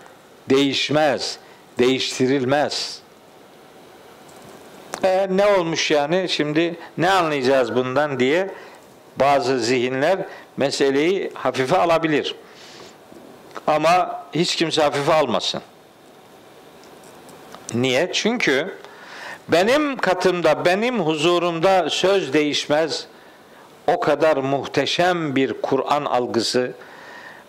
değişmez, 0.49 1.39
değiştirilmez. 1.79 2.99
E, 5.03 5.27
ne 5.29 5.45
olmuş 5.45 5.91
yani 5.91 6.25
şimdi 6.29 6.75
ne 6.97 7.11
anlayacağız 7.11 7.75
bundan 7.75 8.19
diye 8.19 8.49
bazı 9.15 9.59
zihinler 9.59 10.19
meseleyi 10.57 11.31
hafife 11.33 11.77
alabilir. 11.77 12.35
Ama 13.67 14.23
hiç 14.33 14.55
kimse 14.55 14.81
hafife 14.81 15.13
almasın. 15.13 15.61
Niye? 17.73 18.09
Çünkü 18.13 18.73
benim 19.47 19.97
katımda, 19.97 20.65
benim 20.65 20.99
huzurumda 20.99 21.89
söz 21.89 22.33
değişmez. 22.33 23.07
O 23.87 23.99
kadar 23.99 24.37
muhteşem 24.37 25.35
bir 25.35 25.53
Kur'an 25.61 26.05
algısı 26.05 26.71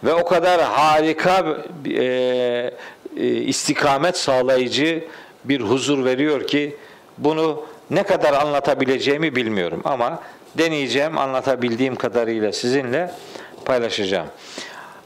ve 0.04 0.14
o 0.14 0.24
kadar 0.24 0.60
harika 0.60 1.56
e, 1.86 2.04
e, 3.16 3.26
istikamet 3.26 4.16
sağlayıcı 4.16 5.04
bir 5.44 5.60
huzur 5.60 6.04
veriyor 6.04 6.46
ki 6.46 6.76
bunu 7.18 7.64
ne 7.90 8.02
kadar 8.02 8.32
anlatabileceğimi 8.32 9.36
bilmiyorum 9.36 9.80
ama 9.84 10.18
deneyeceğim, 10.58 11.18
anlatabildiğim 11.18 11.96
kadarıyla 11.96 12.52
sizinle 12.52 13.10
paylaşacağım. 13.64 14.26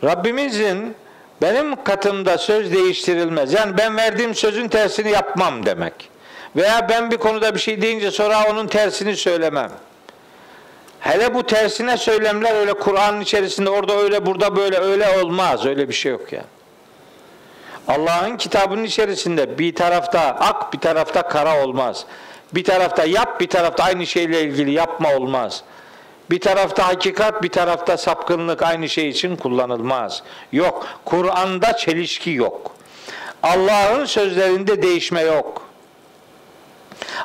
Rabbimizin 0.04 0.94
benim 1.42 1.84
katımda 1.84 2.38
söz 2.38 2.72
değiştirilmez. 2.72 3.52
Yani 3.52 3.78
ben 3.78 3.96
verdiğim 3.96 4.34
sözün 4.34 4.68
tersini 4.68 5.10
yapmam 5.10 5.66
demek. 5.66 6.10
Veya 6.56 6.88
ben 6.88 7.10
bir 7.10 7.16
konuda 7.16 7.54
bir 7.54 7.60
şey 7.60 7.82
deyince 7.82 8.10
sonra 8.10 8.50
onun 8.50 8.66
tersini 8.66 9.16
söylemem. 9.16 9.70
Hele 11.00 11.34
bu 11.34 11.46
tersine 11.46 11.96
söylemler 11.96 12.54
öyle 12.54 12.72
Kur'an'ın 12.72 13.20
içerisinde 13.20 13.70
orada 13.70 13.96
öyle 13.96 14.26
burada 14.26 14.56
böyle 14.56 14.78
öyle 14.78 15.18
olmaz. 15.18 15.66
Öyle 15.66 15.88
bir 15.88 15.94
şey 15.94 16.12
yok 16.12 16.32
yani. 16.32 16.46
Allah'ın 17.88 18.36
kitabının 18.36 18.84
içerisinde 18.84 19.58
bir 19.58 19.74
tarafta 19.74 20.20
ak 20.20 20.72
bir 20.72 20.78
tarafta 20.78 21.28
kara 21.28 21.64
olmaz. 21.64 22.04
Bir 22.54 22.64
tarafta 22.64 23.04
yap 23.04 23.40
bir 23.40 23.48
tarafta 23.48 23.84
aynı 23.84 24.06
şeyle 24.06 24.42
ilgili 24.42 24.70
yapma 24.70 25.14
olmaz. 25.16 25.62
Bir 26.30 26.40
tarafta 26.40 26.88
hakikat, 26.88 27.42
bir 27.42 27.48
tarafta 27.48 27.96
sapkınlık 27.96 28.62
aynı 28.62 28.88
şey 28.88 29.08
için 29.08 29.36
kullanılmaz. 29.36 30.22
Yok. 30.52 30.86
Kur'an'da 31.04 31.76
çelişki 31.76 32.30
yok. 32.30 32.76
Allah'ın 33.42 34.04
sözlerinde 34.04 34.82
değişme 34.82 35.20
yok. 35.20 35.68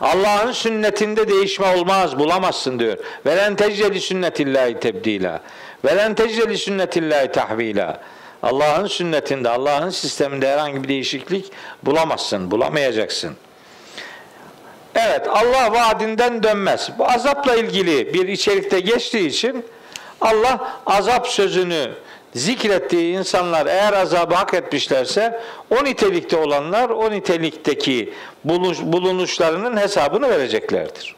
Allah'ın 0.02 0.52
sünnetinde 0.52 1.28
değişme 1.28 1.76
olmaz, 1.76 2.20
bulamazsın 2.20 2.80
diyor. 2.80 2.98
Velen 3.26 3.56
tecreli 3.56 4.02
sünnetillahi 4.02 4.80
tebdila. 4.80 5.40
Velen 5.86 6.16
tecreli 6.16 6.58
sünnetillahi 6.58 7.32
tahvila. 7.32 8.02
Allah'ın 8.44 8.88
sünnetinde, 8.88 9.50
Allah'ın 9.50 9.90
sisteminde 9.90 10.48
herhangi 10.48 10.84
bir 10.84 10.88
değişiklik 10.88 11.52
bulamazsın, 11.84 12.52
bulamayacaksın. 12.52 13.36
Evet, 15.08 15.28
Allah 15.28 15.72
vaadinden 15.72 16.44
dönmez. 16.44 16.90
Bu 16.98 17.10
azapla 17.12 17.56
ilgili 17.56 18.14
bir 18.14 18.28
içerikte 18.28 18.80
geçtiği 18.80 19.28
için 19.28 19.66
Allah 20.22 20.82
azap 20.86 21.28
sözünü 21.28 21.92
zikrettiği 22.34 23.18
insanlar 23.18 23.66
eğer 23.66 23.94
azabı 23.94 24.36
hak 24.36 24.54
etmişlerse 24.54 25.40
o 25.70 25.84
nitelikte 25.84 26.38
olanlar 26.38 26.90
o 26.90 27.12
nitelikteki 27.12 28.14
bulunuşlarının 28.84 29.78
hesabını 29.78 30.30
vereceklerdir. 30.30 31.16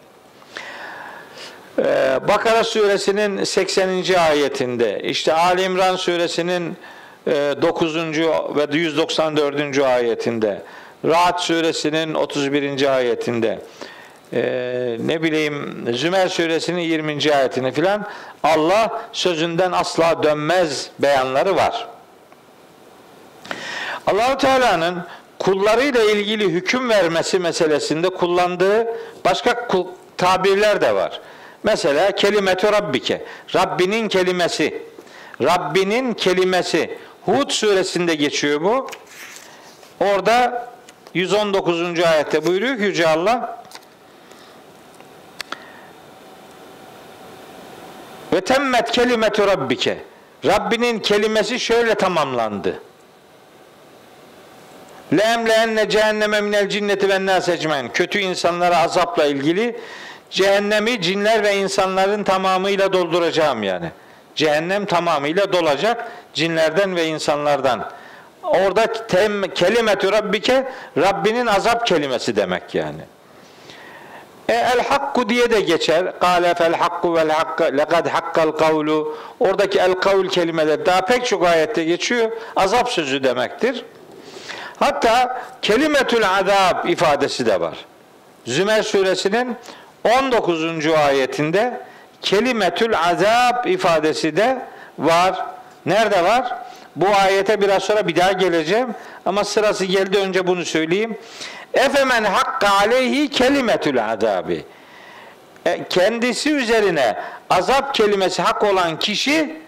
Ee, 1.80 2.20
Bakara 2.28 2.64
suresinin 2.64 3.44
80. 3.44 3.90
ayetinde 4.14 5.00
işte 5.04 5.34
Ali 5.34 5.64
İmran 5.64 5.96
suresinin 5.96 6.78
9. 7.28 7.96
E, 7.96 8.02
ve 8.56 8.78
194. 8.78 9.80
ayetinde 9.80 10.62
Rahat 11.06 11.42
suresinin 11.42 12.14
31. 12.14 12.96
ayetinde 12.96 13.60
e, 14.34 14.42
ne 15.00 15.24
bileyim 15.24 15.86
Zümer 15.94 16.28
suresinin 16.28 16.82
20. 16.82 17.34
ayetini 17.36 17.72
filan 17.72 18.08
Allah 18.44 19.02
sözünden 19.14 19.72
asla 19.72 20.24
dönmez 20.24 20.90
beyanları 21.00 21.56
var. 21.56 21.88
Allahu 24.08 24.38
Teala'nın 24.38 25.04
kullarıyla 25.40 26.04
ilgili 26.04 26.50
hüküm 26.50 26.90
vermesi 26.90 27.40
meselesinde 27.40 28.10
kullandığı 28.10 28.88
başka 29.26 29.68
tabirler 30.18 30.82
de 30.82 30.96
var. 30.96 31.22
Mesela 31.64 32.12
kelimetü 32.12 32.72
rabbike. 32.72 33.26
Rabbinin 33.56 34.08
kelimesi. 34.08 34.84
Rabbinin 35.42 36.14
kelimesi. 36.14 36.98
Hud 37.26 37.50
suresinde 37.50 38.16
geçiyor 38.16 38.62
bu. 38.62 38.88
Orada 40.00 40.71
119. 41.14 42.00
ayette 42.00 42.46
buyuruyor 42.46 42.78
ki 42.78 42.84
Yüce 42.84 43.08
Allah 43.08 43.62
Ve 48.34 48.42
temmet 48.42 48.92
kelimetu 48.92 49.48
rabbike. 49.48 49.98
Rabbinin 50.46 51.00
kelimesi 51.00 51.60
şöyle 51.60 51.96
tamamlandı. 51.96 52.82
Lemleenne 55.18 55.90
cehenneme 55.90 56.42
minel 56.42 56.70
cinneti 56.70 57.10
ve 57.10 57.26
nas 57.26 57.50
ecmen. 57.50 57.94
Kötü 57.94 58.20
insanlara 58.20 58.78
azapla 58.78 59.26
ilgili 59.26 59.80
cehennemi 60.30 61.02
cinler 61.02 61.44
ve 61.44 61.56
insanların 61.58 62.24
tamamıyla 62.24 62.94
dolduracağım 62.94 63.64
yani. 63.64 63.92
Cehennem 64.36 64.86
tamamıyla 64.86 65.54
dolacak 65.54 66.12
cinlerden 66.34 66.96
ve 66.96 67.06
insanlardan. 67.06 67.92
Orada 68.44 69.08
tem, 69.08 69.42
kelimetü 69.42 70.12
rabbike 70.12 70.66
Rabbinin 70.98 71.46
azap 71.48 71.88
kelimesi 71.88 72.36
demek 72.36 72.76
yani. 72.76 73.02
E, 74.50 74.54
el 74.54 74.80
hakku 74.90 75.30
diye 75.30 75.52
de 75.52 75.62
geçer. 75.62 76.20
Kale 76.20 76.54
fel 76.54 76.74
hakku 76.74 77.16
vel 77.16 77.30
hakka 77.30 77.66
lekad 77.66 78.08
hakkal 78.08 78.52
kavlu. 78.52 79.18
Oradaki 79.40 79.80
el 79.80 79.94
kavl 79.94 80.28
kelimeler 80.28 80.86
daha 80.86 81.02
pek 81.02 81.26
çok 81.26 81.46
ayette 81.46 81.84
geçiyor. 81.84 82.32
Azap 82.56 82.90
sözü 82.90 83.24
demektir. 83.24 83.86
Hatta 84.80 85.42
kelimetül 85.62 86.30
azab 86.30 86.86
ifadesi 86.86 87.46
de 87.46 87.62
var. 87.62 87.78
Zümer 88.46 88.84
suresinin 88.84 89.56
19. 90.18 90.88
ayetinde 90.88 91.82
kelimetül 92.22 92.98
azab 92.98 93.66
ifadesi 93.66 94.38
de 94.38 94.62
var. 95.00 95.46
Nerede 95.86 96.24
var? 96.24 96.56
Bu 96.96 97.08
ayete 97.08 97.62
biraz 97.62 97.84
sonra 97.84 98.08
bir 98.08 98.16
daha 98.16 98.32
geleceğim. 98.32 98.96
Ama 99.26 99.44
sırası 99.44 99.86
geldi 99.86 100.18
önce 100.18 100.48
bunu 100.48 100.66
söyleyeyim. 100.66 101.18
Efemen 101.74 102.24
hakka 102.24 102.70
aleyhi 102.70 103.30
kelimetül 103.30 104.06
azabi. 104.06 104.66
E, 105.66 105.88
kendisi 105.90 106.52
üzerine 106.52 107.18
azap 107.50 107.96
kelimesi 107.96 108.42
hak 108.42 108.64
olan 108.64 109.00
kişi 109.00 109.62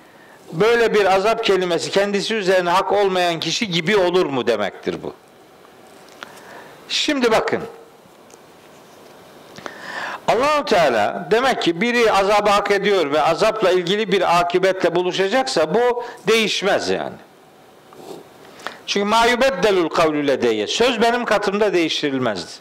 böyle 0.52 0.94
bir 0.94 1.06
azap 1.06 1.44
kelimesi 1.44 1.92
kendisi 1.92 2.36
üzerine 2.36 2.70
hak 2.70 2.92
olmayan 2.92 3.40
kişi 3.40 3.72
gibi 3.72 3.98
olur 3.98 4.26
mu 4.26 4.48
demektir 4.48 4.96
bu. 5.04 5.14
Şimdi 6.90 7.32
bakın. 7.32 7.62
Allahu 10.28 10.66
Teala 10.66 11.28
demek 11.32 11.62
ki 11.62 11.82
biri 11.82 12.12
azabı 12.12 12.50
hak 12.50 12.72
ediyor 12.72 13.12
ve 13.12 13.22
azapla 13.22 13.72
ilgili 13.72 14.12
bir 14.12 14.40
akibetle 14.40 14.96
buluşacaksa 14.96 15.74
bu 15.74 16.04
değişmez 16.28 16.90
yani. 16.90 17.16
Çünkü 18.88 19.06
ma 19.06 19.26
yubeddelul 19.26 19.90
kavlu 19.90 20.28
ledeyye. 20.28 20.68
Söz 20.68 21.02
benim 21.02 21.26
katımda 21.26 21.74
değiştirilmez 21.74 22.60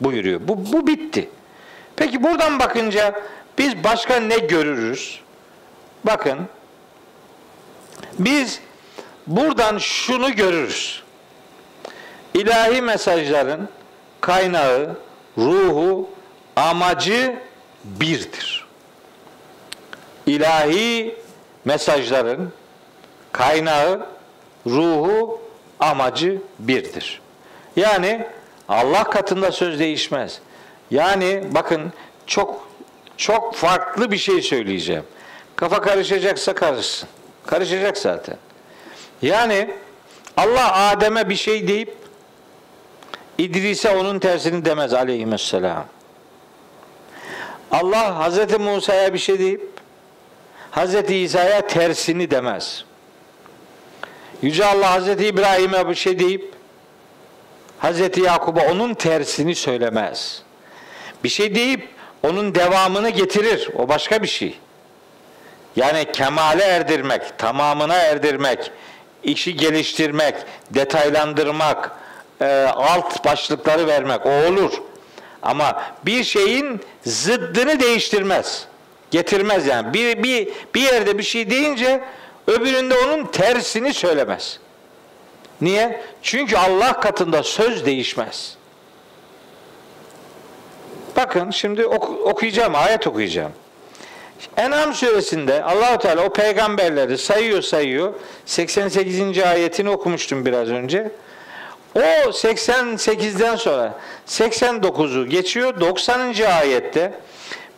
buyuruyor. 0.00 0.40
Bu, 0.42 0.72
bu 0.72 0.86
bitti. 0.86 1.28
Peki 1.96 2.22
buradan 2.22 2.58
bakınca 2.58 3.22
biz 3.58 3.84
başka 3.84 4.16
ne 4.16 4.38
görürüz? 4.38 5.20
Bakın 6.04 6.38
biz 8.18 8.60
buradan 9.26 9.78
şunu 9.78 10.36
görürüz. 10.36 11.02
İlahi 12.34 12.82
mesajların 12.82 13.68
kaynağı, 14.20 14.96
ruhu, 15.38 16.10
amacı 16.60 17.36
birdir. 17.84 18.66
İlahi 20.26 21.14
mesajların 21.64 22.52
kaynağı, 23.32 24.06
ruhu, 24.66 25.40
amacı 25.80 26.42
birdir. 26.58 27.20
Yani 27.76 28.26
Allah 28.68 29.04
katında 29.04 29.52
söz 29.52 29.78
değişmez. 29.78 30.40
Yani 30.90 31.44
bakın 31.50 31.92
çok 32.26 32.68
çok 33.16 33.54
farklı 33.54 34.10
bir 34.10 34.18
şey 34.18 34.42
söyleyeceğim. 34.42 35.04
Kafa 35.56 35.80
karışacaksa 35.80 36.54
karışsın. 36.54 37.08
Karışacak 37.46 37.98
zaten. 37.98 38.36
Yani 39.22 39.70
Allah 40.36 40.72
Adem'e 40.72 41.28
bir 41.28 41.36
şey 41.36 41.68
deyip 41.68 41.96
İdris'e 43.38 43.96
onun 43.96 44.18
tersini 44.18 44.64
demez 44.64 44.94
aleyhisselam. 44.94 45.84
Allah 47.70 48.18
Hazreti 48.18 48.58
Musa'ya 48.58 49.14
bir 49.14 49.18
şey 49.18 49.38
deyip 49.38 49.70
Hazreti 50.70 51.16
İsa'ya 51.16 51.66
tersini 51.66 52.30
demez. 52.30 52.84
Yüce 54.42 54.66
Allah 54.66 54.90
Hazreti 54.90 55.26
İbrahim'e 55.26 55.88
bir 55.88 55.94
şey 55.94 56.18
deyip 56.18 56.54
Hazreti 57.78 58.20
Yakub'a 58.20 58.60
onun 58.60 58.94
tersini 58.94 59.54
söylemez. 59.54 60.42
Bir 61.24 61.28
şey 61.28 61.54
deyip 61.54 61.88
onun 62.22 62.54
devamını 62.54 63.10
getirir. 63.10 63.70
O 63.78 63.88
başka 63.88 64.22
bir 64.22 64.28
şey. 64.28 64.58
Yani 65.76 66.12
kemale 66.12 66.64
erdirmek, 66.64 67.38
tamamına 67.38 67.94
erdirmek, 67.94 68.70
işi 69.22 69.56
geliştirmek, 69.56 70.34
detaylandırmak, 70.70 71.90
e, 72.40 72.46
alt 72.76 73.24
başlıkları 73.24 73.86
vermek 73.86 74.26
o 74.26 74.30
olur. 74.30 74.72
Ama 75.42 75.82
bir 76.06 76.24
şeyin 76.24 76.80
zıddını 77.04 77.80
değiştirmez. 77.80 78.66
Getirmez 79.10 79.66
yani. 79.66 79.94
Bir, 79.94 80.22
bir, 80.22 80.48
bir 80.74 80.80
yerde 80.80 81.18
bir 81.18 81.22
şey 81.22 81.50
deyince 81.50 82.00
Öbüründe 82.46 82.94
onun 82.98 83.26
tersini 83.26 83.94
söylemez. 83.94 84.58
Niye? 85.60 86.02
Çünkü 86.22 86.56
Allah 86.56 87.00
katında 87.00 87.42
söz 87.42 87.86
değişmez. 87.86 88.56
Bakın 91.16 91.50
şimdi 91.50 91.86
ok- 91.86 92.26
okuyacağım, 92.26 92.74
ayet 92.74 93.06
okuyacağım. 93.06 93.52
En'am 94.56 94.94
suresinde 94.94 95.62
Allahu 95.64 95.98
Teala 95.98 96.24
o 96.24 96.32
peygamberleri 96.32 97.18
sayıyor 97.18 97.62
sayıyor. 97.62 98.14
88. 98.46 99.38
ayetini 99.38 99.90
okumuştum 99.90 100.46
biraz 100.46 100.68
önce. 100.68 101.10
O 101.94 102.00
88'den 102.00 103.56
sonra 103.56 103.94
89'u 104.28 105.26
geçiyor. 105.26 105.80
90. 105.80 106.20
ayette 106.42 107.12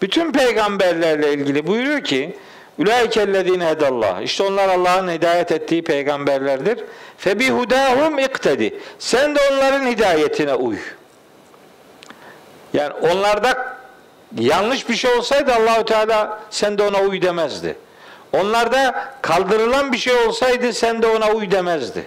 bütün 0.02 0.32
peygamberlerle 0.32 1.32
ilgili 1.32 1.66
buyuruyor 1.66 2.04
ki 2.04 2.36
Ulaikellezine 2.78 3.66
hedallah. 3.66 4.20
İşte 4.20 4.42
onlar 4.42 4.68
Allah'ın 4.68 5.08
hidayet 5.08 5.52
ettiği 5.52 5.84
peygamberlerdir. 5.84 6.84
Fe 7.18 7.38
bihudahum 7.38 8.18
iktedi. 8.18 8.80
Sen 8.98 9.34
de 9.34 9.40
onların 9.52 9.86
hidayetine 9.86 10.54
uy. 10.54 10.76
Yani 12.74 12.92
onlarda 12.92 13.76
yanlış 14.38 14.88
bir 14.88 14.94
şey 14.94 15.14
olsaydı 15.14 15.54
Allahu 15.54 15.84
Teala 15.84 16.40
sen 16.50 16.78
de 16.78 16.82
ona 16.82 17.00
uy 17.00 17.22
demezdi. 17.22 17.76
Onlarda 18.32 19.08
kaldırılan 19.22 19.92
bir 19.92 19.98
şey 19.98 20.14
olsaydı 20.14 20.72
sen 20.72 21.02
de 21.02 21.06
ona 21.06 21.30
uy 21.30 21.50
demezdi. 21.50 22.04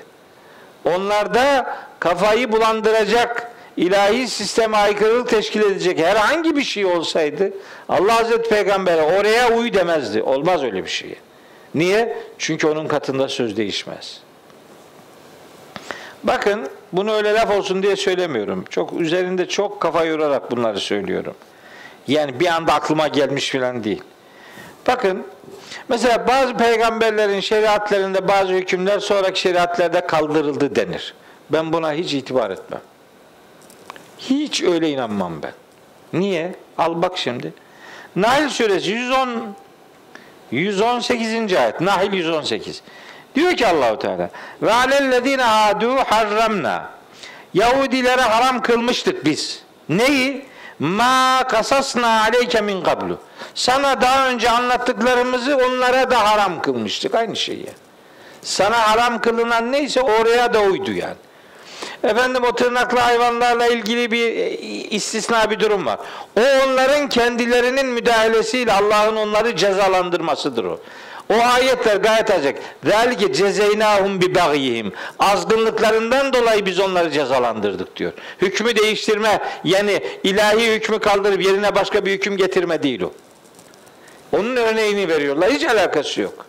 Onlarda 0.86 1.76
kafayı 2.00 2.52
bulandıracak 2.52 3.52
ilahi 3.78 4.28
sisteme 4.28 4.78
aykırılık 4.78 5.30
teşkil 5.30 5.62
edecek 5.62 6.00
herhangi 6.00 6.56
bir 6.56 6.64
şey 6.64 6.86
olsaydı 6.86 7.54
Allah 7.90 8.16
Hazreti 8.16 8.50
Peygamber'e 8.50 9.02
oraya 9.02 9.58
uy 9.58 9.74
demezdi. 9.74 10.22
Olmaz 10.22 10.64
öyle 10.64 10.84
bir 10.84 10.90
şey. 10.90 11.16
Niye? 11.76 12.18
Çünkü 12.38 12.68
onun 12.68 12.88
katında 12.88 13.28
söz 13.28 13.58
değişmez. 13.58 14.20
Bakın 16.24 16.70
bunu 16.92 17.14
öyle 17.14 17.34
laf 17.34 17.52
olsun 17.52 17.84
diye 17.84 17.96
söylemiyorum. 17.96 18.66
Çok 18.70 18.94
üzerinde 18.94 19.48
çok 19.48 19.82
kafa 19.82 20.04
yorarak 20.04 20.52
bunları 20.52 20.80
söylüyorum. 20.80 21.34
Yani 22.08 22.40
bir 22.40 22.48
anda 22.48 22.74
aklıma 22.74 23.08
gelmiş 23.08 23.50
filan 23.50 23.84
değil. 23.84 24.02
Bakın 24.88 25.24
mesela 25.90 26.28
bazı 26.28 26.58
peygamberlerin 26.58 27.40
şeriatlarında 27.40 28.28
bazı 28.28 28.54
hükümler 28.54 29.00
sonraki 29.00 29.40
şeriatlarda 29.40 30.08
kaldırıldı 30.08 30.76
denir. 30.76 31.14
Ben 31.50 31.74
buna 31.74 31.94
hiç 31.94 32.14
itibar 32.14 32.50
etmem. 32.50 32.82
Hiç 34.18 34.64
öyle 34.64 34.90
inanmam 34.90 35.42
ben. 35.44 35.54
Niye? 36.14 36.56
Al 36.78 37.02
bak 37.02 37.18
şimdi. 37.18 37.54
Nahl 38.16 38.50
suresi 38.50 38.92
110 38.92 39.56
118. 40.52 41.54
ayet. 41.54 41.82
Nahl 41.82 42.14
118. 42.14 42.82
Diyor 43.36 43.52
ki 43.58 43.68
Allahu 43.68 44.00
Teala 44.00 44.30
ve 44.62 44.74
alellezine 44.74 45.46
adu 45.46 45.96
harramna. 45.96 46.90
Yahudilere 47.54 48.22
haram 48.22 48.62
kılmıştık 48.62 49.26
biz. 49.26 49.64
Neyi? 49.90 50.46
Ma 50.80 51.44
kasasna 51.50 52.22
aleyke 52.22 52.62
min 52.62 52.84
kablu. 52.84 53.20
Sana 53.56 54.02
daha 54.02 54.30
önce 54.30 54.50
anlattıklarımızı 54.50 55.58
onlara 55.58 56.12
da 56.12 56.32
haram 56.32 56.62
kılmıştık. 56.62 57.16
Aynı 57.16 57.36
şeyi. 57.36 57.68
Sana 58.42 58.90
haram 58.92 59.22
kılınan 59.22 59.72
neyse 59.72 60.02
oraya 60.02 60.54
da 60.54 60.62
uydu 60.62 60.92
yani. 60.92 61.16
Efendim 62.04 62.44
o 62.44 62.56
tırnaklı 62.56 63.00
hayvanlarla 63.00 63.68
ilgili 63.68 64.12
bir 64.12 64.36
e, 64.36 64.50
istisna 64.90 65.50
bir 65.52 65.60
durum 65.60 65.86
var. 65.86 66.00
O 66.38 66.42
onların 66.66 67.10
kendilerinin 67.10 67.86
müdahalesiyle 67.86 68.74
Allah'ın 68.74 69.16
onları 69.16 69.56
cezalandırmasıdır 69.56 70.64
o. 70.64 70.80
O 71.30 71.34
ayetler 71.34 71.96
gayet 71.96 72.32
açık. 72.32 72.58
Zalike 72.84 73.34
cezeynahum 73.34 74.22
bi 74.22 74.36
bagihim. 74.36 74.94
Azgınlıklarından 75.20 76.34
dolayı 76.34 76.66
biz 76.66 76.80
onları 76.80 77.12
cezalandırdık 77.12 77.96
diyor. 77.96 78.12
Hükmü 78.42 78.76
değiştirme 78.76 79.40
yani 79.64 80.00
ilahi 80.24 80.74
hükmü 80.74 81.00
kaldırıp 81.00 81.46
yerine 81.46 81.76
başka 81.76 82.06
bir 82.06 82.12
hüküm 82.12 82.38
getirme 82.38 82.84
değil 82.84 83.02
o. 83.02 83.12
Onun 84.38 84.56
örneğini 84.56 85.08
veriyorlar. 85.08 85.52
Hiç 85.52 85.64
alakası 85.64 86.22
yok. 86.22 86.46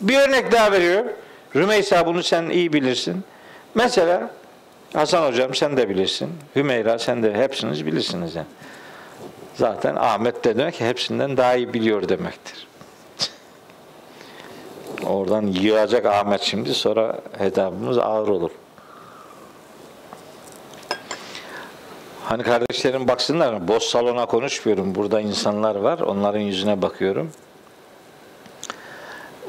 Bir 0.00 0.18
örnek 0.18 0.52
daha 0.52 0.72
veriyor. 0.72 1.04
Rümeysa 1.56 2.06
bunu 2.06 2.22
sen 2.22 2.48
iyi 2.48 2.72
bilirsin. 2.72 3.24
Mesela 3.74 4.30
Hasan 4.92 5.26
hocam 5.26 5.54
sen 5.54 5.76
de 5.76 5.88
bilirsin. 5.88 6.30
Hümeyra 6.56 6.98
sen 6.98 7.22
de 7.22 7.34
hepsiniz 7.34 7.86
bilirsiniz 7.86 8.34
yani. 8.34 8.46
Zaten 9.54 9.96
Ahmet 9.96 10.44
de 10.44 10.58
demek 10.58 10.74
ki 10.74 10.86
hepsinden 10.86 11.36
daha 11.36 11.54
iyi 11.54 11.72
biliyor 11.74 12.08
demektir. 12.08 12.66
Oradan 15.06 15.46
yığacak 15.46 16.06
Ahmet 16.06 16.40
şimdi 16.42 16.74
sonra 16.74 17.20
hedabımız 17.38 17.98
ağır 17.98 18.28
olur. 18.28 18.50
Hani 22.24 22.42
kardeşlerim 22.42 23.08
baksınlar 23.08 23.68
boş 23.68 23.82
salona 23.82 24.26
konuşmuyorum. 24.26 24.94
Burada 24.94 25.20
insanlar 25.20 25.76
var. 25.76 25.98
Onların 25.98 26.40
yüzüne 26.40 26.82
bakıyorum. 26.82 27.30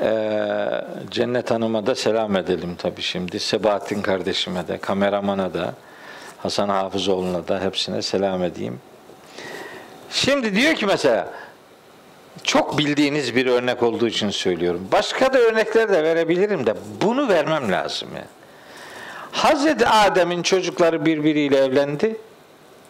Ee, 0.01 0.81
Cennet 1.11 1.51
Hanım'a 1.51 1.85
da 1.85 1.95
selam 1.95 2.35
edelim 2.35 2.75
tabii 2.77 3.01
şimdi. 3.01 3.39
Sebahattin 3.39 4.01
kardeşime 4.01 4.67
de, 4.67 4.77
kameramana 4.77 5.53
da, 5.53 5.73
Hasan 6.37 6.69
Hafızoğlu'na 6.69 7.47
da 7.47 7.61
hepsine 7.61 8.01
selam 8.01 8.43
edeyim. 8.43 8.79
Şimdi 10.09 10.55
diyor 10.55 10.73
ki 10.73 10.85
mesela 10.85 11.27
çok 12.43 12.77
bildiğiniz 12.77 13.35
bir 13.35 13.45
örnek 13.45 13.83
olduğu 13.83 14.07
için 14.07 14.29
söylüyorum. 14.29 14.87
Başka 14.91 15.33
da 15.33 15.39
örnekler 15.39 15.89
de 15.89 16.03
verebilirim 16.03 16.65
de 16.65 16.73
bunu 17.01 17.29
vermem 17.29 17.71
lazım 17.71 18.09
yani. 18.15 18.25
Hazreti 19.31 19.87
Adem'in 19.87 20.43
çocukları 20.43 21.05
birbiriyle 21.05 21.57
evlendi. 21.57 22.17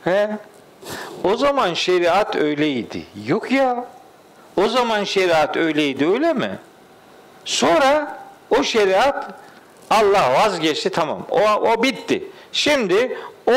He? 0.03 0.29
O 1.23 1.35
zaman 1.35 1.73
şeriat 1.73 2.35
öyleydi. 2.35 3.03
Yok 3.27 3.51
ya. 3.51 3.85
O 4.57 4.67
zaman 4.67 5.03
şeriat 5.03 5.57
öyleydi 5.57 6.07
öyle 6.07 6.33
mi? 6.33 6.59
Sonra 7.45 8.17
o 8.49 8.63
şeriat 8.63 9.31
Allah 9.89 10.33
vazgeçti 10.33 10.89
tamam. 10.89 11.25
O, 11.29 11.39
o 11.41 11.83
bitti. 11.83 12.23
Şimdi 12.51 13.17
o 13.47 13.53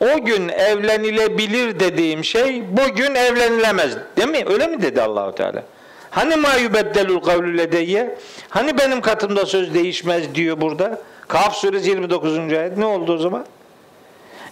o 0.00 0.24
gün 0.24 0.48
evlenilebilir 0.48 1.80
dediğim 1.80 2.24
şey 2.24 2.62
bugün 2.70 3.14
evlenilemez. 3.14 3.96
Değil 4.16 4.28
mi? 4.28 4.44
Öyle 4.46 4.66
mi 4.66 4.82
dedi 4.82 5.02
Allahu 5.02 5.34
Teala? 5.34 5.62
Hani 6.10 6.36
ma 6.36 6.54
yubeddelul 6.54 7.20
kavlu 7.20 7.58
ledeyye? 7.58 8.18
Hani 8.48 8.78
benim 8.78 9.00
katımda 9.00 9.46
söz 9.46 9.74
değişmez 9.74 10.34
diyor 10.34 10.60
burada. 10.60 11.00
Kaf 11.28 11.56
suresi 11.56 11.90
29. 11.90 12.38
ayet. 12.38 12.76
Ne 12.76 12.86
oldu 12.86 13.14
o 13.14 13.18
zaman? 13.18 13.44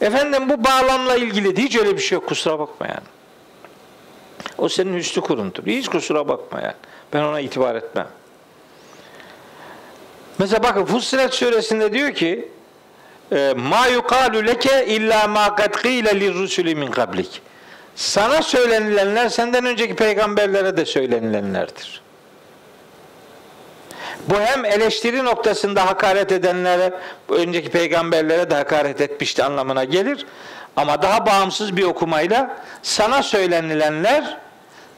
Efendim 0.01 0.49
bu 0.49 0.65
bağlamla 0.65 1.17
ilgili 1.17 1.63
hiç 1.63 1.77
öyle 1.77 1.97
bir 1.97 2.03
şey 2.03 2.17
yok. 2.17 2.29
Kusura 2.29 2.59
bakma 2.59 2.87
yani. 2.87 3.07
O 4.59 4.69
senin 4.69 4.95
üstü 4.95 5.21
kuruntur. 5.21 5.67
Hiç 5.67 5.89
kusura 5.89 6.29
bakma 6.29 6.61
yani. 6.61 6.75
Ben 7.13 7.23
ona 7.23 7.41
itibar 7.41 7.75
etmem. 7.75 8.07
Mesela 10.41 10.63
bakın 10.63 10.85
Fussilet 10.85 11.35
suresinde 11.35 11.93
diyor 11.93 12.13
ki 12.13 12.49
e, 13.33 13.55
ma 13.57 13.87
yuqalu 13.87 14.47
leke 14.47 14.87
illa 14.87 15.29
ma 15.29 15.55
kad 15.55 15.75
qile 15.75 16.75
min 16.75 16.91
qablik. 16.91 17.43
Sana 17.97 18.43
söylenilenler 18.43 19.29
senden 19.29 19.65
önceki 19.65 19.97
peygamberlere 19.97 20.77
de 20.77 20.85
söylenilenlerdir. 20.85 22.03
Bu 24.29 24.41
hem 24.41 24.65
eleştiri 24.65 25.25
noktasında 25.25 25.87
hakaret 25.87 26.33
edenlere, 26.33 26.93
önceki 27.29 27.71
peygamberlere 27.71 28.51
de 28.51 28.55
hakaret 28.55 29.01
etmişti 29.01 29.45
anlamına 29.45 29.85
gelir. 29.85 30.27
Ama 30.77 31.03
daha 31.03 31.27
bağımsız 31.27 31.77
bir 31.77 31.85
okumayla 31.85 32.57
sana 32.83 33.23
söylenilenler 33.23 34.39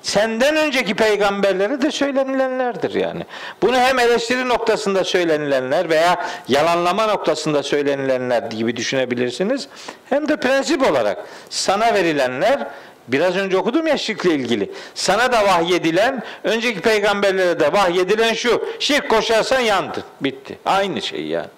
senden 0.02 0.56
önceki 0.56 0.94
peygamberlere 0.94 1.82
de 1.82 1.90
söylenilenlerdir 1.90 2.94
yani. 2.94 3.26
Bunu 3.62 3.76
hem 3.76 3.98
eleştiri 3.98 4.48
noktasında 4.48 5.04
söylenilenler 5.04 5.90
veya 5.90 6.26
yalanlama 6.48 7.06
noktasında 7.06 7.62
söylenilenler 7.62 8.42
gibi 8.42 8.76
düşünebilirsiniz. 8.76 9.68
Hem 10.08 10.28
de 10.28 10.36
prensip 10.36 10.90
olarak 10.90 11.18
sana 11.50 11.94
verilenler 11.94 12.68
Biraz 13.08 13.36
önce 13.36 13.56
okudum 13.56 13.86
ya 13.86 13.98
şirkle 13.98 14.34
ilgili. 14.34 14.70
Sana 14.94 15.32
da 15.32 15.44
vahyedilen, 15.44 16.22
önceki 16.44 16.80
peygamberlere 16.80 17.60
de 17.60 17.72
vahyedilen 17.72 18.34
şu. 18.34 18.68
Şirk 18.80 19.10
koşarsan 19.10 19.60
yandın. 19.60 20.02
Bitti. 20.20 20.58
Aynı 20.64 21.02
şey 21.02 21.26
yani. 21.26 21.48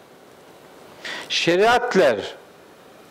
Şeriatler, 1.29 2.16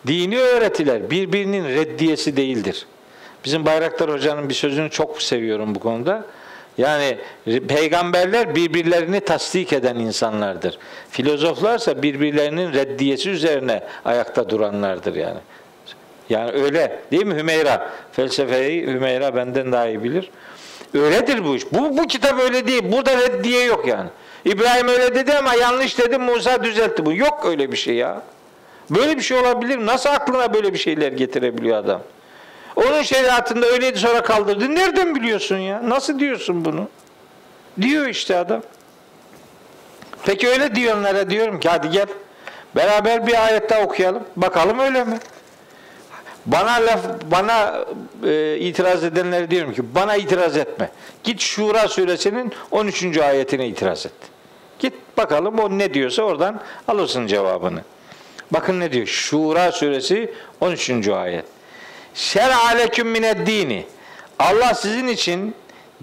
dini 0.06 0.38
öğretiler 0.38 1.10
birbirinin 1.10 1.68
reddiyesi 1.68 2.36
değildir. 2.36 2.86
Bizim 3.44 3.66
Bayraktar 3.66 4.10
Hoca'nın 4.10 4.48
bir 4.48 4.54
sözünü 4.54 4.90
çok 4.90 5.22
seviyorum 5.22 5.74
bu 5.74 5.80
konuda. 5.80 6.24
Yani 6.78 7.18
peygamberler 7.68 8.54
birbirlerini 8.54 9.20
tasdik 9.20 9.72
eden 9.72 9.96
insanlardır. 9.96 10.78
Filozoflarsa 11.10 12.02
birbirlerinin 12.02 12.72
reddiyesi 12.72 13.30
üzerine 13.30 13.82
ayakta 14.04 14.48
duranlardır 14.48 15.14
yani. 15.14 15.38
Yani 16.30 16.50
öyle 16.50 17.00
değil 17.10 17.26
mi 17.26 17.34
Hümeyra? 17.34 17.90
Felsefeyi 18.12 18.86
Hümeyra 18.86 19.36
benden 19.36 19.72
daha 19.72 19.86
iyi 19.88 20.04
bilir. 20.04 20.30
Öyledir 20.94 21.44
bu 21.44 21.56
iş. 21.56 21.72
Bu, 21.72 21.98
bu 21.98 22.06
kitap 22.06 22.40
öyle 22.40 22.66
değil. 22.66 22.82
Burada 22.92 23.16
reddiye 23.16 23.64
yok 23.64 23.88
yani. 23.88 24.08
İbrahim 24.44 24.88
öyle 24.88 25.14
dedi 25.14 25.32
ama 25.32 25.54
yanlış 25.54 25.98
dedi 25.98 26.18
Musa 26.18 26.64
düzeltti 26.64 27.06
bu. 27.06 27.12
Yok 27.12 27.44
öyle 27.44 27.72
bir 27.72 27.76
şey 27.76 27.94
ya. 27.94 28.22
Böyle 28.90 29.16
bir 29.16 29.22
şey 29.22 29.38
olabilir. 29.38 29.86
Nasıl 29.86 30.10
aklına 30.10 30.54
böyle 30.54 30.72
bir 30.72 30.78
şeyler 30.78 31.12
getirebiliyor 31.12 31.76
adam? 31.76 32.00
Onun 32.76 33.02
şeriatında 33.02 33.66
öyleydi 33.66 33.98
sonra 33.98 34.22
kaldırdı. 34.22 34.74
Nereden 34.74 35.14
biliyorsun 35.14 35.56
ya? 35.56 35.88
Nasıl 35.88 36.18
diyorsun 36.18 36.64
bunu? 36.64 36.88
Diyor 37.80 38.06
işte 38.06 38.36
adam. 38.38 38.62
Peki 40.26 40.48
öyle 40.48 40.74
diyenlere 40.74 41.30
diyorum 41.30 41.60
ki 41.60 41.68
hadi 41.68 41.90
gel. 41.90 42.06
Beraber 42.76 43.26
bir 43.26 43.44
ayet 43.46 43.70
daha 43.70 43.82
okuyalım. 43.82 44.22
Bakalım 44.36 44.78
öyle 44.78 45.04
mi? 45.04 45.18
Bana 46.46 46.72
laf 46.72 47.00
bana 47.30 47.84
e, 48.26 48.56
itiraz 48.58 49.04
edenlere 49.04 49.50
diyorum 49.50 49.74
ki 49.74 49.94
bana 49.94 50.16
itiraz 50.16 50.56
etme. 50.56 50.90
Git 51.24 51.40
Şura 51.40 51.88
suresinin 51.88 52.52
13. 52.70 53.18
ayetine 53.18 53.68
itiraz 53.68 54.06
et. 54.06 54.12
Git 54.78 54.94
bakalım 55.16 55.58
o 55.58 55.78
ne 55.78 55.94
diyorsa 55.94 56.22
oradan 56.22 56.60
alırsın 56.88 57.26
cevabını. 57.26 57.80
Bakın 58.50 58.80
ne 58.80 58.92
diyor? 58.92 59.06
Şura 59.06 59.72
suresi 59.72 60.34
13. 60.60 61.08
ayet. 61.08 61.44
Şer'a 62.14 62.68
leküm 62.68 63.08
mined 63.08 63.46
dini. 63.46 63.86
Allah 64.38 64.74
sizin 64.74 65.08
için 65.08 65.54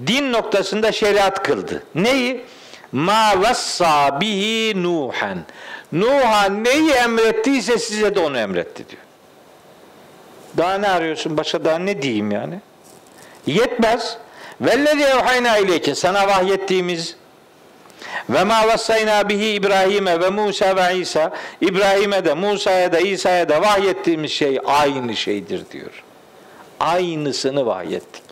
din 0.08 0.34
noktasında 0.34 0.92
şeriat 0.92 1.44
kıldı. 1.44 1.84
Neyi? 1.96 2.46
Ma 2.92 3.42
vassa 3.42 4.22
bihi 4.22 4.84
Nuhan. 4.84 5.40
Nuh'a 5.92 6.46
neyi 6.46 6.92
emrettiyse 6.92 7.78
size 7.78 8.16
de 8.16 8.20
onu 8.20 8.38
emretti 8.38 8.90
diyor. 8.90 9.02
Daha 10.58 10.78
ne 10.78 10.90
arıyorsun? 10.90 11.38
Başka 11.38 11.66
daha 11.66 11.78
ne 11.80 12.02
diyeyim 12.02 12.32
yani? 12.32 12.60
Yetmez. 13.46 14.18
Vellezi 14.62 15.04
evhayna 15.04 15.58
ileyke 15.58 15.96
sana 15.96 16.28
vahyettiğimiz 16.28 17.16
ve 18.30 18.44
ma 18.44 18.68
vassayna 18.68 19.30
bihi 19.30 19.54
İbrahim'e 19.54 20.20
ve 20.20 20.30
Musa 20.30 20.76
ve 20.76 20.98
İsa 20.98 21.34
İbrahim'e 21.62 22.26
de 22.26 22.34
Musa'ya 22.34 22.92
da 22.92 23.00
İsa'ya 23.00 23.50
da 23.50 23.62
vahyettiğimiz 23.62 24.32
şey 24.32 24.60
aynı 24.66 25.16
şeydir 25.16 25.62
diyor. 25.72 26.04
Aynısını 26.80 27.66
vahyettik. 27.66 28.24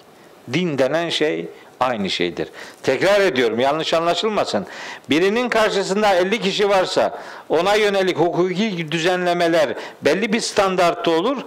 Din 0.53 0.77
denen 0.77 1.09
şey 1.09 1.45
aynı 1.79 2.09
şeydir. 2.09 2.47
Tekrar 2.83 3.21
ediyorum 3.21 3.59
yanlış 3.59 3.93
anlaşılmasın. 3.93 4.65
Birinin 5.09 5.49
karşısında 5.49 6.15
50 6.15 6.41
kişi 6.41 6.69
varsa 6.69 7.19
ona 7.49 7.75
yönelik 7.75 8.17
hukuki 8.17 8.91
düzenlemeler 8.91 9.73
belli 10.01 10.33
bir 10.33 10.41
standartta 10.41 11.11
olur. 11.11 11.37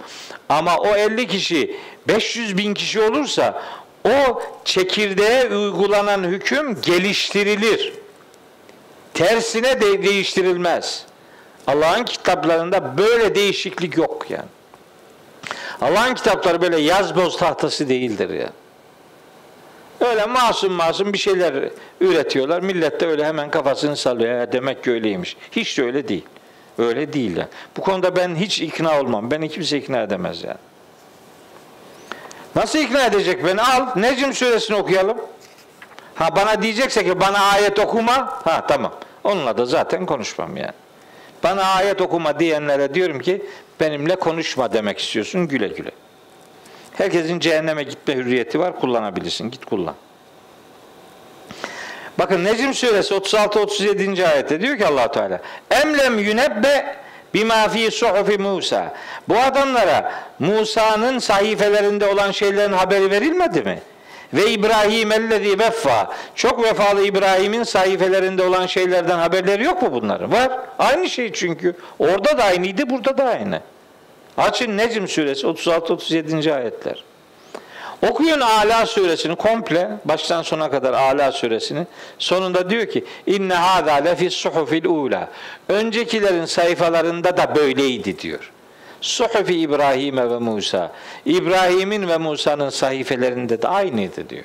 Ama 0.49 0.77
o 0.77 0.95
50 0.95 1.27
kişi 1.27 1.75
500 2.07 2.57
bin 2.57 2.73
kişi 2.73 3.01
olursa 3.01 3.61
o 4.05 4.41
çekirdeğe 4.65 5.47
uygulanan 5.47 6.23
hüküm 6.23 6.81
geliştirilir. 6.81 7.93
Tersine 9.13 9.81
de 9.81 10.03
değiştirilmez. 10.03 11.05
Allah'ın 11.67 12.03
kitaplarında 12.03 12.97
böyle 12.97 13.35
değişiklik 13.35 13.97
yok 13.97 14.25
yani. 14.29 14.45
Allah'ın 15.81 16.13
kitapları 16.13 16.61
böyle 16.61 16.79
yaz 16.79 17.15
boz 17.15 17.37
tahtası 17.37 17.89
değildir 17.89 18.29
ya. 18.29 18.49
Öyle 20.01 20.25
masum 20.25 20.73
masum 20.73 21.13
bir 21.13 21.17
şeyler 21.17 21.69
üretiyorlar. 22.01 22.61
Millet 22.61 23.01
de 23.01 23.07
öyle 23.07 23.25
hemen 23.25 23.51
kafasını 23.51 23.97
sallıyor. 23.97 24.39
Ya 24.39 24.51
demek 24.51 24.83
ki 24.83 24.91
öyleymiş. 24.91 25.37
Hiç 25.51 25.77
de 25.77 25.83
öyle 25.83 26.07
değil. 26.07 26.25
Öyle 26.77 27.13
değil 27.13 27.37
yani. 27.37 27.49
Bu 27.77 27.81
konuda 27.81 28.15
ben 28.15 28.35
hiç 28.35 28.61
ikna 28.61 28.99
olmam. 28.99 29.31
Beni 29.31 29.49
kimse 29.49 29.77
ikna 29.77 30.01
edemez 30.01 30.43
yani. 30.43 30.57
Nasıl 32.55 32.79
ikna 32.79 33.05
edecek 33.05 33.45
beni? 33.45 33.61
Al 33.61 33.87
Necm 33.95 34.31
suresini 34.31 34.77
okuyalım. 34.77 35.17
Ha 36.15 36.35
bana 36.35 36.61
diyecekse 36.61 37.03
ki 37.03 37.19
bana 37.19 37.39
ayet 37.39 37.79
okuma. 37.79 38.39
Ha 38.43 38.67
tamam. 38.67 38.93
Onunla 39.23 39.57
da 39.57 39.65
zaten 39.65 40.05
konuşmam 40.05 40.57
yani. 40.57 40.73
Bana 41.43 41.63
ayet 41.63 42.01
okuma 42.01 42.39
diyenlere 42.39 42.93
diyorum 42.93 43.19
ki 43.19 43.45
benimle 43.79 44.15
konuşma 44.15 44.73
demek 44.73 44.99
istiyorsun 44.99 45.47
güle 45.47 45.67
güle. 45.67 45.91
Herkesin 46.93 47.39
cehenneme 47.39 47.83
gitme 47.83 48.15
hürriyeti 48.15 48.59
var. 48.59 48.79
Kullanabilirsin. 48.79 49.51
Git 49.51 49.65
kullan. 49.65 49.95
Bakın 52.19 52.43
Necm 52.43 52.73
suresi 52.73 53.13
36 53.13 53.59
37. 53.59 54.27
ayette 54.27 54.61
diyor 54.61 54.77
ki 54.77 54.85
Allah 54.87 55.11
Teala: 55.11 55.39
"Emlem 55.71 56.19
yunebbe 56.19 56.95
bima 57.33 57.69
fi 57.69 57.91
suhufi 57.91 58.37
Musa." 58.37 58.93
Bu 59.29 59.39
adamlara 59.39 60.13
Musa'nın 60.39 61.19
sahifelerinde 61.19 62.07
olan 62.07 62.31
şeylerin 62.31 62.73
haberi 62.73 63.11
verilmedi 63.11 63.61
mi? 63.61 63.81
Ve 64.33 64.51
İbrahim 64.51 65.11
ellezî 65.11 65.59
veffa. 65.59 66.13
Çok 66.35 66.63
vefalı 66.63 67.05
İbrahim'in 67.05 67.63
sahifelerinde 67.63 68.43
olan 68.43 68.65
şeylerden 68.65 69.17
haberleri 69.17 69.63
yok 69.63 69.81
mu 69.81 69.89
bunların? 69.91 70.31
Var. 70.31 70.51
Aynı 70.79 71.09
şey 71.09 71.33
çünkü. 71.33 71.75
Orada 71.99 72.37
da 72.37 72.43
aynıydı, 72.43 72.89
burada 72.89 73.17
da 73.17 73.23
aynı. 73.23 73.61
Açın 74.37 74.77
Necm 74.77 75.07
suresi 75.07 75.47
36-37. 75.47 76.55
ayetler. 76.55 77.03
Okuyun 78.09 78.39
Ala 78.41 78.85
suresini 78.85 79.35
komple 79.35 79.89
baştan 80.05 80.41
sona 80.41 80.71
kadar 80.71 80.93
Ala 80.93 81.31
suresini. 81.31 81.87
Sonunda 82.19 82.69
diyor 82.69 82.85
ki 82.85 83.05
inne 83.27 83.53
hâzâ 83.53 83.93
lefi 83.93 84.29
suhufil 84.29 84.85
ula. 84.85 85.29
Öncekilerin 85.69 86.45
sayfalarında 86.45 87.37
da 87.37 87.55
böyleydi 87.55 88.19
diyor. 88.19 88.52
Suhufi 89.03 89.59
İbrahim'e 89.59 90.29
ve 90.29 90.37
Musa. 90.37 90.91
İbrahim'in 91.25 92.07
ve 92.07 92.17
Musa'nın 92.17 92.69
sayfelerinde 92.69 93.61
de 93.61 93.67
aynıydı 93.67 94.29
diyor. 94.29 94.43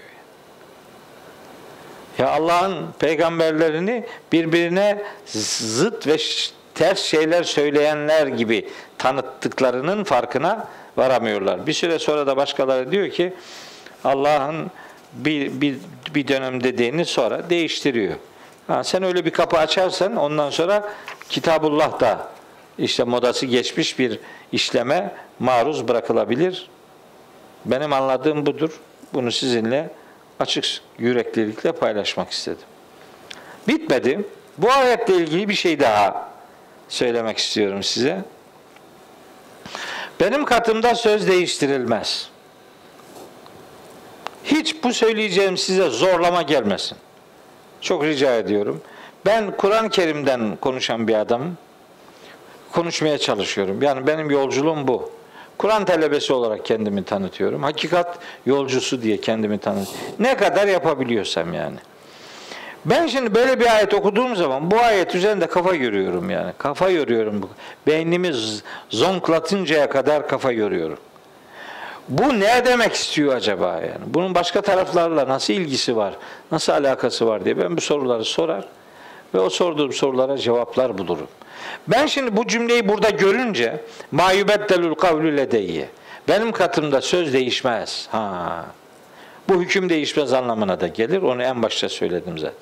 Ya 2.18 2.30
Allah'ın 2.30 2.86
peygamberlerini 2.98 4.04
birbirine 4.32 5.02
zıt 5.26 6.06
ve 6.06 6.16
ters 6.74 7.02
şeyler 7.02 7.42
söyleyenler 7.42 8.26
gibi 8.26 8.68
tanıttıklarının 8.98 10.04
farkına 10.04 10.66
varamıyorlar. 10.96 11.66
Bir 11.66 11.72
süre 11.72 11.98
sonra 11.98 12.26
da 12.26 12.36
başkaları 12.36 12.92
diyor 12.92 13.10
ki 13.10 13.34
Allah'ın 14.04 14.70
bir, 15.12 15.60
bir, 15.60 15.76
bir 16.14 16.28
dönem 16.28 16.64
dediğini 16.64 17.04
sonra 17.04 17.50
değiştiriyor. 17.50 18.14
Ha, 18.66 18.84
sen 18.84 19.02
öyle 19.02 19.24
bir 19.24 19.30
kapı 19.30 19.58
açarsan 19.58 20.16
ondan 20.16 20.50
sonra 20.50 20.92
Kitabullah 21.28 22.00
da 22.00 22.37
işte 22.78 23.04
modası 23.04 23.46
geçmiş 23.46 23.98
bir 23.98 24.20
işleme 24.52 25.14
maruz 25.38 25.88
bırakılabilir. 25.88 26.68
Benim 27.64 27.92
anladığım 27.92 28.46
budur. 28.46 28.80
Bunu 29.14 29.32
sizinle 29.32 29.90
açık 30.40 30.64
yüreklilikle 30.98 31.72
paylaşmak 31.72 32.30
istedim. 32.30 32.66
Bitmedi. 33.68 34.24
Bu 34.58 34.72
ayetle 34.72 35.14
ilgili 35.14 35.48
bir 35.48 35.54
şey 35.54 35.80
daha 35.80 36.30
söylemek 36.88 37.38
istiyorum 37.38 37.82
size. 37.82 38.24
Benim 40.20 40.44
katımda 40.44 40.94
söz 40.94 41.28
değiştirilmez. 41.28 42.28
Hiç 44.44 44.84
bu 44.84 44.92
söyleyeceğim 44.92 45.56
size 45.56 45.90
zorlama 45.90 46.42
gelmesin. 46.42 46.98
Çok 47.80 48.04
rica 48.04 48.34
ediyorum. 48.34 48.82
Ben 49.26 49.56
Kur'an-ı 49.56 49.90
Kerim'den 49.90 50.56
konuşan 50.56 51.08
bir 51.08 51.14
adamım. 51.14 51.56
Konuşmaya 52.72 53.18
çalışıyorum. 53.18 53.82
Yani 53.82 54.06
benim 54.06 54.30
yolculuğum 54.30 54.88
bu. 54.88 55.10
Kur'an 55.58 55.84
talebesi 55.84 56.32
olarak 56.32 56.64
kendimi 56.64 57.04
tanıtıyorum. 57.04 57.62
Hakikat 57.62 58.18
yolcusu 58.46 59.02
diye 59.02 59.16
kendimi 59.20 59.58
tanıtıyorum. 59.58 60.14
Ne 60.18 60.36
kadar 60.36 60.66
yapabiliyorsam 60.66 61.54
yani. 61.54 61.76
Ben 62.84 63.06
şimdi 63.06 63.34
böyle 63.34 63.60
bir 63.60 63.76
ayet 63.76 63.94
okuduğum 63.94 64.36
zaman 64.36 64.70
bu 64.70 64.80
ayet 64.80 65.14
üzerinde 65.14 65.46
kafa 65.46 65.74
yoruyorum 65.74 66.30
yani. 66.30 66.52
Kafa 66.58 66.88
yoruyorum. 66.88 67.50
Beynimi 67.86 68.32
zonklatıncaya 68.90 69.88
kadar 69.88 70.28
kafa 70.28 70.52
yoruyorum. 70.52 70.98
Bu 72.08 72.40
ne 72.40 72.64
demek 72.66 72.92
istiyor 72.92 73.34
acaba 73.34 73.72
yani? 73.72 74.04
Bunun 74.06 74.34
başka 74.34 74.62
taraflarla 74.62 75.28
nasıl 75.28 75.52
ilgisi 75.52 75.96
var? 75.96 76.14
Nasıl 76.52 76.72
alakası 76.72 77.26
var 77.26 77.44
diye 77.44 77.58
ben 77.58 77.76
bu 77.76 77.80
soruları 77.80 78.24
sorar 78.24 78.64
ve 79.34 79.40
o 79.40 79.50
sorduğum 79.50 79.92
sorulara 79.92 80.38
cevaplar 80.38 80.98
bulurum. 80.98 81.28
Ben 81.88 82.06
şimdi 82.06 82.36
bu 82.36 82.46
cümleyi 82.46 82.88
burada 82.88 83.10
görünce 83.10 83.80
mayubeddelul 84.10 84.94
kavlü 84.94 85.36
ledeyye. 85.36 85.88
Benim 86.28 86.52
katımda 86.52 87.00
söz 87.00 87.32
değişmez. 87.32 88.08
Ha. 88.10 88.66
Bu 89.48 89.62
hüküm 89.62 89.88
değişmez 89.88 90.32
anlamına 90.32 90.80
da 90.80 90.86
gelir. 90.86 91.22
Onu 91.22 91.42
en 91.42 91.62
başta 91.62 91.88
söyledim 91.88 92.38
zaten. 92.38 92.58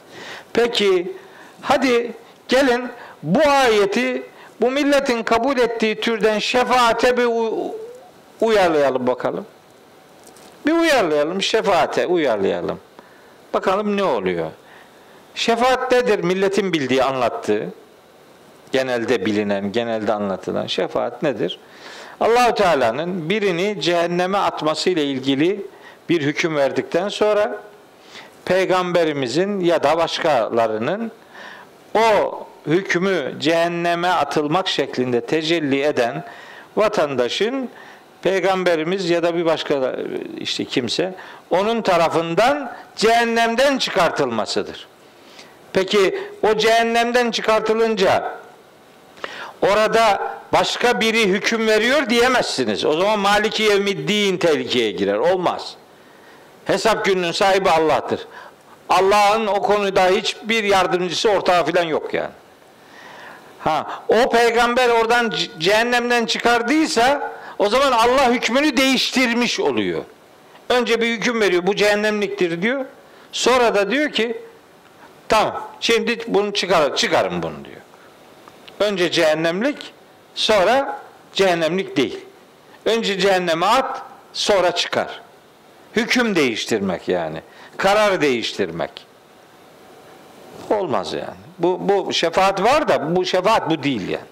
Peki 0.53 1.13
hadi 1.61 2.13
gelin 2.49 2.89
bu 3.23 3.41
ayeti 3.49 4.23
bu 4.61 4.71
milletin 4.71 5.23
kabul 5.23 5.59
ettiği 5.59 6.01
türden 6.01 6.39
şefaate 6.39 7.17
bir 7.17 7.29
uyarlayalım 8.41 9.07
bakalım. 9.07 9.47
Bir 10.67 10.73
uyarlayalım, 10.73 11.43
şefaate 11.43 12.07
uyarlayalım. 12.07 12.79
Bakalım 13.55 13.97
ne 13.97 14.05
oluyor? 14.05 14.51
Şefaat 15.35 15.93
nedir? 15.93 16.25
Milletin 16.25 16.73
bildiği, 16.73 17.05
anlattığı, 17.05 17.67
genelde 18.77 19.27
bilinen, 19.27 19.73
genelde 19.73 20.13
anlatılan 20.13 20.67
şefaat 20.67 21.23
nedir? 21.23 21.59
Allahu 22.21 22.55
Teala'nın 22.55 23.31
birini 23.31 23.81
cehenneme 23.81 24.39
atması 24.39 24.91
ile 24.91 25.05
ilgili 25.05 25.67
bir 26.09 26.23
hüküm 26.23 26.57
verdikten 26.57 27.09
sonra 27.09 27.57
peygamberimizin 28.45 29.61
ya 29.61 29.83
da 29.83 29.99
başkalarının 29.99 31.13
o 31.95 32.47
hükmü 32.67 33.35
cehenneme 33.41 34.09
atılmak 34.09 34.69
şeklinde 34.69 35.21
tecelli 35.21 35.83
eden 35.83 36.25
vatandaşın 36.77 37.69
peygamberimiz 38.23 39.11
ya 39.11 39.23
da 39.23 39.35
bir 39.35 39.45
başka 39.45 39.97
işte 40.41 40.65
kimse 40.65 41.15
onun 41.51 41.83
tarafından 41.83 42.73
cehennemden 42.97 43.79
çıkartılmasıdır. 43.79 44.87
Peki 45.73 46.19
o 46.43 46.59
cehennemden 46.59 47.31
çıkartılınca 47.31 48.37
orada 49.63 50.33
başka 50.53 51.01
biri 51.01 51.29
hüküm 51.29 51.67
veriyor 51.67 52.11
diyemezsiniz. 52.11 52.85
O 52.85 52.93
zaman 52.93 53.19
Maliki 53.19 53.63
Yevmiddin 53.63 54.37
tehlikeye 54.37 54.91
girer. 54.91 55.15
Olmaz. 55.15 55.75
Hesap 56.65 57.05
gününün 57.05 57.33
sahibi 57.33 57.71
Allah'tır. 57.71 58.27
Allah'ın 58.89 59.47
o 59.47 59.63
konuda 59.63 60.07
hiçbir 60.07 60.65
yardımcısı 60.65 61.31
ortağı 61.31 61.67
falan 61.67 61.85
yok 61.85 62.15
yani. 62.15 62.31
Ha, 63.59 64.03
o 64.09 64.31
peygamber 64.31 64.89
oradan 64.89 65.33
cehennemden 65.59 66.27
çıkardıysa 66.27 67.33
o 67.59 67.69
zaman 67.69 67.93
Allah 67.93 68.31
hükmünü 68.31 68.77
değiştirmiş 68.77 69.61
oluyor. 69.61 70.05
Önce 70.69 71.01
bir 71.01 71.07
hüküm 71.07 71.41
veriyor. 71.41 71.67
Bu 71.67 71.77
cehennemliktir 71.77 72.63
diyor. 72.63 72.85
Sonra 73.33 73.75
da 73.75 73.91
diyor 73.91 74.13
ki 74.13 74.41
tamam 75.29 75.69
şimdi 75.81 76.19
bunu 76.27 76.53
çıkar, 76.53 76.97
çıkarın 76.97 77.43
bunu 77.43 77.65
diyor. 77.65 77.81
Önce 78.81 79.11
cehennemlik 79.11 79.93
sonra 80.35 80.99
cehennemlik 81.33 81.97
değil. 81.97 82.19
Önce 82.85 83.19
cehenneme 83.19 83.67
at, 83.67 84.03
sonra 84.33 84.73
çıkar. 84.73 85.21
Hüküm 85.97 86.37
değiştirmek 86.37 87.09
yani. 87.09 87.41
Karar 87.77 88.21
değiştirmek. 88.21 88.91
Olmaz 90.71 91.13
yani. 91.13 91.47
Bu, 91.59 91.79
bu 91.81 92.13
şefaat 92.13 92.63
var 92.63 92.89
da 92.89 93.17
bu 93.17 93.25
şefaat 93.25 93.71
bu 93.71 93.83
değil 93.83 94.09
yani. 94.09 94.25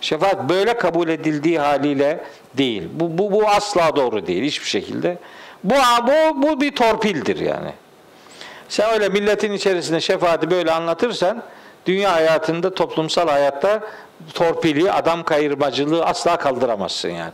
Şefaat 0.00 0.48
böyle 0.48 0.76
kabul 0.76 1.08
edildiği 1.08 1.58
haliyle 1.58 2.24
değil. 2.54 2.82
Bu, 2.92 3.18
bu, 3.18 3.32
bu 3.32 3.48
asla 3.48 3.96
doğru 3.96 4.26
değil 4.26 4.42
hiçbir 4.42 4.66
şekilde. 4.66 5.18
Bu, 5.64 5.74
bu, 6.02 6.42
bu 6.42 6.60
bir 6.60 6.76
torpildir 6.76 7.40
yani. 7.40 7.72
Sen 8.68 8.90
öyle 8.90 9.08
milletin 9.08 9.52
içerisinde 9.52 10.00
şefaati 10.00 10.50
böyle 10.50 10.72
anlatırsan 10.72 11.42
dünya 11.88 12.12
hayatında, 12.12 12.74
toplumsal 12.74 13.28
hayatta 13.28 13.80
torpili, 14.34 14.92
adam 14.92 15.22
kayırmacılığı 15.22 16.04
asla 16.04 16.36
kaldıramazsın 16.36 17.08
yani. 17.08 17.32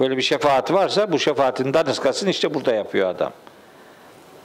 Böyle 0.00 0.16
bir 0.16 0.22
şefaat 0.22 0.72
varsa 0.72 1.12
bu 1.12 1.18
şefaatin 1.18 1.74
daniskasını 1.74 2.30
işte 2.30 2.54
burada 2.54 2.74
yapıyor 2.74 3.08
adam. 3.08 3.32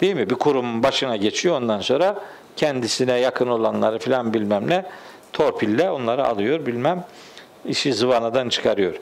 Değil 0.02 0.16
mi? 0.16 0.30
Bir 0.30 0.36
kurumun 0.36 0.84
başına 0.84 1.16
geçiyor 1.16 1.56
ondan 1.56 1.82
sonra 1.82 2.16
kendisine 2.56 3.20
yakın 3.20 3.48
olanları 3.48 4.00
filan 4.00 4.34
bilmem 4.34 4.70
ne 4.70 4.86
torpille 5.34 5.90
onları 5.90 6.28
alıyor 6.28 6.66
bilmem 6.66 7.04
işi 7.66 7.94
zıvanadan 7.94 8.50
çıkarıyor. 8.50 8.94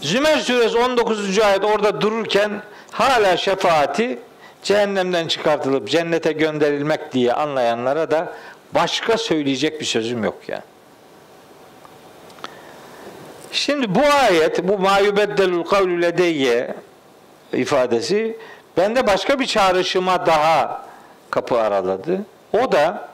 Zümer 0.00 0.38
suresi 0.38 0.78
19. 0.78 1.38
ayet 1.38 1.64
orada 1.64 2.00
dururken 2.00 2.62
hala 2.90 3.36
şefaati 3.36 4.18
cehennemden 4.62 5.28
çıkartılıp 5.28 5.88
cennete 5.88 6.32
gönderilmek 6.32 7.12
diye 7.12 7.32
anlayanlara 7.32 8.10
da 8.10 8.32
başka 8.74 9.18
söyleyecek 9.18 9.80
bir 9.80 9.84
sözüm 9.84 10.24
yok 10.24 10.38
yani. 10.48 10.62
Şimdi 13.52 13.94
bu 13.94 14.00
ayet, 14.00 14.68
bu 14.68 14.78
ma 14.78 14.98
yubeddelul 14.98 15.64
kavlu 15.64 16.02
ledeyye 16.02 16.74
ifadesi 17.52 18.36
bende 18.76 19.06
başka 19.06 19.38
bir 19.38 19.46
çağrışıma 19.46 20.26
daha 20.26 20.86
kapı 21.30 21.60
araladı. 21.60 22.20
O 22.52 22.72
da 22.72 23.08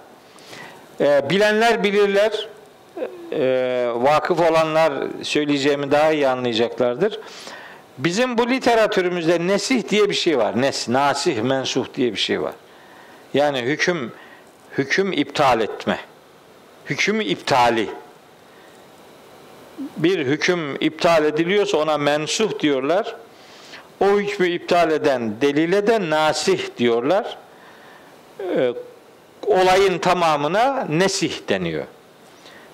e, 1.00 1.30
bilenler 1.30 1.82
bilirler, 1.84 2.48
e, 3.32 3.88
vakıf 3.94 4.50
olanlar 4.50 4.92
söyleyeceğimi 5.22 5.90
daha 5.90 6.12
iyi 6.12 6.28
anlayacaklardır. 6.28 7.20
Bizim 7.98 8.38
bu 8.38 8.50
literatürümüzde 8.50 9.46
nesih 9.46 9.88
diye 9.88 10.08
bir 10.10 10.14
şey 10.14 10.38
var. 10.38 10.62
Nes, 10.62 10.88
nasih, 10.88 11.42
mensuh 11.42 11.86
diye 11.94 12.12
bir 12.12 12.18
şey 12.18 12.42
var. 12.42 12.54
Yani 13.34 13.62
hüküm 13.62 14.12
hüküm 14.78 15.12
iptal 15.12 15.60
etme. 15.60 15.98
Hüküm 16.86 17.20
iptali. 17.20 17.88
Bir 19.96 20.26
hüküm 20.26 20.76
iptal 20.80 21.24
ediliyorsa 21.24 21.78
ona 21.78 21.98
mensuh 21.98 22.58
diyorlar. 22.60 23.16
O 24.00 24.06
hükmü 24.06 24.48
iptal 24.48 24.90
eden 24.90 25.40
delile 25.40 25.86
de 25.86 26.10
nasih 26.10 26.60
diyorlar. 26.78 27.38
Ee, 28.40 28.72
olayın 29.46 29.98
tamamına 29.98 30.86
nesih 30.90 31.48
deniyor. 31.48 31.84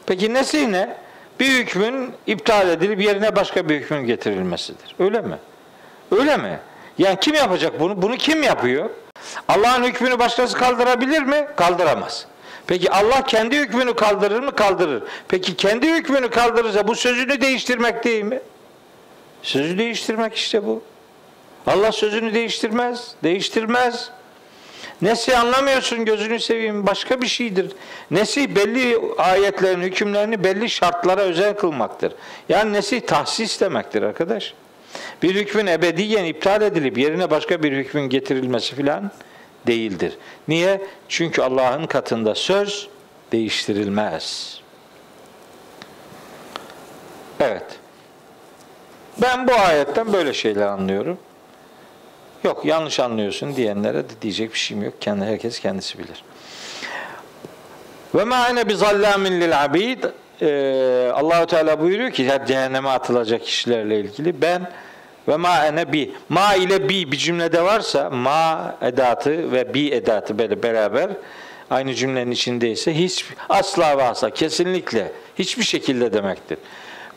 Peki 0.06 0.34
nesih 0.34 0.68
ne? 0.68 0.96
Bir 1.40 1.50
hükmün 1.50 2.12
iptal 2.26 2.70
edilip 2.70 3.00
yerine 3.00 3.36
başka 3.36 3.68
bir 3.68 3.80
hükmün 3.80 4.06
getirilmesidir. 4.06 4.94
Öyle 4.98 5.20
mi? 5.20 5.38
Öyle 6.10 6.36
mi? 6.36 6.60
Yani 6.98 7.16
kim 7.20 7.34
yapacak 7.34 7.80
bunu? 7.80 8.02
Bunu 8.02 8.16
kim 8.16 8.42
yapıyor? 8.42 8.90
Allah'ın 9.48 9.84
hükmünü 9.84 10.18
başkası 10.18 10.58
kaldırabilir 10.58 11.22
mi? 11.22 11.46
Kaldıramaz. 11.56 12.26
Peki 12.66 12.90
Allah 12.90 13.22
kendi 13.22 13.58
hükmünü 13.58 13.94
kaldırır 13.94 14.40
mı? 14.40 14.56
Kaldırır. 14.56 15.02
Peki 15.28 15.56
kendi 15.56 15.94
hükmünü 15.94 16.30
kaldırırsa 16.30 16.88
bu 16.88 16.94
sözünü 16.94 17.40
değiştirmek 17.40 18.04
değil 18.04 18.24
mi? 18.24 18.40
Sözü 19.42 19.78
değiştirmek 19.78 20.34
işte 20.34 20.66
bu. 20.66 20.82
Allah 21.66 21.92
sözünü 21.92 22.34
değiştirmez. 22.34 23.14
Değiştirmez. 23.22 24.10
Nesih 25.02 25.40
anlamıyorsun 25.40 26.04
gözünü 26.04 26.40
seveyim 26.40 26.86
başka 26.86 27.22
bir 27.22 27.26
şeydir. 27.26 27.72
Nesih 28.10 28.48
belli 28.48 28.98
ayetlerin 29.18 29.82
hükümlerini 29.82 30.44
belli 30.44 30.70
şartlara 30.70 31.20
özel 31.20 31.54
kılmaktır. 31.54 32.12
Yani 32.48 32.72
nesih 32.72 33.00
tahsis 33.00 33.60
demektir 33.60 34.02
arkadaş. 34.02 34.54
Bir 35.22 35.34
hükmün 35.34 35.66
ebediyen 35.66 36.24
iptal 36.24 36.62
edilip 36.62 36.98
yerine 36.98 37.30
başka 37.30 37.62
bir 37.62 37.72
hükmün 37.72 38.08
getirilmesi 38.08 38.74
filan 38.74 39.10
değildir. 39.66 40.18
Niye? 40.48 40.82
Çünkü 41.08 41.42
Allah'ın 41.42 41.86
katında 41.86 42.34
söz 42.34 42.88
değiştirilmez. 43.32 44.60
Evet. 47.40 47.64
Ben 49.22 49.48
bu 49.48 49.54
ayetten 49.54 50.12
böyle 50.12 50.34
şeyler 50.34 50.66
anlıyorum. 50.66 51.18
Yok 52.44 52.64
yanlış 52.64 53.00
anlıyorsun 53.00 53.56
diyenlere 53.56 53.98
de 53.98 54.22
diyecek 54.22 54.52
bir 54.52 54.58
şeyim 54.58 54.84
yok. 54.84 54.94
Kendi 55.00 55.24
herkes 55.24 55.60
kendisi 55.60 55.98
bilir. 55.98 56.24
Ve 58.14 58.24
ma 58.24 58.48
ene 58.48 58.68
bi 58.68 58.76
zallamin 58.76 59.40
lil 59.40 59.64
abid 59.64 60.04
Allahu 61.12 61.46
Teala 61.46 61.80
buyuruyor 61.80 62.10
ki 62.10 62.30
cehenneme 62.46 62.88
atılacak 62.88 63.44
kişilerle 63.44 64.00
ilgili 64.00 64.42
ben 64.42 64.70
ve 65.28 65.36
ma 65.36 65.66
ene 65.66 65.92
bi 65.92 66.12
ma 66.28 66.54
ile 66.54 66.88
bi 66.88 67.12
bir 67.12 67.16
cümlede 67.16 67.62
varsa 67.62 68.10
ma 68.10 68.74
edatı 68.82 69.52
ve 69.52 69.74
bi 69.74 69.88
edatı 69.92 70.38
böyle 70.38 70.62
beraber 70.62 71.10
aynı 71.70 71.94
cümlenin 71.94 72.30
içindeyse 72.30 72.98
hiç 72.98 73.24
asla 73.48 73.96
varsa 73.96 74.30
kesinlikle 74.30 75.12
hiçbir 75.38 75.64
şekilde 75.64 76.12
demektir. 76.12 76.58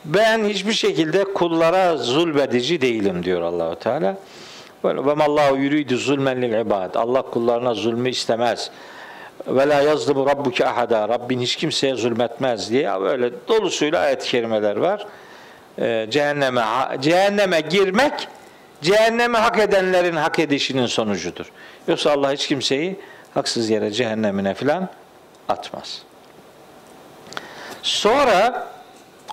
Ben 0.05 0.45
hiçbir 0.45 0.73
şekilde 0.73 1.23
kullara 1.23 1.97
zulmedici 1.97 2.81
değilim 2.81 3.23
diyor 3.23 3.41
Allahu 3.41 3.75
Teala. 3.79 4.17
Ve 4.83 5.13
mallahu 5.13 5.57
yuridu 5.57 5.97
zulmen 5.97 6.41
lil 6.41 6.53
ibad. 6.53 6.95
Allah 6.95 7.21
kullarına 7.21 7.73
zulmü 7.73 8.09
istemez. 8.09 8.71
Ve 9.47 9.69
la 9.69 9.81
yazlimu 9.81 10.25
rabbuke 10.25 10.67
ahada. 10.67 11.09
Rabbin 11.09 11.39
hiç 11.39 11.55
kimseye 11.55 11.95
zulmetmez 11.95 12.71
diye 12.71 13.01
böyle 13.01 13.31
dolusuyla 13.47 13.99
ayet-i 13.99 14.29
kerimeler 14.29 14.75
var. 14.75 15.05
Ee, 15.79 16.07
cehenneme 16.09 16.63
cehenneme 16.99 17.61
girmek 17.61 18.27
cehenneme 18.81 19.37
hak 19.37 19.59
edenlerin 19.59 20.15
hak 20.15 20.39
edişinin 20.39 20.85
sonucudur. 20.85 21.45
Yoksa 21.87 22.11
Allah 22.11 22.31
hiç 22.33 22.47
kimseyi 22.47 22.99
haksız 23.33 23.69
yere 23.69 23.91
cehennemine 23.91 24.53
filan 24.53 24.89
atmaz. 25.49 26.01
Sonra 27.81 28.67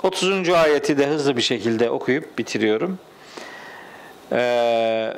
30. 0.02 0.48
ayeti 0.48 0.98
de 0.98 1.06
hızlı 1.06 1.36
bir 1.36 1.42
şekilde 1.42 1.90
okuyup 1.90 2.38
bitiriyorum. 2.38 2.98
Ee, 4.32 5.12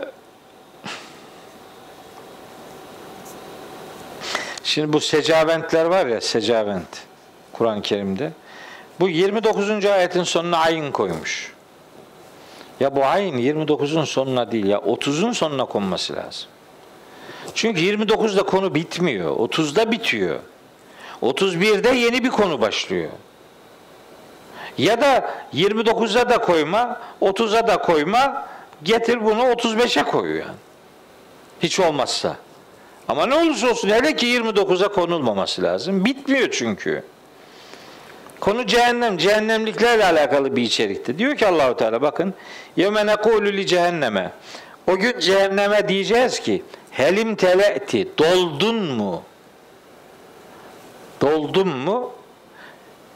Şimdi 4.65 4.93
bu 4.93 5.01
secaventler 5.01 5.85
var 5.85 6.07
ya 6.07 6.21
secavent 6.21 7.03
Kur'an-ı 7.53 7.83
Kerim'de. 7.83 8.33
Bu 9.01 9.09
29. 9.09 9.85
ayetin 9.85 10.23
sonuna 10.23 10.59
ayin 10.59 10.93
koymuş. 10.93 11.53
Ya 12.81 12.97
bu 12.97 13.05
ayin 13.05 13.39
29'un 13.39 14.05
sonuna 14.05 14.53
değil 14.53 14.67
ya 14.67 14.79
30'un 14.79 15.33
sonuna 15.33 15.65
konması 15.65 16.17
lazım. 16.17 16.49
Çünkü 17.55 17.81
29'da 17.81 18.43
konu 18.43 18.75
bitmiyor. 18.75 19.37
30'da 19.37 19.93
bitiyor. 19.93 20.39
31'de 21.23 21.89
yeni 21.89 22.25
bir 22.25 22.31
konu 22.31 22.61
başlıyor. 22.61 23.11
Ya 24.79 25.01
da 25.01 25.31
29'a 25.55 26.31
da 26.31 26.39
koyma, 26.39 27.01
30'a 27.23 27.67
da 27.67 27.79
koyma, 27.79 28.47
getir 28.83 29.25
bunu 29.25 29.43
35'e 29.43 30.03
koy 30.03 30.39
yani. 30.39 30.57
Hiç 31.63 31.81
olmazsa. 31.81 32.37
Ama 33.09 33.27
ne 33.27 33.35
olursa 33.35 33.71
olsun 33.71 33.89
hele 33.89 34.17
ki 34.17 34.27
29'a 34.27 34.89
konulmaması 34.89 35.63
lazım. 35.63 36.05
Bitmiyor 36.05 36.51
çünkü. 36.51 37.05
Konu 38.41 38.67
cehennem, 38.67 39.19
cehennemliklerle 39.19 40.05
alakalı 40.05 40.57
bir 40.57 40.63
içerikte. 40.63 41.19
Diyor 41.19 41.37
ki 41.37 41.47
Allahu 41.47 41.77
Teala 41.77 42.03
bakın. 42.03 42.35
Yevme 42.77 43.07
nekulu 43.07 43.47
li 43.47 43.67
cehenneme. 43.67 44.33
O 44.87 44.97
gün 44.97 45.19
cehenneme 45.21 45.89
diyeceğiz 45.89 46.41
ki 46.41 46.63
helim 46.91 47.37
tele'ti 47.37 48.09
doldun 48.19 48.77
mu? 48.77 49.23
Doldun 51.21 51.69
mu? 51.69 52.13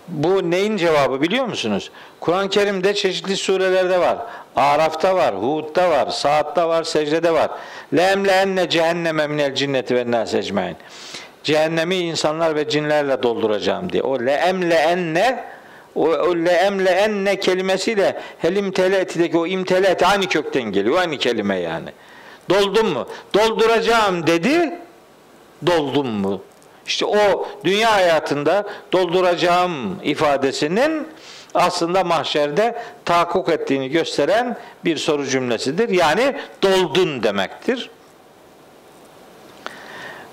Bu 0.08 0.50
neyin 0.50 0.76
cevabı 0.76 1.22
biliyor 1.22 1.44
musunuz? 1.44 1.90
Kur'an-ı 2.20 2.48
Kerim'de 2.48 2.94
çeşitli 2.94 3.36
surelerde 3.36 4.00
var. 4.00 4.18
Araf'ta 4.56 5.14
var, 5.16 5.34
Hud'da 5.34 5.90
var, 5.90 6.10
Sa'd'da 6.10 6.68
var, 6.68 6.84
Secde'de 6.84 7.32
var. 7.32 7.50
Lemleenne 7.96 8.68
cehenneme 8.68 9.26
minel 9.26 9.54
cinneti 9.54 9.96
ve 9.96 10.10
nas 10.10 10.34
ecmain. 10.34 10.76
Cehennemi 11.44 11.96
insanlar 11.96 12.56
ve 12.56 12.68
cinlerle 12.68 13.22
dolduracağım 13.22 13.92
diye. 13.92 14.02
O 14.02 14.20
leemleenne 14.20 15.44
o, 15.94 16.08
o 16.08 16.36
leemleenne 16.36 17.40
kelimesiyle 17.40 18.20
helim 18.38 18.72
teletideki 18.72 19.38
o 19.38 19.46
imtelet 19.46 20.02
aynı 20.02 20.26
kökten 20.26 20.62
geliyor. 20.62 20.98
Aynı 20.98 21.18
kelime 21.18 21.58
yani. 21.58 21.88
Doldum 22.50 22.92
mu? 22.92 23.08
Dolduracağım 23.34 24.26
dedi. 24.26 24.78
Doldum 25.66 26.08
mu? 26.08 26.42
İşte 26.86 27.06
o 27.06 27.48
dünya 27.64 27.92
hayatında 27.92 28.66
dolduracağım 28.92 30.00
ifadesinin 30.02 31.08
aslında 31.54 32.04
mahşerde 32.04 32.82
tahakkuk 33.04 33.48
ettiğini 33.48 33.88
gösteren 33.90 34.56
bir 34.84 34.96
soru 34.96 35.26
cümlesidir. 35.26 35.88
Yani 35.88 36.36
doldun 36.62 37.22
demektir. 37.22 37.90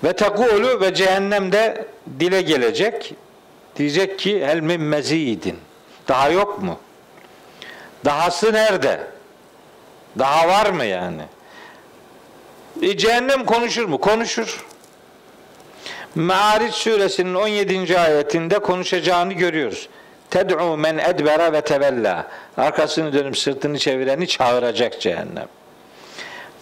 Ve 0.04 0.12
tekulu 0.12 0.80
ve 0.80 0.94
cehennemde 0.94 1.86
dile 2.20 2.42
gelecek. 2.42 3.14
Diyecek 3.76 4.18
ki 4.18 4.46
hel 4.46 4.60
min 4.60 4.80
mezidin. 4.80 5.58
Daha 6.08 6.28
yok 6.28 6.62
mu? 6.62 6.78
Dahası 8.04 8.52
nerede? 8.52 9.00
Daha 10.18 10.48
var 10.48 10.70
mı 10.70 10.84
yani? 10.84 11.22
E, 12.82 12.96
cehennem 12.96 13.44
konuşur 13.44 13.84
mu? 13.84 14.00
Konuşur. 14.00 14.64
Me'ariç 16.14 16.74
suresinin 16.74 17.34
17. 17.34 17.98
ayetinde 17.98 18.58
konuşacağını 18.58 19.32
görüyoruz. 19.32 19.88
Ted'u 20.30 20.76
men 20.76 20.98
edbera 20.98 21.52
ve 21.52 21.60
tevella. 21.60 22.26
Arkasını 22.56 23.12
dönüp 23.12 23.38
sırtını 23.38 23.78
çevireni 23.78 24.28
çağıracak 24.28 25.00
cehennem. 25.00 25.48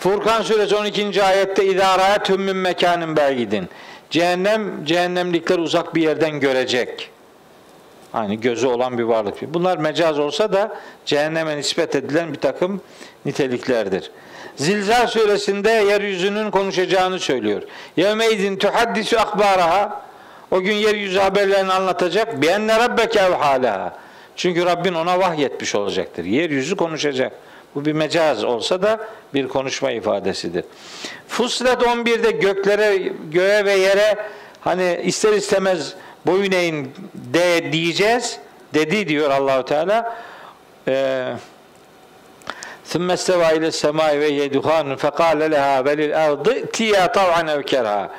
Furkan 0.00 0.42
suresi 0.42 0.76
12. 0.76 1.24
ayette 1.24 1.66
idaraya 1.66 2.22
tümmün 2.22 2.56
mekanın 2.56 3.16
belgidin. 3.16 3.68
Cehennem, 4.10 4.84
cehennemlikler 4.84 5.58
uzak 5.58 5.94
bir 5.94 6.02
yerden 6.02 6.40
görecek. 6.40 7.10
Aynı 8.14 8.34
gözü 8.34 8.66
olan 8.66 8.98
bir 8.98 9.02
varlık. 9.02 9.54
Bunlar 9.54 9.78
mecaz 9.78 10.18
olsa 10.18 10.52
da 10.52 10.76
cehenneme 11.04 11.56
nispet 11.56 11.94
edilen 11.94 12.32
bir 12.32 12.38
takım 12.38 12.80
niteliklerdir. 13.26 14.10
Zilzal 14.56 15.06
suresinde 15.06 15.70
yeryüzünün 15.70 16.50
konuşacağını 16.50 17.18
söylüyor. 17.18 17.62
Yevmeydin 17.96 18.56
tuhaddisu 18.56 19.20
akbaraha. 19.20 20.02
O 20.50 20.60
gün 20.60 20.74
yeryüzü 20.74 21.18
haberlerini 21.18 21.72
anlatacak. 21.72 22.42
Bienne 22.42 22.78
rabbeke 22.78 23.18
evhalaha. 23.18 23.96
Çünkü 24.36 24.66
Rabbin 24.66 24.94
ona 24.94 25.18
vahyetmiş 25.18 25.74
olacaktır. 25.74 26.24
Yeryüzü 26.24 26.76
konuşacak. 26.76 27.32
Bu 27.75 27.85
bir 27.85 27.93
mecaz 27.93 28.43
olsa 28.43 28.81
da 28.81 28.99
bir 29.34 29.47
konuşma 29.47 29.91
ifadesidir. 29.91 30.65
Fuslet 31.27 31.81
11'de 31.81 32.31
göklere, 32.31 32.97
göğe 33.31 33.65
ve 33.65 33.73
yere 33.73 34.17
hani 34.61 35.01
ister 35.03 35.34
istemez 35.34 35.93
boyun 36.25 36.51
eğin 36.51 36.91
de 37.13 37.71
diyeceğiz. 37.71 38.39
Dedi 38.73 39.07
diyor 39.07 39.31
Allahu 39.31 39.65
Teala. 39.65 40.15
Eee 40.88 41.35
ثم 42.85 43.11
استوى 43.11 43.47
إلى 43.57 43.67
السماء 43.67 44.11
وهي 44.21 44.41
دخان 44.57 44.95
فقال 45.03 45.39
لها 45.51 45.75
وللأرض 45.85 46.45
ائتيا 46.49 47.05
طوعا 47.17 47.43
أو 47.53 47.61
كرها 47.61 48.09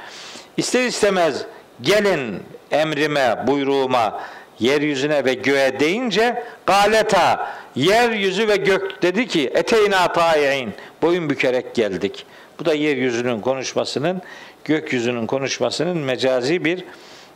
İster 0.56 0.82
istemez 0.84 1.44
gelin 1.80 2.42
emrime, 2.70 3.44
buyruğuma, 3.46 4.20
yeryüzüne 4.59 5.25
ve 5.25 5.33
göğe 5.33 5.79
deyince 5.79 6.43
galeta 6.65 7.53
yeryüzü 7.75 8.47
ve 8.47 8.55
gök 8.55 9.01
dedi 9.01 9.27
ki 9.27 9.51
eteyna 9.53 10.13
ta'i'in 10.13 10.73
boyun 11.01 11.29
bükerek 11.29 11.75
geldik. 11.75 12.25
Bu 12.59 12.65
da 12.65 12.73
yeryüzünün 12.73 13.41
konuşmasının, 13.41 14.21
gökyüzünün 14.65 15.27
konuşmasının 15.27 15.97
mecazi 15.97 16.65
bir 16.65 16.83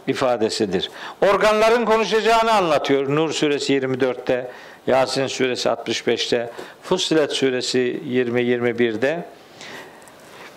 ifadesidir. 0.08 0.92
Organların 1.22 1.86
konuşacağını 1.86 2.52
anlatıyor 2.52 3.16
Nur 3.16 3.34
suresi 3.34 3.74
24'te, 3.74 4.52
Yasin 4.88 5.28
suresi 5.28 5.70
65'te, 5.70 6.50
Fussilet 6.82 7.32
suresi 7.32 8.02
20-21'de. 8.10 9.24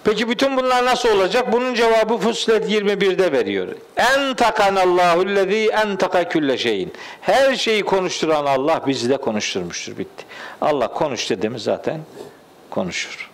Peki 0.06 0.28
bütün 0.28 0.56
bunlar 0.56 0.84
nasıl 0.84 1.08
olacak? 1.08 1.52
Bunun 1.52 1.74
cevabı 1.74 2.16
Fussilet 2.16 2.70
21'de 2.70 3.32
veriyor. 3.32 3.68
En 3.96 4.34
takanallahu 4.34 5.26
lezî 5.26 5.70
en 5.72 5.96
taka 5.96 6.28
külle 6.28 6.58
şeyin. 6.58 6.92
Her 7.20 7.54
şeyi 7.54 7.82
konuşturan 7.82 8.46
Allah 8.46 8.82
bizi 8.86 9.10
de 9.10 9.16
konuşturmuştur. 9.16 9.98
Bitti. 9.98 10.24
Allah 10.60 10.88
konuş 10.88 11.30
dediğimiz 11.30 11.62
zaten 11.62 12.00
konuşur. 12.70 13.30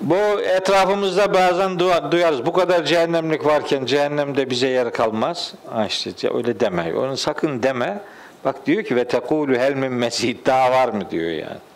Bu 0.00 0.40
etrafımızda 0.40 1.34
bazen 1.34 1.78
duyarız. 2.10 2.46
Bu 2.46 2.52
kadar 2.52 2.84
cehennemlik 2.84 3.46
varken 3.46 3.86
cehennemde 3.86 4.50
bize 4.50 4.68
yer 4.68 4.92
kalmaz. 4.92 5.54
Ha 5.70 5.86
işte 5.86 6.10
öyle 6.34 6.60
deme. 6.60 6.94
Onu 6.94 7.16
sakın 7.16 7.62
deme. 7.62 8.00
Bak 8.44 8.66
diyor 8.66 8.84
ki 8.84 8.96
ve 8.96 9.04
tekulu 9.04 9.54
hel 9.54 9.74
min 9.74 9.92
mesid 9.92 10.46
daha 10.46 10.70
var 10.70 10.88
mı 10.88 11.10
diyor 11.10 11.30
yani. 11.30 11.69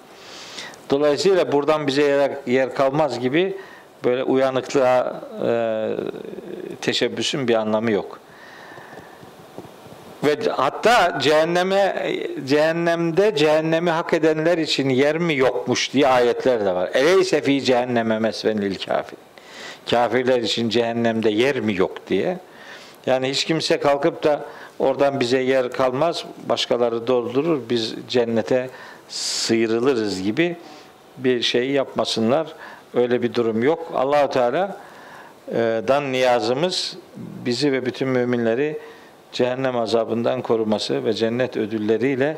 Dolayısıyla 0.91 1.53
buradan 1.53 1.87
bize 1.87 2.03
yer, 2.03 2.33
yer 2.47 2.75
kalmaz 2.75 3.21
gibi 3.21 3.57
böyle 4.05 4.23
uyanıklığa 4.23 5.21
e, 5.47 5.51
teşebbüsün 6.81 7.49
bir 7.49 7.55
anlamı 7.55 7.91
yok. 7.91 8.21
Ve 10.25 10.37
hatta 10.51 11.19
cehenneme 11.23 12.13
cehennemde 12.47 13.37
cehennemi 13.37 13.91
hak 13.91 14.15
edenler 14.15 14.59
için 14.59 14.89
yer 14.89 15.19
mi 15.19 15.37
yokmuş 15.37 15.93
diye 15.93 16.09
ayetler 16.09 16.65
de 16.65 16.75
var. 16.75 16.91
Eleyse 16.95 17.41
fi 17.41 17.65
cehenneme 17.65 18.19
mesven 18.19 18.63
lil 18.63 18.79
kafir. 18.87 19.19
Kafirler 19.91 20.41
için 20.41 20.69
cehennemde 20.69 21.31
yer 21.31 21.61
mi 21.61 21.77
yok 21.77 22.09
diye. 22.09 22.39
Yani 23.07 23.31
hiç 23.31 23.45
kimse 23.45 23.81
kalkıp 23.81 24.23
da 24.23 24.45
oradan 24.79 25.21
bize 25.21 25.39
yer 25.39 25.73
kalmaz, 25.73 26.25
başkaları 26.49 27.07
doldurur, 27.07 27.61
biz 27.71 27.95
cennete 28.09 28.71
sıyrılırız 29.09 30.23
gibi 30.23 30.57
bir 31.19 31.43
şey 31.43 31.71
yapmasınlar. 31.71 32.47
Öyle 32.95 33.23
bir 33.23 33.35
durum 33.35 33.63
yok. 33.63 33.93
Allahu 33.95 34.31
Teala 34.31 34.77
dan 35.89 36.13
niyazımız 36.13 36.97
bizi 37.17 37.73
ve 37.73 37.87
bütün 37.87 38.09
müminleri 38.09 38.79
cehennem 39.33 39.77
azabından 39.77 40.43
koruması 40.43 41.05
ve 41.05 41.13
cennet 41.13 41.57
ödülleriyle 41.57 42.37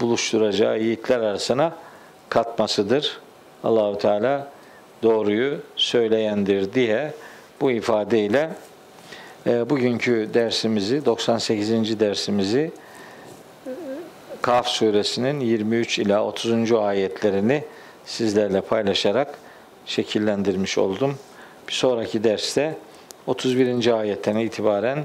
buluşturacağı 0.00 0.80
yiğitler 0.80 1.20
arasına 1.20 1.72
katmasıdır. 2.28 3.20
Allahu 3.64 3.98
Teala 3.98 4.48
doğruyu 5.02 5.58
söyleyendir 5.76 6.72
diye 6.72 7.12
bu 7.60 7.70
ifadeyle 7.70 8.50
e, 9.46 9.70
bugünkü 9.70 10.28
dersimizi 10.34 11.04
98. 11.04 12.00
dersimizi 12.00 12.72
Kaf 14.42 14.68
suresinin 14.68 15.40
23 15.40 15.98
ila 15.98 16.24
30. 16.24 16.72
ayetlerini 16.72 17.64
sizlerle 18.06 18.60
paylaşarak 18.60 19.38
şekillendirmiş 19.86 20.78
oldum. 20.78 21.18
Bir 21.68 21.72
sonraki 21.72 22.24
derste 22.24 22.76
31. 23.26 23.98
ayetten 23.98 24.36
itibaren 24.36 25.04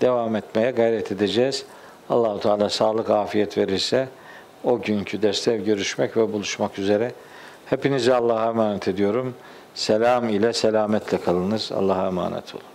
devam 0.00 0.36
etmeye 0.36 0.70
gayret 0.70 1.12
edeceğiz. 1.12 1.64
Allahu 2.10 2.40
Teala 2.40 2.70
sağlık, 2.70 3.10
afiyet 3.10 3.58
verirse 3.58 4.08
o 4.64 4.80
günkü 4.80 5.22
derste 5.22 5.56
görüşmek 5.56 6.16
ve 6.16 6.32
buluşmak 6.32 6.78
üzere. 6.78 7.12
Hepinizi 7.66 8.14
Allah'a 8.14 8.48
emanet 8.48 8.88
ediyorum. 8.88 9.34
Selam 9.74 10.28
ile 10.28 10.52
selametle 10.52 11.20
kalınız. 11.20 11.72
Allah'a 11.72 12.06
emanet 12.06 12.54
olun. 12.54 12.71